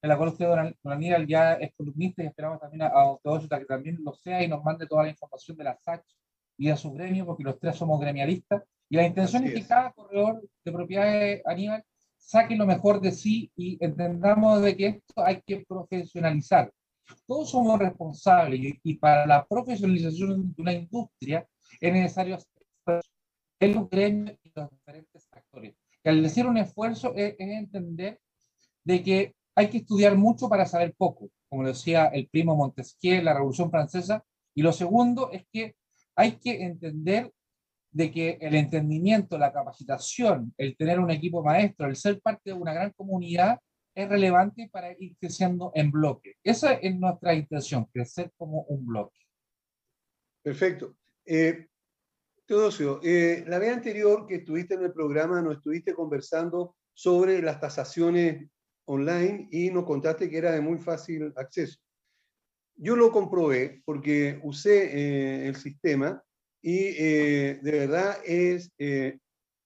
en 0.03 0.09
la 0.09 0.17
cual 0.17 0.31
usted, 0.31 0.47
don, 0.47 0.77
Aníbal, 0.85 1.27
ya 1.27 1.55
es 1.55 1.73
columnista 1.75 2.23
y 2.23 2.27
esperamos 2.27 2.61
también 2.61 2.83
a, 2.83 2.87
a 2.89 3.59
que 3.59 3.65
también 3.67 3.99
lo 4.03 4.13
sea 4.15 4.43
y 4.43 4.49
nos 4.49 4.65
mande 4.65 4.87
toda 4.87 5.05
la 5.05 5.11
información 5.11 5.57
de 5.57 5.65
la 5.65 5.77
SAC 5.77 6.05
y 6.59 6.69
de 6.69 6.77
su 6.77 6.93
gremio, 6.93 7.25
porque 7.25 7.45
los 7.45 7.59
tres 7.59 7.77
somos 7.77 8.01
gremialistas. 8.01 8.63
Y 8.93 8.97
la 8.97 9.07
intención 9.07 9.43
es 9.45 9.55
que 9.55 9.67
cada 9.67 9.91
corredor 9.91 10.47
de 10.63 10.71
propiedades, 10.71 11.41
Aníbal, 11.47 11.83
saque 12.19 12.55
lo 12.55 12.67
mejor 12.67 13.01
de 13.01 13.11
sí 13.11 13.51
y 13.57 13.83
entendamos 13.83 14.61
de 14.61 14.77
que 14.77 14.87
esto 14.89 15.25
hay 15.25 15.41
que 15.47 15.65
profesionalizar. 15.67 16.71
Todos 17.27 17.49
somos 17.49 17.79
responsables 17.79 18.61
y, 18.61 18.79
y 18.83 18.99
para 18.99 19.27
la 19.27 19.47
profesionalización 19.47 20.55
de 20.55 20.61
una 20.61 20.75
industria 20.75 21.49
es 21.81 21.91
necesario 21.91 22.37
en 23.61 23.75
los 23.75 23.89
gremios 23.89 24.37
y 24.43 24.53
los 24.55 24.69
diferentes 24.71 25.27
actores. 25.33 25.75
Que 26.03 26.11
al 26.11 26.23
decir 26.23 26.47
un 26.47 26.59
esfuerzo 26.59 27.15
es, 27.17 27.35
entender 27.39 28.21
de 28.85 29.03
que 29.03 29.35
hay 29.55 29.71
que 29.71 29.79
estudiar 29.79 30.19
mucho 30.19 30.51
para 30.51 30.67
saber 30.67 30.93
poco, 30.99 31.31
como 31.49 31.67
decía 31.67 32.09
el 32.09 32.29
primo 32.29 32.55
Montesquieu, 32.55 33.23
la 33.23 33.33
Revolución 33.33 33.71
Francesa, 33.71 34.23
y 34.55 34.61
lo 34.61 34.75
segundo 34.75 35.31
es 35.33 35.47
que 35.51 35.77
hay 36.15 36.33
que 36.33 36.63
entender 36.63 37.33
de 37.93 38.11
que 38.11 38.39
el 38.41 38.55
entendimiento, 38.55 39.39
la 39.39 39.53
capacitación, 39.53 40.53
el 40.57 40.77
tener 40.77 40.99
un 40.99 41.11
equipo 41.11 41.45
maestro, 41.45 41.87
el 41.87 41.97
ser 41.97 42.21
parte 42.21 42.51
de 42.51 42.55
una 42.55 42.73
gran 42.73 42.91
comunidad 42.93 43.59
es 43.95 44.09
relevante 44.09 44.71
para 44.73 44.93
ir 44.99 45.17
creciendo 45.19 45.71
en 45.75 45.91
bloque. 45.91 46.37
Esa 46.43 46.73
es 46.75 46.99
nuestra 46.99 47.35
intención, 47.35 47.85
crecer 47.93 48.33
como 48.37 48.63
un 48.63 48.87
bloque. 48.87 49.19
Perfecto. 50.43 50.97
Eh, 51.27 51.67
Teodosio, 52.47 53.01
eh, 53.03 53.45
la 53.47 53.59
vez 53.59 53.73
anterior 53.73 54.27
que 54.27 54.37
estuviste 54.37 54.75
en 54.75 54.83
el 54.83 54.93
programa 54.93 55.43
nos 55.43 55.59
estuviste 55.59 55.95
conversando 55.95 56.75
sobre 56.95 57.41
las 57.43 57.61
tasaciones 57.61 58.49
online 58.87 59.49
y 59.53 59.71
nos 59.71 59.85
contaste 59.85 60.29
que 60.29 60.39
era 60.39 60.53
de 60.53 60.61
muy 60.61 60.79
fácil 60.79 61.33
acceso. 61.37 61.79
Yo 62.75 62.97
lo 62.97 63.13
comprobé 63.13 63.83
porque 63.85 64.41
usé 64.43 64.85
eh, 64.85 65.49
el 65.49 65.57
sistema 65.57 66.23
y 66.63 66.95
eh, 66.97 67.59
de 67.61 67.73
verdad 67.73 68.19
es 68.25 68.71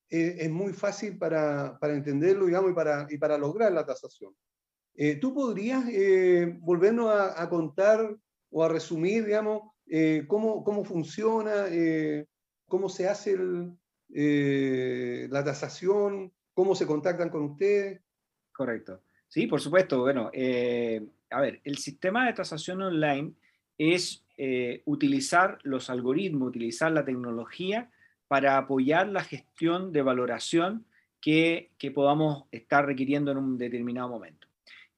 eh, 0.09 0.37
es 0.45 0.51
muy 0.51 0.73
fácil 0.73 1.19
para, 1.19 1.79
para, 1.81 1.95
entenderlo, 1.95 2.47
digamos, 2.47 2.71
y 2.71 2.75
para, 2.75 3.07
y 3.11 3.19
para 3.19 3.37
lograr 3.37 3.73
la 3.73 3.85
tasación. 3.85 4.33
Eh, 4.95 5.17
¿Tú 5.17 5.35
podrías 5.35 5.85
eh, 5.89 6.57
volvernos 6.61 7.11
a, 7.11 7.43
a, 7.43 7.49
contar 7.49 8.17
o 8.51 8.65
a 8.65 8.69
resumir, 8.69 9.25
digamos, 9.25 9.73
cómo, 10.29 10.65
cómo 10.65 10.85
funciona, 10.85 11.67
cómo 12.67 12.89
se 12.89 13.09
hace 13.09 13.33
el, 13.33 15.29
la 15.31 15.45
tasación, 15.45 16.33
cómo 16.55 16.75
se 16.75 16.87
contactan 16.87 17.29
con 17.29 17.43
ustedes? 17.43 18.01
Correcto. 18.53 19.03
Sí, 19.29 19.47
por 19.47 19.61
supuesto. 19.61 20.01
Bueno, 20.01 20.31
a 21.31 21.41
ver, 21.41 21.61
el 21.65 21.79
sistema 21.79 22.27
de 22.27 22.33
tasación 22.33 22.81
online 22.81 23.35
es 23.77 24.25
utilizar 24.85 25.59
los 25.63 25.89
algoritmos, 25.89 26.49
utilizar 26.49 26.93
la 26.93 27.05
tecnología 27.05 27.91
para 28.29 28.59
apoyar 28.59 29.09
la 29.09 29.23
gestión 29.23 29.93
de 29.93 30.03
valoración 30.03 30.85
que, 31.21 31.73
podamos 31.95 32.45
estar 32.53 32.87
requiriendo 32.87 33.33
en 33.33 33.39
un 33.39 33.59
determinado 33.59 34.09
momento. 34.09 34.47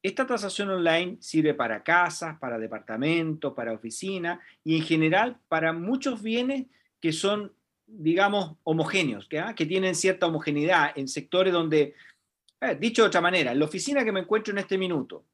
Esta 0.03 0.27
tasación 0.27 0.71
online 0.71 1.17
sirve 1.21 1.55
para 1.55 1.83
casas, 1.83 2.39
para 2.39 2.59
departamentos, 2.59 3.55
para 3.55 3.73
oficinas 3.73 4.39
y 4.63 4.77
en 4.77 4.83
general 4.83 5.39
para 5.49 5.73
muchos 5.73 6.23
bienes 6.23 6.67
que 7.01 7.13
son, 7.13 7.53
digamos, 7.87 8.57
homogéneos, 8.63 9.27
que 9.29 9.67
tienen 9.67 9.95
cierta 9.95 10.27
homogeneidad 10.27 10.93
en 10.97 11.09
sectores 11.09 11.53
donde, 11.53 11.95
dicho 12.79 13.03
de 13.03 13.09
otra 13.09 13.21
manera, 13.21 13.55
la 13.55 13.65
oficina 13.65 14.05
que 14.05 14.13
me 14.13 14.21
encuentro 14.21 14.53
en 14.53 14.59
este 14.59 14.79
minuto, 14.79 15.25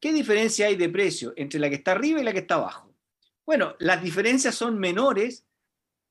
¿qué 0.00 0.12
diferencia 0.12 0.66
hay 0.66 0.76
de 0.76 0.88
precio 0.88 1.32
entre 1.36 1.60
la 1.60 1.68
que 1.68 1.76
está 1.76 1.92
arriba 1.92 2.20
y 2.20 2.24
la 2.24 2.32
que 2.32 2.40
está 2.40 2.56
abajo? 2.56 2.89
Bueno, 3.46 3.74
las 3.78 4.02
diferencias 4.02 4.54
son 4.54 4.78
menores 4.78 5.44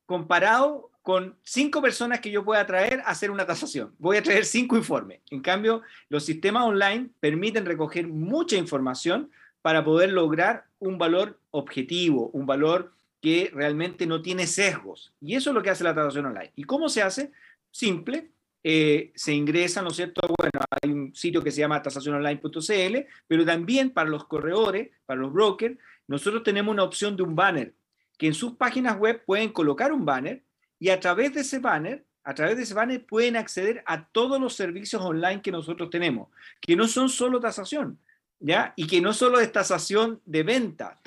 comparado 0.05 0.91
con 1.01 1.35
cinco 1.43 1.81
personas 1.81 2.19
que 2.19 2.31
yo 2.31 2.43
pueda 2.43 2.65
traer 2.65 2.99
a 3.01 3.09
hacer 3.11 3.31
una 3.31 3.45
tasación. 3.45 3.95
Voy 3.97 4.17
a 4.17 4.23
traer 4.23 4.45
cinco 4.45 4.77
informes. 4.77 5.21
En 5.29 5.41
cambio, 5.41 5.81
los 6.09 6.25
sistemas 6.25 6.65
online 6.65 7.09
permiten 7.19 7.65
recoger 7.65 8.07
mucha 8.07 8.55
información 8.57 9.31
para 9.61 9.83
poder 9.83 10.11
lograr 10.11 10.65
un 10.79 10.97
valor 10.97 11.39
objetivo, 11.51 12.29
un 12.33 12.45
valor 12.45 12.93
que 13.21 13.51
realmente 13.53 14.05
no 14.05 14.21
tiene 14.21 14.47
sesgos. 14.47 15.13
Y 15.19 15.35
eso 15.35 15.49
es 15.49 15.53
lo 15.53 15.63
que 15.63 15.69
hace 15.69 15.83
la 15.83 15.95
tasación 15.95 16.27
online. 16.27 16.51
¿Y 16.55 16.63
cómo 16.63 16.89
se 16.89 17.01
hace? 17.01 17.31
Simple. 17.71 18.29
Eh, 18.63 19.11
se 19.15 19.33
ingresa, 19.33 19.81
¿no 19.81 19.89
es 19.89 19.95
cierto? 19.95 20.21
Bueno, 20.37 20.65
hay 20.81 20.91
un 20.91 21.15
sitio 21.15 21.41
que 21.41 21.51
se 21.51 21.61
llama 21.61 21.81
tasaciononline.cl, 21.81 22.97
pero 23.25 23.45
también 23.45 23.91
para 23.91 24.09
los 24.09 24.25
corredores, 24.25 24.89
para 25.05 25.21
los 25.21 25.31
brokers, 25.31 25.77
nosotros 26.09 26.41
tenemos 26.41 26.73
una 26.73 26.83
opción 26.83 27.15
de 27.15 27.21
un 27.21 27.35
banner, 27.35 27.71
que 28.17 28.25
en 28.25 28.33
sus 28.33 28.53
páginas 28.53 28.97
web 28.97 29.23
pueden 29.25 29.49
colocar 29.49 29.93
un 29.93 30.05
banner 30.05 30.41
y 30.79 30.89
a 30.89 30.99
través 30.99 31.35
de 31.35 31.41
ese 31.41 31.59
banner, 31.59 32.03
a 32.23 32.33
través 32.33 32.57
de 32.57 32.63
ese 32.63 32.73
banner 32.73 33.05
pueden 33.05 33.37
acceder 33.37 33.83
a 33.85 34.05
todos 34.05 34.41
los 34.41 34.55
servicios 34.55 35.03
online 35.03 35.43
que 35.43 35.51
nosotros 35.51 35.91
tenemos, 35.91 36.29
que 36.59 36.75
no 36.75 36.87
son 36.87 37.09
solo 37.09 37.39
tasación, 37.39 37.99
¿ya? 38.39 38.73
Y 38.75 38.87
que 38.87 39.01
no 39.01 39.13
solo 39.13 39.39
es 39.39 39.51
tasación 39.51 40.19
de 40.25 40.41
venta, 40.41 40.97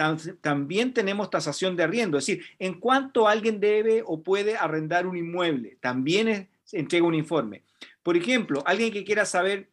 también 0.41 0.95
tenemos 0.95 1.31
tasación 1.31 1.75
de 1.75 1.83
arriendo, 1.83 2.17
es 2.17 2.27
decir, 2.27 2.45
en 2.61 2.79
cuanto 2.79 3.27
alguien 3.27 3.59
debe 3.59 4.05
o 4.07 4.23
puede 4.23 4.57
arrendar 4.57 5.09
un 5.09 5.17
inmueble, 5.17 5.79
también 5.81 6.49
se 6.63 6.79
entrega 6.79 7.05
un 7.05 7.17
informe. 7.17 7.65
Por 8.05 8.17
ejemplo, 8.17 8.63
alguien 8.65 8.93
que 8.93 9.03
quiera 9.03 9.27
saber 9.27 9.69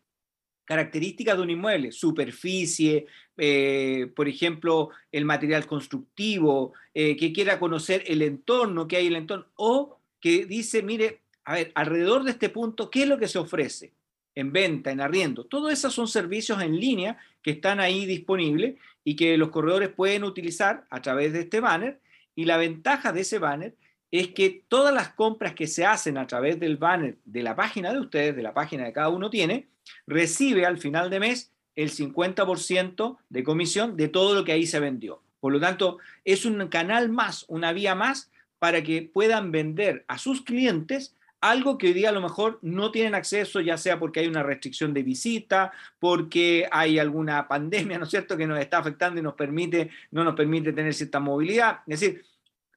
características 0.69 1.35
de 1.35 1.41
un 1.41 1.49
inmueble, 1.49 1.91
superficie, 1.91 3.07
eh, 3.37 4.11
por 4.15 4.27
ejemplo, 4.27 4.91
el 5.11 5.25
material 5.25 5.65
constructivo, 5.65 6.73
eh, 6.93 7.17
que 7.17 7.33
quiera 7.33 7.59
conocer 7.59 8.03
el 8.05 8.21
entorno, 8.21 8.87
que 8.87 8.97
hay 8.97 9.07
en 9.07 9.13
el 9.13 9.21
entorno, 9.21 9.47
o 9.55 9.97
que 10.21 10.45
dice, 10.45 10.83
mire, 10.83 11.21
a 11.43 11.55
ver, 11.55 11.71
alrededor 11.73 12.23
de 12.23 12.29
este 12.29 12.49
punto, 12.49 12.91
¿qué 12.91 13.01
es 13.01 13.09
lo 13.09 13.17
que 13.17 13.27
se 13.27 13.39
ofrece? 13.39 13.93
En 14.35 14.53
venta, 14.53 14.91
en 14.91 15.01
arriendo. 15.01 15.43
Todos 15.43 15.73
esos 15.73 15.91
son 15.91 16.07
servicios 16.07 16.61
en 16.61 16.79
línea 16.79 17.17
que 17.41 17.49
están 17.49 17.79
ahí 17.79 18.05
disponibles 18.05 18.75
y 19.03 19.15
que 19.15 19.37
los 19.37 19.49
corredores 19.49 19.89
pueden 19.89 20.23
utilizar 20.23 20.85
a 20.91 21.01
través 21.01 21.33
de 21.33 21.39
este 21.39 21.61
banner. 21.61 21.99
Y 22.35 22.45
la 22.45 22.57
ventaja 22.57 23.11
de 23.11 23.21
ese 23.21 23.39
banner 23.39 23.73
es 24.11 24.27
que 24.27 24.65
todas 24.67 24.93
las 24.93 25.09
compras 25.13 25.55
que 25.55 25.65
se 25.65 25.83
hacen 25.83 26.19
a 26.19 26.27
través 26.27 26.59
del 26.59 26.77
banner 26.77 27.17
de 27.25 27.41
la 27.41 27.55
página 27.55 27.91
de 27.91 28.01
ustedes, 28.01 28.35
de 28.35 28.43
la 28.43 28.53
página 28.53 28.85
que 28.85 28.93
cada 28.93 29.09
uno 29.09 29.31
tiene, 29.31 29.67
recibe 30.07 30.65
al 30.65 30.77
final 30.77 31.09
de 31.09 31.19
mes 31.19 31.51
el 31.75 31.91
50% 31.91 33.17
de 33.29 33.43
comisión 33.43 33.95
de 33.95 34.07
todo 34.07 34.35
lo 34.35 34.43
que 34.43 34.51
ahí 34.51 34.65
se 34.65 34.79
vendió. 34.79 35.21
Por 35.39 35.53
lo 35.53 35.59
tanto, 35.59 35.99
es 36.25 36.45
un 36.45 36.67
canal 36.67 37.09
más, 37.09 37.45
una 37.47 37.71
vía 37.71 37.95
más 37.95 38.31
para 38.59 38.83
que 38.83 39.01
puedan 39.01 39.51
vender 39.51 40.03
a 40.07 40.17
sus 40.17 40.41
clientes 40.41 41.15
algo 41.41 41.77
que 41.77 41.87
hoy 41.87 41.93
día 41.93 42.09
a 42.09 42.13
lo 42.13 42.21
mejor 42.21 42.59
no 42.61 42.91
tienen 42.91 43.15
acceso, 43.15 43.61
ya 43.61 43.77
sea 43.77 43.97
porque 43.97 44.19
hay 44.19 44.27
una 44.27 44.43
restricción 44.43 44.93
de 44.93 45.03
visita, 45.03 45.71
porque 45.99 46.67
hay 46.71 46.99
alguna 46.99 47.47
pandemia, 47.47 47.97
¿no 47.97 48.05
es 48.05 48.11
cierto?, 48.11 48.35
que 48.35 48.47
nos 48.47 48.59
está 48.59 48.79
afectando 48.79 49.19
y 49.19 49.23
nos 49.23 49.35
permite, 49.35 49.89
no 50.11 50.23
nos 50.23 50.35
permite 50.35 50.73
tener 50.73 50.93
cierta 50.93 51.19
movilidad. 51.19 51.79
Es 51.87 52.01
decir, 52.01 52.25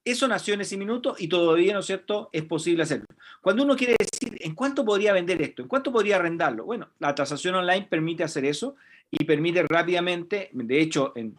eso 0.04 0.26
nació 0.26 0.54
en 0.54 0.62
ese 0.62 0.76
minuto 0.76 1.14
y 1.18 1.28
todavía, 1.28 1.74
¿no 1.74 1.80
es 1.80 1.86
cierto?, 1.86 2.28
es 2.32 2.42
posible 2.44 2.82
hacerlo. 2.82 3.06
Cuando 3.40 3.62
uno 3.62 3.76
quiere 3.76 3.96
decir, 3.98 4.36
¿en 4.40 4.54
cuánto 4.54 4.84
podría 4.84 5.12
vender 5.12 5.40
esto? 5.42 5.62
¿En 5.62 5.68
cuánto 5.68 5.92
podría 5.92 6.16
arrendarlo? 6.16 6.64
Bueno, 6.64 6.88
la 6.98 7.14
transacción 7.14 7.54
online 7.54 7.86
permite 7.88 8.24
hacer 8.24 8.44
eso 8.44 8.76
y 9.10 9.24
permite 9.24 9.62
rápidamente, 9.62 10.50
de 10.52 10.80
hecho, 10.80 11.12
en, 11.14 11.36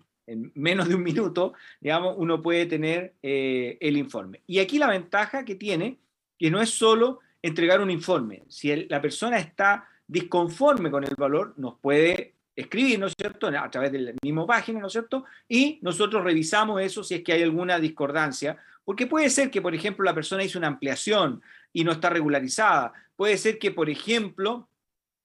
menos 0.54 0.88
de 0.88 0.96
un 0.96 1.04
minuto, 1.04 1.54
digamos, 1.82 2.16
uno 2.18 2.42
puede 2.42 2.66
tener 2.66 3.14
eh, 3.22 3.78
el 3.82 3.98
informe. 3.98 4.42
Y 4.48 4.60
aquí 4.60 4.78
la 4.78 4.88
ventaja 4.88 5.44
que 5.44 5.56
tiene, 5.56 5.98
que 6.40 6.50
no 6.50 6.62
es 6.62 6.70
solo 6.70 7.20
entregar 7.42 7.82
un 7.82 7.92
informe. 7.92 8.44
Si 8.48 8.74
la 8.88 9.02
persona 9.02 9.38
está 9.38 9.90
disconforme 10.08 10.92
con 10.92 11.04
el 11.04 11.16
valor, 11.18 11.54
nos 11.58 11.78
puede 11.80 12.36
escribir, 12.56 13.00
¿no 13.00 13.08
es 13.08 13.14
cierto?, 13.18 13.48
a 13.48 13.70
través 13.70 13.92
de 13.92 14.00
la 14.00 14.14
misma 14.24 14.46
página, 14.46 14.80
¿no 14.80 14.88
es 14.88 14.94
cierto? 14.94 15.26
Y 15.48 15.80
nosotros 15.82 16.24
revisamos 16.24 16.82
eso 16.82 17.04
si 17.04 17.16
es 17.16 17.24
que 17.24 17.34
hay 17.34 17.44
alguna 17.44 17.80
discordancia, 17.80 18.58
porque 18.86 19.08
puede 19.08 19.30
ser 19.30 19.50
que, 19.50 19.62
por 19.62 19.74
ejemplo, 19.74 20.04
la 20.04 20.14
persona 20.14 20.44
hizo 20.44 20.60
una 20.60 20.68
ampliación 20.68 21.42
y 21.72 21.84
no 21.84 21.92
está 21.92 22.10
regularizada. 22.10 22.94
Puede 23.16 23.38
ser 23.38 23.58
que, 23.58 23.72
por 23.72 23.90
ejemplo, 23.90 24.68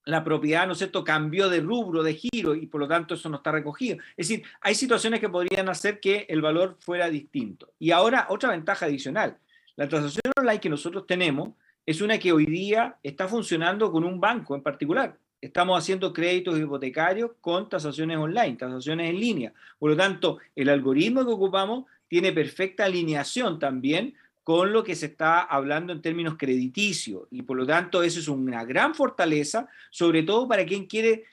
la 0.05 0.23
propiedad, 0.23 0.65
¿no 0.65 0.73
es 0.73 0.79
cierto?, 0.79 1.03
cambió 1.03 1.49
de 1.49 1.59
rubro, 1.59 2.01
de 2.01 2.15
giro, 2.15 2.55
y 2.55 2.65
por 2.65 2.81
lo 2.81 2.87
tanto 2.87 3.13
eso 3.13 3.29
no 3.29 3.37
está 3.37 3.51
recogido. 3.51 3.97
Es 4.17 4.29
decir, 4.29 4.43
hay 4.61 4.73
situaciones 4.73 5.19
que 5.19 5.29
podrían 5.29 5.69
hacer 5.69 5.99
que 5.99 6.25
el 6.29 6.41
valor 6.41 6.77
fuera 6.79 7.09
distinto. 7.09 7.73
Y 7.77 7.91
ahora, 7.91 8.27
otra 8.29 8.49
ventaja 8.49 8.85
adicional. 8.85 9.37
La 9.75 9.87
transacción 9.87 10.33
online 10.37 10.59
que 10.59 10.69
nosotros 10.69 11.05
tenemos 11.05 11.49
es 11.85 12.01
una 12.01 12.17
que 12.17 12.31
hoy 12.31 12.45
día 12.45 12.97
está 13.03 13.27
funcionando 13.27 13.91
con 13.91 14.03
un 14.03 14.19
banco 14.19 14.55
en 14.55 14.61
particular 14.61 15.17
estamos 15.41 15.77
haciendo 15.77 16.13
créditos 16.13 16.59
hipotecarios 16.59 17.31
con 17.41 17.69
tasaciones 17.69 18.17
online, 18.17 18.57
tasaciones 18.57 19.09
en 19.09 19.19
línea. 19.19 19.53
Por 19.77 19.91
lo 19.91 19.97
tanto, 19.97 20.39
el 20.55 20.69
algoritmo 20.69 21.25
que 21.25 21.31
ocupamos 21.31 21.85
tiene 22.07 22.33
perfecta 22.33 22.85
alineación 22.85 23.59
también 23.59 24.15
con 24.43 24.73
lo 24.73 24.83
que 24.83 24.95
se 24.95 25.05
está 25.07 25.41
hablando 25.41 25.93
en 25.93 26.01
términos 26.01 26.35
crediticios. 26.37 27.27
Y 27.29 27.43
por 27.43 27.55
lo 27.55 27.67
tanto, 27.67 28.01
eso 28.01 28.19
es 28.19 28.27
una 28.27 28.65
gran 28.65 28.95
fortaleza, 28.95 29.67
sobre 29.91 30.23
todo 30.23 30.47
para 30.47 30.65
quien 30.65 30.87
quiere 30.87 31.25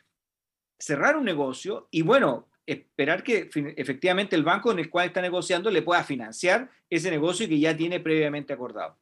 cerrar 0.78 1.16
un 1.16 1.24
negocio 1.24 1.88
y, 1.90 2.02
bueno, 2.02 2.46
esperar 2.66 3.22
que 3.22 3.48
efectivamente 3.76 4.36
el 4.36 4.42
banco 4.42 4.70
en 4.72 4.80
el 4.80 4.90
cual 4.90 5.06
está 5.06 5.22
negociando 5.22 5.70
le 5.70 5.82
pueda 5.82 6.04
financiar 6.04 6.68
ese 6.90 7.10
negocio 7.10 7.48
que 7.48 7.58
ya 7.58 7.76
tiene 7.76 8.00
previamente 8.00 8.52
acordado. 8.52 8.96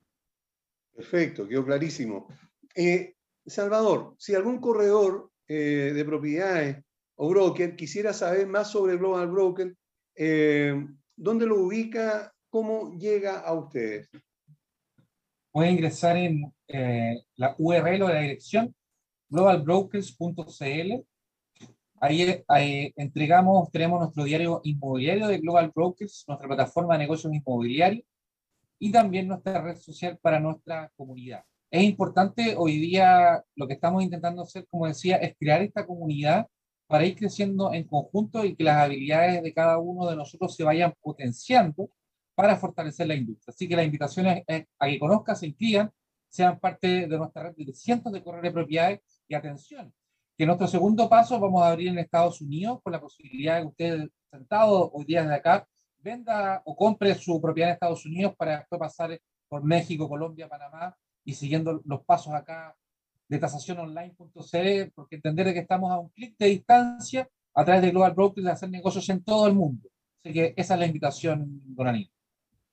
Perfecto, 0.94 1.48
quedó 1.48 1.64
clarísimo. 1.64 2.28
Eh, 2.74 3.13
Salvador, 3.46 4.14
si 4.18 4.34
algún 4.34 4.58
corredor 4.60 5.30
eh, 5.46 5.92
de 5.94 6.04
propiedades 6.04 6.82
o 7.16 7.28
broker 7.28 7.76
quisiera 7.76 8.12
saber 8.12 8.46
más 8.46 8.70
sobre 8.70 8.96
Global 8.96 9.30
Broker, 9.30 9.74
eh, 10.16 10.86
¿dónde 11.14 11.46
lo 11.46 11.60
ubica? 11.60 12.32
¿Cómo 12.48 12.96
llega 12.98 13.40
a 13.40 13.52
ustedes? 13.52 14.08
Puede 15.50 15.70
ingresar 15.70 16.16
en 16.16 16.52
eh, 16.68 17.22
la 17.36 17.54
URL 17.58 18.02
o 18.02 18.08
la 18.08 18.20
dirección 18.20 18.74
globalbrokers.cl. 19.28 21.04
Ahí, 22.00 22.44
ahí, 22.48 22.92
entregamos, 22.96 23.70
tenemos 23.70 24.00
nuestro 24.00 24.24
diario 24.24 24.60
inmobiliario 24.64 25.28
de 25.28 25.38
Global 25.38 25.72
Brokers, 25.74 26.24
nuestra 26.26 26.48
plataforma 26.48 26.94
de 26.94 27.00
negocios 27.00 27.32
inmobiliarios 27.32 28.04
y 28.78 28.90
también 28.90 29.28
nuestra 29.28 29.62
red 29.62 29.76
social 29.76 30.18
para 30.20 30.40
nuestra 30.40 30.90
comunidad 30.96 31.44
es 31.74 31.82
importante 31.82 32.54
hoy 32.56 32.78
día 32.78 33.42
lo 33.56 33.66
que 33.66 33.74
estamos 33.74 34.04
intentando 34.04 34.42
hacer, 34.42 34.64
como 34.70 34.86
decía, 34.86 35.16
es 35.16 35.34
crear 35.36 35.60
esta 35.60 35.84
comunidad 35.84 36.46
para 36.86 37.04
ir 37.04 37.16
creciendo 37.16 37.72
en 37.72 37.82
conjunto 37.82 38.44
y 38.44 38.54
que 38.54 38.62
las 38.62 38.76
habilidades 38.76 39.42
de 39.42 39.52
cada 39.52 39.78
uno 39.78 40.08
de 40.08 40.14
nosotros 40.14 40.54
se 40.54 40.62
vayan 40.62 40.94
potenciando 41.00 41.90
para 42.36 42.54
fortalecer 42.54 43.08
la 43.08 43.16
industria. 43.16 43.52
Así 43.52 43.66
que 43.68 43.74
la 43.74 43.82
invitación 43.82 44.44
es, 44.46 44.66
a 44.78 44.86
que 44.86 44.98
conozcan, 45.00 45.34
se 45.34 45.48
inscriban, 45.48 45.90
sean 46.28 46.60
parte 46.60 47.08
de 47.08 47.18
nuestra 47.18 47.42
red 47.42 47.56
de 47.56 47.74
cientos 47.74 48.12
de 48.12 48.22
correos 48.22 48.44
de 48.44 48.52
propiedades 48.52 49.00
y 49.26 49.34
atención, 49.34 49.92
que 50.38 50.46
nuestro 50.46 50.68
segundo 50.68 51.08
paso 51.08 51.40
vamos 51.40 51.60
a 51.60 51.70
abrir 51.70 51.88
en 51.88 51.98
Estados 51.98 52.40
Unidos 52.40 52.78
con 52.84 52.92
la 52.92 53.00
posibilidad 53.00 53.56
de 53.56 53.62
que 53.62 53.66
usted 53.66 54.08
sentado 54.30 54.92
hoy 54.92 55.04
día 55.06 55.22
desde 55.22 55.34
acá 55.34 55.66
venda 55.98 56.62
o 56.66 56.76
compre 56.76 57.16
su 57.16 57.40
propiedad 57.40 57.70
en 57.70 57.74
Estados 57.74 58.06
Unidos 58.06 58.32
para 58.36 58.58
después 58.58 58.78
pasar 58.78 59.20
por 59.48 59.64
México, 59.64 60.08
Colombia, 60.08 60.48
Panamá 60.48 60.96
y 61.24 61.34
siguiendo 61.34 61.82
los 61.84 62.04
pasos 62.04 62.34
acá 62.34 62.76
de 63.28 63.38
tasaciononline.cl, 63.38 64.92
porque 64.94 65.16
entender 65.16 65.52
que 65.52 65.60
estamos 65.60 65.90
a 65.90 65.98
un 65.98 66.10
clic 66.10 66.36
de 66.38 66.46
distancia 66.46 67.28
a 67.54 67.64
través 67.64 67.82
de 67.82 67.90
Global 67.90 68.14
Brokers 68.14 68.44
de 68.44 68.52
hacer 68.52 68.70
negocios 68.70 69.08
en 69.08 69.22
todo 69.22 69.46
el 69.46 69.54
mundo. 69.54 69.88
Así 70.22 70.32
que 70.32 70.54
esa 70.56 70.74
es 70.74 70.80
la 70.80 70.86
invitación, 70.86 71.62
don 71.64 71.86
Aníbal. 71.86 72.10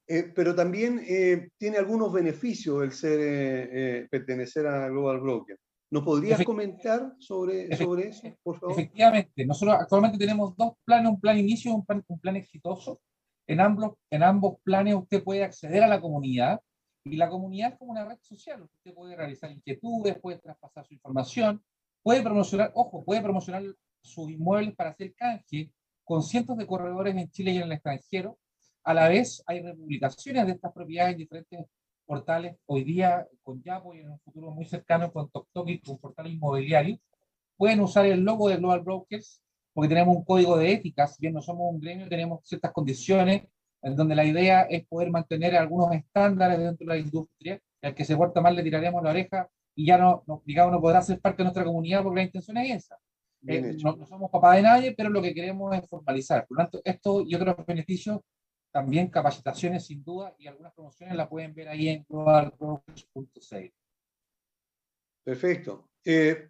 Eh, 0.08 0.32
pero 0.36 0.54
también 0.54 1.02
eh, 1.08 1.50
tiene 1.58 1.78
algunos 1.78 2.12
beneficios 2.12 2.84
el 2.84 2.92
ser, 2.92 3.20
eh, 3.22 4.08
pertenecer 4.10 4.68
a 4.68 4.90
Global 4.90 5.22
Broker. 5.22 5.58
¿Nos 5.92 6.04
podrías 6.04 6.44
comentar 6.44 7.14
sobre, 7.20 7.76
sobre 7.76 8.10
eso, 8.10 8.28
por 8.44 8.60
favor? 8.60 8.80
Efectivamente, 8.80 9.46
nosotros 9.46 9.78
actualmente 9.80 10.18
tenemos 10.18 10.56
dos 10.56 10.74
planes, 10.86 11.12
un 11.12 11.20
plan 11.20 11.38
inicio 11.38 11.72
y 11.72 11.76
un 11.76 11.86
plan, 11.86 12.04
un 12.08 12.20
plan 12.20 12.36
exitoso. 12.38 13.02
En 13.46 13.60
ambos, 13.60 13.94
en 14.10 14.24
ambos 14.24 14.56
planes 14.64 14.96
usted 14.96 15.22
puede 15.22 15.44
acceder 15.44 15.84
a 15.84 15.88
la 15.88 16.00
comunidad 16.00 16.62
y 17.04 17.18
la 17.18 17.30
comunidad 17.30 17.74
es 17.74 17.80
como 17.80 17.92
una 17.92 18.06
red 18.06 18.18
social. 18.22 18.62
Usted 18.62 18.94
puede 18.94 19.16
realizar 19.16 19.52
inquietudes, 19.52 20.20
puede 20.20 20.38
traspasar 20.40 20.86
su 20.86 20.94
información, 20.94 21.64
puede 22.04 22.22
promocionar, 22.22 22.72
ojo, 22.76 23.04
puede 23.04 23.22
promocionar 23.22 23.64
sus 24.02 24.30
inmuebles 24.30 24.76
para 24.76 24.92
hacer 24.92 25.14
canje 25.16 25.72
con 26.04 26.24
cientos 26.24 26.58
de 26.58 26.68
corredores 26.68 27.16
en 27.16 27.30
Chile 27.30 27.52
y 27.52 27.58
en 27.58 27.64
el 27.64 27.72
extranjero. 27.74 28.38
A 28.84 28.94
la 28.94 29.08
vez 29.10 29.44
hay 29.46 29.62
republicaciones 29.62 30.46
de 30.46 30.54
estas 30.54 30.74
propiedades 30.74 31.14
en 31.14 31.20
diferentes 31.20 31.66
portales, 32.06 32.58
hoy 32.66 32.84
día 32.84 33.28
con 33.44 33.62
Yapo 33.62 33.94
y 33.94 34.00
en 34.00 34.10
un 34.10 34.20
futuro 34.20 34.52
muy 34.52 34.66
cercano 34.66 35.12
con 35.12 35.30
TokTok 35.30 35.70
y 35.70 35.82
con 35.82 35.98
portales 35.98 36.34
inmobiliarios. 36.34 37.00
Pueden 37.56 37.80
usar 37.80 38.06
el 38.06 38.22
logo 38.22 38.50
de 38.50 38.58
Global 38.58 38.82
Brokers 38.82 39.42
porque 39.74 39.88
tenemos 39.88 40.16
un 40.18 40.26
código 40.26 40.58
de 40.58 40.74
ética, 40.74 41.08
si 41.08 41.22
bien 41.22 41.34
no 41.34 41.42
somos 41.42 41.72
un 41.72 41.80
gremio, 41.80 42.10
tenemos 42.10 42.42
ciertas 42.44 42.72
condiciones 42.74 43.44
en 43.82 43.96
donde 43.96 44.16
la 44.16 44.26
idea 44.26 44.62
es 44.64 44.86
poder 44.88 45.10
mantener 45.10 45.56
algunos 45.56 45.94
estándares 45.94 46.60
dentro 46.60 46.86
de 46.86 46.94
la 46.94 46.98
industria, 46.98 47.60
y 47.82 47.88
al 47.88 47.96
que 47.96 48.06
se 48.06 48.16
porta 48.16 48.42
mal 48.42 48.56
le 48.56 48.64
tiraremos 48.64 49.02
la 49.04 49.10
oreja 49.10 49.50
y 49.76 49.86
ya 49.86 49.98
no, 49.98 50.24
no, 50.28 50.42
digamos, 50.46 50.74
no 50.74 50.82
podrá 50.82 51.02
ser 51.02 51.20
parte 51.20 51.38
de 51.38 51.46
nuestra 51.46 51.64
comunidad 51.64 52.04
porque 52.04 52.20
la 52.20 52.26
intención 52.26 52.58
es 52.58 52.84
esa. 52.84 52.98
Eh, 53.48 53.78
no, 53.84 53.96
no, 53.96 54.06
somos 54.06 54.30
papá 54.30 54.56
de 54.56 54.62
nadie, 54.62 54.94
pero 54.96 55.10
lo 55.10 55.22
que 55.22 55.34
queremos 55.34 55.76
es 55.76 55.88
formalizar. 55.90 56.46
Por 56.46 56.58
lo 56.58 56.64
tanto, 56.64 56.82
esto 56.84 57.22
y 57.22 57.34
otros 57.34 57.66
beneficios, 57.66 58.20
también 58.72 59.10
capacitaciones 59.10 59.86
sin 59.86 60.04
duda 60.04 60.36
y 60.38 60.48
algunas 60.48 60.74
promociones 60.74 61.16
la 61.16 61.28
pueden 61.28 61.54
ver 61.54 61.70
ahí 61.70 61.90
en 61.90 62.06
globalbrokers.cl. 62.08 63.74
Perfecto. 65.24 65.90
Eh, 66.06 66.50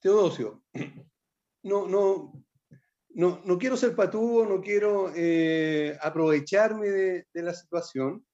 Teodosio, 0.00 0.62
no, 1.64 1.86
no, 1.86 2.32
no, 3.18 3.42
no 3.44 3.58
quiero 3.58 3.76
ser 3.76 3.96
patudo, 3.96 4.46
no 4.46 4.60
quiero 4.60 5.12
eh, 5.14 5.98
aprovecharme 6.00 6.88
de, 6.88 7.26
de, 7.34 7.42
la 7.42 7.52
situación, 7.52 8.24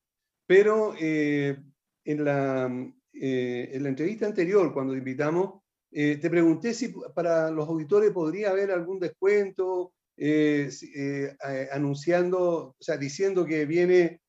pero 0.46 0.94
eh, 1.00 1.56
en, 2.04 2.22
la, 2.22 2.66
eh, 3.14 3.70
en 3.72 3.82
la 3.82 3.88
entrevista 3.88 4.26
anterior, 4.26 4.74
cuando 4.74 4.92
te 4.92 4.98
invitamos, 4.98 5.62
te 5.90 6.28
pregunté 6.28 6.74
si 6.74 6.92
para 7.14 7.52
los 7.52 7.68
auditores 7.68 8.10
podría 8.10 8.50
haber 8.50 8.72
algún 8.72 8.98
descuento, 8.98 9.92
anunciando, 11.70 12.74
o 12.76 12.76
sea, 12.80 12.96
diciendo 12.96 13.46
que 13.46 13.64
viene 13.64 14.20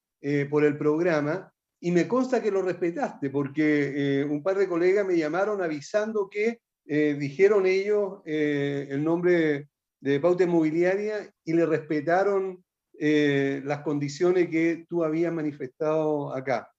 por 0.51 0.63
el 0.63 0.77
programa, 0.77 1.51
y 1.79 1.89
me 1.89 2.07
consta 2.07 2.39
que 2.39 2.51
lo 2.51 2.61
respetaste, 2.61 3.31
porque 3.31 4.23
un 4.29 4.43
par 4.43 4.59
de 4.59 4.67
colegas 4.67 5.07
me 5.07 5.17
llamaron 5.17 5.63
avisando 5.63 6.29
que 6.29 6.59
dijeron 6.85 7.65
ellos 7.65 8.21
el 8.25 9.03
nombre 9.03 9.67
de 10.05 10.19
pauta 10.19 10.43
inmobiliaria 10.43 11.33
y 11.43 11.53
le 11.53 11.65
respetaron 11.65 12.63
eh, 12.93 13.59
las 13.65 13.79
condiciones 13.79 14.49
que 14.49 14.85
tú 14.87 15.03
habías 15.03 15.33
manifestado 15.33 16.31
acá. 16.31 16.71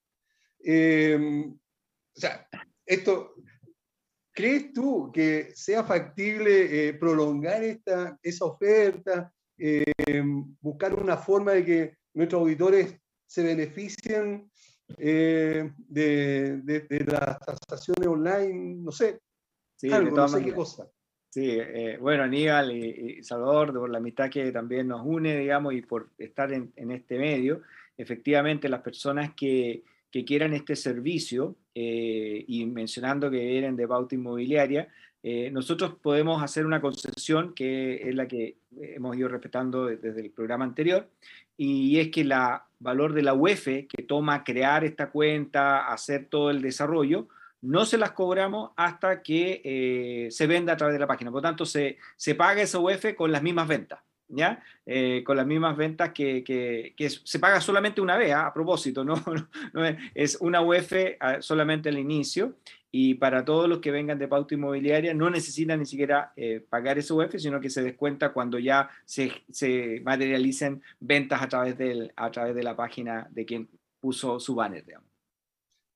Eh, 0.62 1.44
o 1.44 2.20
sea, 2.20 2.46
esto, 2.86 3.34
¿crees 4.32 4.72
tú 4.72 5.10
que 5.12 5.50
sea 5.56 5.82
factible 5.82 6.88
eh, 6.88 6.94
prolongar 6.94 7.64
esta, 7.64 8.16
esa 8.22 8.44
oferta, 8.44 9.32
buscar 10.60 10.94
una 10.94 11.16
forma 11.16 11.50
de 11.50 11.64
que 11.64 11.96
nuestros 12.14 12.42
auditores 12.42 12.94
se 13.26 13.42
beneficien 13.42 14.48
de, 14.86 15.72
de, 15.78 16.60
de, 16.62 17.04
las 17.06 17.40
tasaciones 17.40 18.06
online? 18.06 18.76
No 18.84 18.92
sé, 18.92 19.18
sí, 19.74 19.90
algo, 19.92 20.14
no 20.14 20.28
sé 20.28 20.44
qué 20.44 20.54
cosa. 20.54 20.88
Sí, 21.36 21.50
eh, 21.50 21.98
bueno, 22.00 22.22
Aníbal 22.22 22.72
y, 22.72 23.18
y, 23.18 23.22
Salvador, 23.22 23.74
por 23.74 23.90
la 23.90 23.98
amistad 23.98 24.30
que 24.30 24.50
también 24.52 24.88
nos 24.88 25.02
une, 25.04 25.36
digamos, 25.36 25.74
y 25.74 25.82
por 25.82 26.08
estar 26.16 26.50
en, 26.50 26.72
en 26.76 26.90
este 26.90 27.18
medio, 27.18 27.60
efectivamente 27.98 28.70
las 28.70 28.80
personas 28.80 29.34
que, 29.34 29.82
que 30.10 30.24
quieran 30.24 30.54
este 30.54 30.74
servicio, 30.76 31.54
eh, 31.74 32.42
y 32.48 32.64
mencionando 32.64 33.30
que 33.30 33.36
vienen 33.36 33.76
de 33.76 33.86
pauta 33.86 34.14
inmobiliaria, 34.14 34.88
eh, 35.22 35.50
nosotros 35.50 35.96
podemos 36.00 36.42
hacer 36.42 36.64
una 36.64 36.80
concesión 36.80 37.52
que 37.52 38.08
es 38.08 38.14
la 38.14 38.26
que 38.26 38.56
hemos 38.74 39.14
ido 39.14 39.28
respetando 39.28 39.88
desde 39.88 40.22
el 40.22 40.30
programa 40.30 40.64
anterior, 40.64 41.06
y 41.58 41.98
es 41.98 42.08
que 42.08 42.22
el 42.22 42.32
valor 42.78 43.12
de 43.12 43.22
la 43.22 43.34
UEF 43.34 43.66
que 43.66 44.02
toma 44.08 44.42
crear 44.42 44.84
esta 44.84 45.10
cuenta, 45.10 45.86
hacer 45.92 46.28
todo 46.30 46.48
el 46.48 46.62
desarrollo, 46.62 47.28
no 47.62 47.84
se 47.84 47.98
las 47.98 48.12
cobramos 48.12 48.70
hasta 48.76 49.22
que 49.22 49.60
eh, 49.64 50.30
se 50.30 50.46
venda 50.46 50.74
a 50.74 50.76
través 50.76 50.94
de 50.94 51.00
la 51.00 51.06
página. 51.06 51.30
Por 51.30 51.38
lo 51.38 51.48
tanto, 51.48 51.66
se, 51.66 51.98
se 52.16 52.34
paga 52.34 52.62
esa 52.62 52.78
UF 52.78 53.14
con 53.16 53.32
las 53.32 53.42
mismas 53.42 53.68
ventas, 53.68 54.00
¿ya? 54.28 54.62
Eh, 54.84 55.22
con 55.24 55.36
las 55.36 55.46
mismas 55.46 55.76
ventas 55.76 56.12
que, 56.12 56.44
que, 56.44 57.10
se 57.10 57.38
paga 57.38 57.60
solamente 57.60 58.00
una 58.00 58.16
vez, 58.16 58.32
¿ah? 58.32 58.46
a 58.46 58.54
propósito, 58.54 59.04
¿no? 59.04 59.22
no 59.72 59.84
es, 59.84 59.96
es, 60.14 60.38
una 60.40 60.60
UF 60.60 60.92
ah, 61.20 61.40
solamente 61.40 61.88
al 61.88 61.98
inicio 61.98 62.54
y 62.98 63.14
para 63.14 63.44
todos 63.44 63.68
los 63.68 63.80
que 63.80 63.90
vengan 63.90 64.18
de 64.18 64.26
pauta 64.26 64.54
inmobiliaria 64.54 65.12
no 65.12 65.28
necesitan 65.28 65.80
ni 65.80 65.86
siquiera 65.86 66.32
eh, 66.34 66.64
pagar 66.66 66.96
ese 66.98 67.12
UF, 67.12 67.34
sino 67.36 67.60
que 67.60 67.68
se 67.68 67.82
descuenta 67.82 68.32
cuando 68.32 68.58
ya 68.58 68.88
se, 69.04 69.32
se 69.50 70.00
materialicen 70.02 70.82
ventas 71.00 71.42
a 71.42 71.48
través, 71.48 71.76
del, 71.76 72.12
a 72.16 72.30
través 72.30 72.54
de 72.54 72.62
la 72.62 72.74
página 72.74 73.28
de 73.30 73.44
quien 73.44 73.68
puso 74.00 74.40
su 74.40 74.54
banner, 74.54 74.84
digamos. 74.84 75.15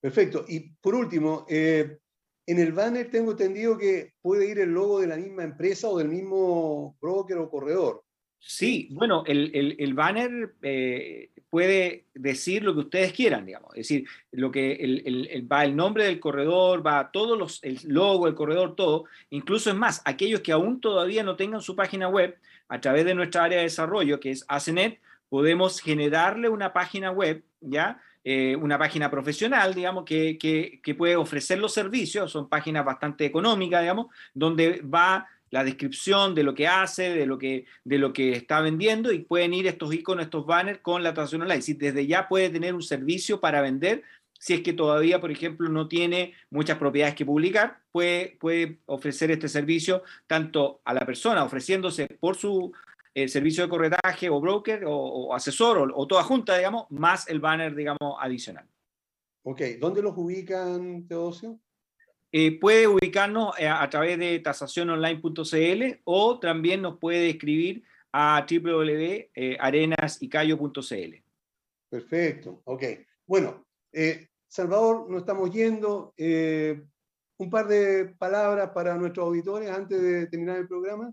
Perfecto. 0.00 0.44
Y 0.48 0.60
por 0.80 0.94
último, 0.94 1.46
eh, 1.48 1.98
en 2.46 2.58
el 2.58 2.72
banner 2.72 3.10
tengo 3.10 3.32
entendido 3.32 3.76
que 3.76 4.14
puede 4.22 4.50
ir 4.50 4.58
el 4.58 4.70
logo 4.70 5.00
de 5.00 5.06
la 5.06 5.16
misma 5.16 5.44
empresa 5.44 5.88
o 5.88 5.98
del 5.98 6.08
mismo 6.08 6.96
broker 7.00 7.38
o 7.38 7.50
corredor. 7.50 8.02
Sí, 8.42 8.88
bueno, 8.92 9.22
el, 9.26 9.50
el, 9.54 9.76
el 9.78 9.92
banner 9.92 10.54
eh, 10.62 11.30
puede 11.50 12.06
decir 12.14 12.62
lo 12.62 12.72
que 12.72 12.80
ustedes 12.80 13.12
quieran, 13.12 13.44
digamos. 13.44 13.70
Es 13.74 13.88
decir, 13.88 14.06
lo 14.30 14.50
que 14.50 14.72
el, 14.72 15.28
el, 15.30 15.52
va 15.52 15.62
el 15.64 15.76
nombre 15.76 16.04
del 16.04 16.18
corredor, 16.18 16.84
va 16.84 17.10
todos 17.12 17.38
los, 17.38 17.62
el 17.62 17.78
logo 17.84 18.24
del 18.24 18.34
corredor, 18.34 18.74
todo. 18.76 19.04
Incluso 19.28 19.68
es 19.68 19.76
más, 19.76 20.00
aquellos 20.06 20.40
que 20.40 20.52
aún 20.52 20.80
todavía 20.80 21.22
no 21.22 21.36
tengan 21.36 21.60
su 21.60 21.76
página 21.76 22.08
web, 22.08 22.38
a 22.68 22.80
través 22.80 23.04
de 23.04 23.14
nuestra 23.14 23.44
área 23.44 23.58
de 23.58 23.64
desarrollo, 23.64 24.20
que 24.20 24.30
es 24.30 24.44
ACENET, 24.48 25.00
podemos 25.28 25.80
generarle 25.80 26.48
una 26.48 26.72
página 26.72 27.10
web, 27.10 27.42
¿ya? 27.60 28.00
Eh, 28.22 28.56
una 28.56 28.78
página 28.78 29.10
profesional, 29.10 29.74
digamos, 29.74 30.04
que, 30.04 30.36
que, 30.38 30.94
puede 30.94 31.16
ofrecer 31.16 31.58
los 31.58 31.72
servicios, 31.72 32.30
son 32.30 32.48
páginas 32.48 32.84
bastante 32.84 33.24
económicas, 33.24 33.80
digamos, 33.80 34.06
donde 34.34 34.82
va 34.82 35.26
la 35.50 35.64
descripción 35.64 36.34
de 36.34 36.42
lo 36.42 36.54
que 36.54 36.68
hace, 36.68 37.14
de 37.14 37.26
lo 37.26 37.38
que, 37.38 37.64
de 37.84 37.98
lo 37.98 38.12
que 38.12 38.32
está 38.32 38.60
vendiendo 38.60 39.12
y 39.12 39.20
pueden 39.20 39.54
ir 39.54 39.66
estos 39.66 39.92
iconos, 39.92 40.24
estos 40.24 40.46
banners 40.46 40.80
con 40.80 41.02
la 41.02 41.12
transacción 41.12 41.42
online. 41.42 41.62
Si 41.62 41.74
desde 41.74 42.06
ya 42.06 42.28
puede 42.28 42.50
tener 42.50 42.74
un 42.74 42.82
servicio 42.82 43.40
para 43.40 43.60
vender, 43.60 44.04
si 44.38 44.54
es 44.54 44.62
que 44.62 44.72
todavía, 44.72 45.20
por 45.20 45.30
ejemplo, 45.30 45.68
no 45.68 45.88
tiene 45.88 46.34
muchas 46.50 46.78
propiedades 46.78 47.14
que 47.14 47.26
publicar, 47.26 47.80
puede, 47.92 48.38
puede 48.40 48.78
ofrecer 48.86 49.30
este 49.30 49.48
servicio 49.48 50.02
tanto 50.26 50.80
a 50.84 50.94
la 50.94 51.04
persona 51.04 51.44
ofreciéndose 51.44 52.06
por 52.20 52.36
su 52.36 52.72
el 53.14 53.28
servicio 53.28 53.64
de 53.64 53.70
corretaje 53.70 54.30
o 54.30 54.40
broker 54.40 54.84
o, 54.84 54.94
o 54.94 55.34
asesor 55.34 55.78
o, 55.78 55.96
o, 55.96 56.06
toda 56.06 56.22
junta, 56.22 56.56
digamos, 56.56 56.86
más 56.90 57.28
el 57.28 57.40
banner, 57.40 57.74
digamos, 57.74 58.16
adicional. 58.20 58.68
Ok, 59.42 59.62
¿dónde 59.78 60.02
los 60.02 60.16
ubican, 60.16 61.06
Teodosio? 61.06 61.58
Eh, 62.32 62.60
puede 62.60 62.86
ubicarnos 62.86 63.58
a, 63.58 63.82
a 63.82 63.90
través 63.90 64.16
de 64.18 64.38
tasaciononline.cl 64.38 66.00
o 66.04 66.38
también 66.38 66.82
nos 66.82 66.98
puede 66.98 67.30
escribir 67.30 67.82
a 68.12 68.46
www.arenasicayo.cl. 68.48 71.24
Perfecto, 71.88 72.62
ok. 72.64 72.84
Bueno, 73.26 73.66
eh, 73.92 74.28
Salvador, 74.46 75.10
nos 75.10 75.22
estamos 75.22 75.50
yendo. 75.50 76.14
Eh, 76.16 76.80
un 77.38 77.48
par 77.48 77.68
de 77.68 78.14
palabras 78.18 78.70
para 78.70 78.96
nuestros 78.96 79.26
auditores 79.26 79.70
antes 79.70 80.00
de 80.00 80.26
terminar 80.26 80.58
el 80.58 80.68
programa 80.68 81.12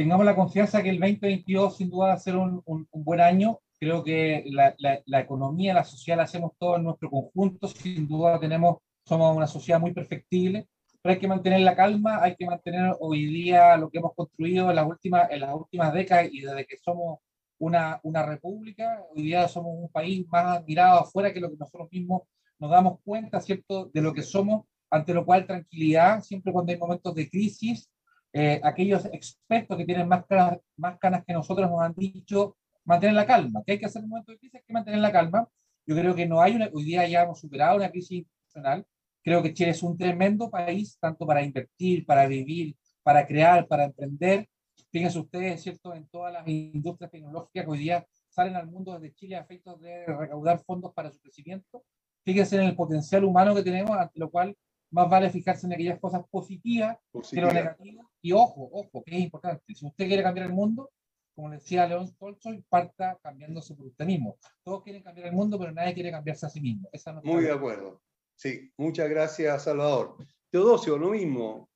tengamos 0.00 0.24
la 0.24 0.34
confianza 0.34 0.82
que 0.82 0.88
el 0.88 0.98
2022 0.98 1.76
sin 1.76 1.90
duda 1.90 2.06
va 2.06 2.12
a 2.14 2.18
ser 2.18 2.34
un, 2.34 2.62
un, 2.64 2.88
un 2.90 3.04
buen 3.04 3.20
año. 3.20 3.58
Creo 3.78 4.02
que 4.02 4.44
la, 4.46 4.74
la, 4.78 4.98
la, 5.04 5.20
economía, 5.20 5.74
la 5.74 5.84
sociedad 5.84 6.16
la 6.16 6.22
hacemos 6.22 6.52
todo 6.58 6.76
en 6.76 6.84
nuestro 6.84 7.10
conjunto. 7.10 7.68
Sin 7.68 8.08
duda 8.08 8.40
tenemos, 8.40 8.78
somos 9.04 9.36
una 9.36 9.46
sociedad 9.46 9.78
muy 9.78 9.92
perfectible, 9.92 10.66
pero 11.02 11.12
hay 11.12 11.18
que 11.18 11.28
mantener 11.28 11.60
la 11.60 11.76
calma, 11.76 12.22
hay 12.22 12.34
que 12.34 12.46
mantener 12.46 12.96
hoy 12.98 13.26
día 13.26 13.76
lo 13.76 13.90
que 13.90 13.98
hemos 13.98 14.14
construido 14.14 14.70
en 14.70 14.76
las 14.76 14.86
últimas, 14.86 15.30
en 15.30 15.40
las 15.40 15.54
últimas 15.54 15.92
décadas 15.92 16.28
y 16.32 16.40
desde 16.40 16.64
que 16.64 16.78
somos 16.78 17.18
una, 17.58 18.00
una 18.02 18.24
república, 18.24 19.04
hoy 19.14 19.24
día 19.24 19.48
somos 19.48 19.72
un 19.76 19.90
país 19.90 20.26
más 20.30 20.60
admirado 20.60 21.00
afuera 21.00 21.30
que 21.30 21.40
lo 21.40 21.50
que 21.50 21.58
nosotros 21.58 21.88
mismos 21.92 22.22
nos 22.58 22.70
damos 22.70 23.00
cuenta, 23.04 23.38
¿cierto?, 23.38 23.90
de 23.92 24.00
lo 24.00 24.14
que 24.14 24.22
somos, 24.22 24.64
ante 24.90 25.12
lo 25.12 25.26
cual 25.26 25.46
tranquilidad, 25.46 26.22
siempre 26.22 26.54
cuando 26.54 26.72
hay 26.72 26.78
momentos 26.78 27.14
de 27.14 27.28
crisis, 27.28 27.89
eh, 28.32 28.60
aquellos 28.62 29.04
expertos 29.06 29.76
que 29.76 29.84
tienen 29.84 30.08
más 30.08 30.24
canas, 30.26 30.58
más 30.76 30.98
canas 30.98 31.24
que 31.26 31.32
nosotros 31.32 31.68
nos 31.70 31.80
han 31.80 31.94
dicho 31.94 32.56
mantener 32.84 33.14
la 33.14 33.26
calma. 33.26 33.62
¿Qué 33.66 33.72
hay 33.72 33.78
que 33.78 33.86
hacer 33.86 34.02
en 34.02 34.08
momentos 34.08 34.34
de 34.34 34.38
crisis? 34.38 34.56
Hay 34.56 34.64
que 34.66 34.72
mantener 34.72 35.00
la 35.00 35.12
calma. 35.12 35.48
Yo 35.86 35.96
creo 35.96 36.14
que 36.14 36.26
no 36.26 36.40
hay 36.40 36.54
una, 36.54 36.68
hoy 36.72 36.84
día 36.84 37.06
ya 37.08 37.22
hemos 37.22 37.40
superado 37.40 37.76
una 37.76 37.90
crisis 37.90 38.18
internacional. 38.18 38.86
Creo 39.22 39.42
que 39.42 39.52
Chile 39.52 39.70
es 39.70 39.82
un 39.82 39.98
tremendo 39.98 40.50
país, 40.50 40.96
tanto 41.00 41.26
para 41.26 41.42
invertir, 41.42 42.06
para 42.06 42.26
vivir, 42.26 42.76
para 43.02 43.26
crear, 43.26 43.66
para 43.66 43.84
emprender. 43.84 44.48
Fíjense 44.90 45.18
ustedes, 45.18 45.62
¿cierto?, 45.62 45.94
en 45.94 46.08
todas 46.08 46.32
las 46.32 46.46
industrias 46.48 47.10
tecnológicas 47.10 47.64
que 47.64 47.70
hoy 47.70 47.78
día 47.78 48.06
salen 48.28 48.56
al 48.56 48.68
mundo 48.68 48.98
desde 48.98 49.14
Chile 49.14 49.36
a 49.36 49.40
efectos 49.40 49.80
de 49.80 50.06
recaudar 50.06 50.58
fondos 50.64 50.92
para 50.94 51.10
su 51.10 51.20
crecimiento. 51.20 51.84
Fíjense 52.24 52.56
en 52.56 52.62
el 52.62 52.76
potencial 52.76 53.24
humano 53.24 53.54
que 53.54 53.62
tenemos, 53.62 53.96
ante 53.96 54.18
lo 54.18 54.30
cual 54.30 54.56
más 54.90 55.08
vale 55.08 55.30
fijarse 55.30 55.66
en 55.66 55.72
aquellas 55.72 56.00
cosas 56.00 56.24
positivas 56.30 56.98
que 57.30 57.40
lo 57.40 57.52
negativo. 57.52 58.10
Y 58.20 58.32
ojo, 58.32 58.68
ojo, 58.72 59.02
que 59.04 59.16
es 59.16 59.22
importante. 59.22 59.62
Si 59.74 59.86
usted 59.86 60.06
quiere 60.06 60.22
cambiar 60.22 60.46
el 60.46 60.52
mundo, 60.52 60.90
como 61.34 61.50
decía 61.50 61.86
León 61.86 62.12
Tolstoy, 62.18 62.64
parta 62.68 63.18
cambiándose 63.22 63.74
por 63.74 63.86
usted 63.86 64.04
mismo. 64.04 64.36
Todos 64.62 64.82
quieren 64.82 65.02
cambiar 65.02 65.28
el 65.28 65.32
mundo, 65.32 65.58
pero 65.58 65.72
nadie 65.72 65.94
quiere 65.94 66.10
cambiarse 66.10 66.46
a 66.46 66.50
sí 66.50 66.60
mismo. 66.60 66.90
Muy 67.22 67.44
de 67.44 67.52
acuerdo. 67.52 68.02
Sí, 68.34 68.72
muchas 68.76 69.08
gracias, 69.08 69.64
Salvador. 69.64 70.16
Teodosio, 70.50 70.98
lo 70.98 71.10
mismo. 71.10 71.70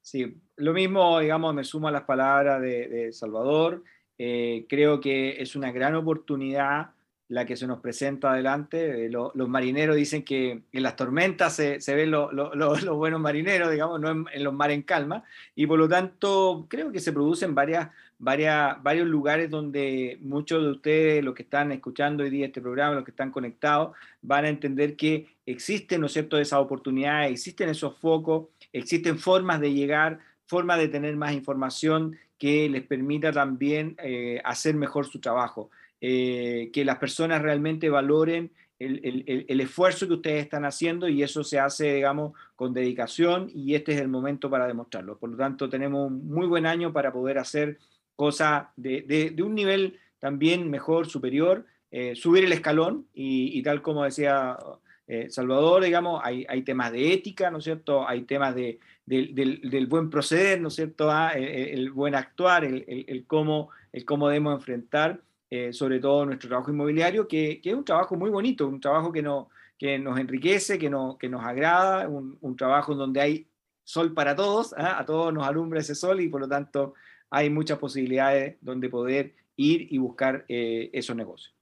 Sí, 0.00 0.42
lo 0.56 0.72
mismo, 0.72 1.20
digamos, 1.20 1.54
me 1.54 1.64
sumo 1.64 1.88
a 1.88 1.92
las 1.92 2.02
palabras 2.02 2.60
de, 2.60 3.12
Salvador. 3.12 3.82
Eh, 4.18 4.66
creo 4.68 5.00
que 5.00 5.40
es 5.40 5.56
una 5.56 5.72
gran 5.72 5.94
oportunidad 5.94 6.90
la 7.28 7.46
que 7.46 7.56
se 7.56 7.66
nos 7.66 7.80
presenta 7.80 8.32
adelante. 8.32 9.06
Eh, 9.06 9.08
los 9.10 9.48
marineros 9.48 9.96
dicen 9.96 10.22
que 10.22 10.62
en 10.70 10.82
las 10.82 10.96
tormentas 10.96 11.54
se, 11.54 11.78
ven 11.94 12.10
los 12.10 12.96
buenos 12.96 13.20
marineros, 13.20 13.70
digamos, 13.70 14.00
no 14.00 14.10
en, 14.10 14.44
los 14.44 14.52
mares 14.54 14.76
en 14.76 14.82
calma, 14.82 15.24
y 15.54 15.66
por 15.66 15.78
lo 15.78 15.88
tanto 15.88 16.66
creo 16.68 16.92
que 16.92 17.00
se 17.00 17.12
producen 17.12 17.54
varias, 17.54 17.88
varias, 18.18 18.82
varios 18.82 19.06
lugares 19.06 19.50
donde 19.50 20.18
muchos 20.20 20.62
de 20.62 20.70
ustedes, 20.70 21.24
los 21.24 21.34
que 21.34 21.42
están 21.42 21.72
escuchando 21.72 22.22
hoy 22.22 22.30
día 22.30 22.46
este 22.46 22.60
programa, 22.60 22.94
los 22.94 23.04
que 23.04 23.12
están 23.12 23.30
conectados, 23.30 23.96
van 24.20 24.44
a 24.44 24.48
entender 24.48 24.96
que 24.96 25.26
existen, 25.46 26.00
¿no 26.00 26.06
es 26.06 26.12
cierto?, 26.12 26.38
esas 26.38 26.60
oportunidades, 26.60 27.32
existen 27.32 27.68
esos 27.68 27.98
focos, 27.98 28.48
existen 28.72 29.18
formas 29.18 29.60
de 29.60 29.72
llegar, 29.72 30.18
formas 30.46 30.78
de 30.78 30.88
tener 30.88 31.16
más 31.16 31.32
información 31.32 32.18
que 32.38 32.68
les 32.68 32.82
permita 32.82 33.32
también 33.32 33.96
eh, 34.02 34.40
hacer 34.44 34.74
mejor 34.74 35.06
su 35.06 35.20
trabajo. 35.20 35.70
Eh, 36.04 36.70
que 36.72 36.84
las 36.84 36.98
personas 36.98 37.40
realmente 37.42 37.88
valoren 37.88 38.50
el, 38.80 39.60
esfuerzo 39.60 40.08
que 40.08 40.14
ustedes 40.14 40.42
están 40.42 40.64
haciendo 40.64 41.08
y 41.08 41.22
eso 41.22 41.44
se 41.44 41.60
hace, 41.60 41.94
digamos, 41.94 42.32
con 42.56 42.74
dedicación 42.74 43.48
y 43.54 43.76
este 43.76 43.92
es 43.92 44.00
el 44.00 44.08
momento 44.08 44.50
para 44.50 44.66
demostrarlo. 44.66 45.16
Por 45.16 45.30
lo 45.30 45.36
tanto, 45.36 45.68
tenemos 45.68 46.08
un 46.08 46.26
muy 46.26 46.48
buen 46.48 46.66
año 46.66 46.92
para 46.92 47.12
poder 47.12 47.38
hacer 47.38 47.78
cosas 48.16 48.64
de, 48.74 49.32
un 49.44 49.54
nivel 49.54 50.00
también 50.18 50.68
mejor, 50.68 51.06
superior, 51.06 51.66
eh, 51.92 52.16
subir 52.16 52.42
el 52.42 52.52
escalón 52.52 53.06
y, 53.14 53.62
tal 53.62 53.80
como 53.80 54.02
decía 54.02 54.58
eh, 55.06 55.30
Salvador, 55.30 55.84
digamos, 55.84 56.20
hay, 56.24 56.62
temas 56.62 56.90
de 56.90 57.12
ética, 57.12 57.48
¿no 57.52 57.58
es 57.58 57.64
cierto? 57.64 58.08
Hay 58.08 58.22
temas 58.22 58.56
de, 58.56 58.80
del, 59.06 59.86
buen 59.88 60.10
proceder, 60.10 60.60
¿no 60.60 60.66
es 60.66 60.74
cierto? 60.74 61.12
Ah, 61.12 61.30
el, 61.36 61.92
buen 61.92 62.16
actuar, 62.16 62.64
el, 62.64 63.24
cómo, 63.28 63.68
el 63.92 64.04
cómo 64.04 64.26
debemos 64.26 64.56
enfrentar 64.56 65.20
eh, 65.54 65.70
sobre 65.70 66.00
todo 66.00 66.24
nuestro 66.24 66.48
trabajo 66.48 66.70
inmobiliario, 66.70 67.28
que, 67.28 67.60
es 67.62 67.74
un 67.74 67.84
trabajo 67.84 68.16
muy 68.16 68.30
bonito, 68.30 68.66
un 68.66 68.80
trabajo 68.80 69.12
que, 69.12 69.20
no, 69.20 69.50
que 69.78 69.98
nos 69.98 70.18
enriquece, 70.18 70.78
que, 70.78 70.88
no, 70.88 71.18
que 71.18 71.28
nos 71.28 71.44
agrada, 71.44 72.08
un, 72.08 72.56
trabajo 72.56 72.92
en 72.92 72.98
donde 72.98 73.20
hay 73.20 73.50
sol 73.84 74.14
para 74.14 74.34
todos, 74.34 74.74
¿ah? 74.78 74.98
a 74.98 75.04
todos 75.04 75.30
nos 75.30 75.46
alumbra 75.46 75.80
ese 75.80 75.94
sol 75.94 76.22
y 76.22 76.30
por 76.30 76.40
lo 76.40 76.48
tanto 76.48 76.94
hay 77.28 77.50
muchas 77.50 77.78
posibilidades 77.78 78.56
donde 78.62 78.88
poder 78.88 79.34
ir 79.56 79.92
y 79.92 79.98
buscar 79.98 80.46
eh, 80.48 80.88
esos 80.94 81.14
negocios. 81.14 81.54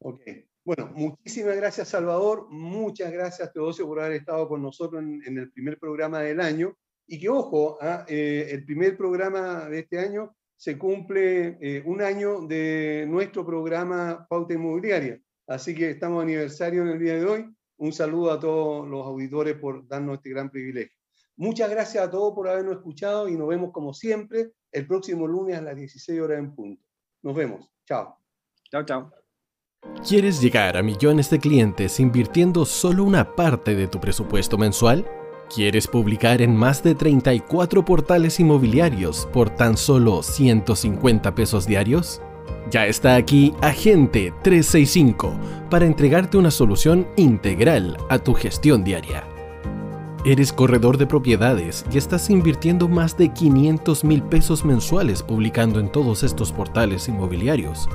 Ok, 0.00 0.20
bueno, 0.62 0.92
muchísimas 0.94 1.56
gracias 1.56 1.88
Salvador, 1.88 2.48
muchas 2.50 3.10
gracias 3.10 3.50
Teodosio 3.54 3.86
por 3.86 4.00
haber 4.00 4.16
estado 4.18 4.46
con 4.46 4.60
nosotros 4.60 5.02
en, 5.02 5.38
el 5.38 5.50
primer 5.50 5.78
programa 5.78 6.20
del 6.20 6.42
año 6.42 6.76
y 7.06 7.18
que 7.18 7.30
ojo, 7.30 7.78
¿ah? 7.80 8.04
eh, 8.06 8.48
el 8.50 8.66
primer 8.66 8.98
programa 8.98 9.66
de 9.70 9.78
este 9.78 9.98
año 9.98 10.36
se 10.58 10.76
cumple 10.76 11.56
eh, 11.60 11.82
un 11.86 12.02
año 12.02 12.40
de 12.40 13.06
nuestro 13.08 13.46
programa 13.46 14.26
Pauta 14.28 14.54
Inmobiliaria. 14.54 15.20
Así 15.46 15.72
que 15.72 15.90
estamos 15.90 16.20
aniversario 16.20 16.82
en 16.82 16.88
el 16.88 16.98
día 16.98 17.14
de 17.14 17.24
hoy. 17.24 17.56
Un 17.76 17.92
saludo 17.92 18.32
a 18.32 18.40
todos 18.40 18.88
los 18.88 19.06
auditores 19.06 19.54
por 19.54 19.86
darnos 19.86 20.16
este 20.16 20.30
gran 20.30 20.50
privilegio. 20.50 20.92
Muchas 21.36 21.70
gracias 21.70 22.02
a 22.04 22.10
todos 22.10 22.34
por 22.34 22.48
habernos 22.48 22.74
escuchado 22.74 23.28
y 23.28 23.36
nos 23.36 23.46
vemos 23.46 23.70
como 23.70 23.94
siempre 23.94 24.50
el 24.72 24.84
próximo 24.88 25.28
lunes 25.28 25.56
a 25.56 25.62
las 25.62 25.76
16 25.76 26.20
horas 26.20 26.40
en 26.40 26.52
punto. 26.52 26.82
Nos 27.22 27.36
vemos. 27.36 27.70
Chao. 27.86 28.18
Chao, 28.68 28.84
chao. 28.84 29.12
¿Quieres 30.06 30.42
llegar 30.42 30.76
a 30.76 30.82
millones 30.82 31.30
de 31.30 31.38
clientes 31.38 32.00
invirtiendo 32.00 32.64
solo 32.64 33.04
una 33.04 33.36
parte 33.36 33.76
de 33.76 33.86
tu 33.86 34.00
presupuesto 34.00 34.58
mensual? 34.58 35.06
¿Quieres 35.54 35.86
publicar 35.86 36.42
en 36.42 36.54
más 36.54 36.82
de 36.82 36.94
34 36.94 37.82
portales 37.82 38.38
inmobiliarios 38.38 39.26
por 39.32 39.48
tan 39.48 39.78
solo 39.78 40.22
150 40.22 41.34
pesos 41.34 41.66
diarios? 41.66 42.20
Ya 42.70 42.86
está 42.86 43.14
aquí 43.14 43.54
Agente 43.62 44.34
365 44.42 45.32
para 45.70 45.86
entregarte 45.86 46.36
una 46.36 46.50
solución 46.50 47.06
integral 47.16 47.96
a 48.10 48.18
tu 48.18 48.34
gestión 48.34 48.84
diaria. 48.84 49.24
Eres 50.26 50.52
corredor 50.52 50.98
de 50.98 51.06
propiedades 51.06 51.86
y 51.90 51.96
estás 51.96 52.28
invirtiendo 52.28 52.86
más 52.86 53.16
de 53.16 53.32
500 53.32 54.04
mil 54.04 54.22
pesos 54.22 54.66
mensuales 54.66 55.22
publicando 55.22 55.80
en 55.80 55.90
todos 55.90 56.24
estos 56.24 56.52
portales 56.52 57.08
inmobiliarios. 57.08 57.88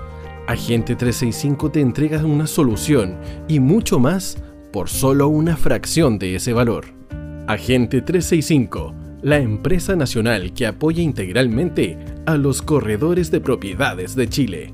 Agente 0.48 0.96
365 0.96 1.70
te 1.70 1.82
entrega 1.82 2.26
una 2.26 2.48
solución 2.48 3.20
y 3.48 3.60
mucho 3.60 4.00
más 4.00 4.38
por 4.72 4.90
solo 4.90 5.28
una 5.28 5.56
fracción 5.56 6.18
de 6.18 6.36
ese 6.36 6.52
valor. 6.52 7.03
Agente 7.46 8.02
365, 8.02 8.96
la 9.22 9.38
empresa 9.38 9.98
nacional 9.98 10.54
que 10.54 10.66
apoya 10.66 11.04
integralmente 11.04 11.98
a 12.26 12.38
los 12.38 12.62
corredores 12.62 13.32
de 13.32 13.42
propiedades 13.42 14.16
de 14.16 14.30
Chile. 14.30 14.74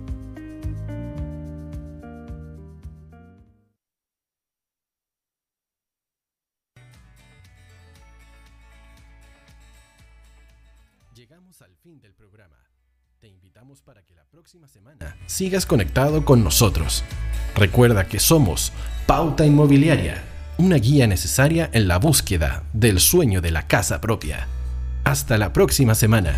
Llegamos 11.16 11.64
al 11.64 11.76
fin 11.78 12.00
del 12.00 12.14
programa. 12.14 12.56
Te 13.18 13.28
invitamos 13.30 13.82
para 13.82 14.04
que 14.04 14.14
la 14.14 14.26
próxima 14.26 14.68
semana 14.68 15.18
sigas 15.26 15.66
conectado 15.66 16.24
con 16.24 16.44
nosotros. 16.44 17.04
Recuerda 17.56 18.08
que 18.08 18.20
somos 18.20 18.72
Pauta 19.08 19.44
Inmobiliaria 19.44 20.29
una 20.60 20.76
guía 20.76 21.08
necesaria 21.08 21.70
en 21.72 21.88
la 21.88 22.00
búsqueda 22.00 22.64
del 22.74 23.00
sueño 23.00 23.40
de 23.40 23.50
la 23.50 23.66
casa 23.66 24.02
propia. 24.02 24.48
Hasta 25.06 25.38
la 25.38 25.54
próxima 25.54 25.96
semana. 25.96 26.36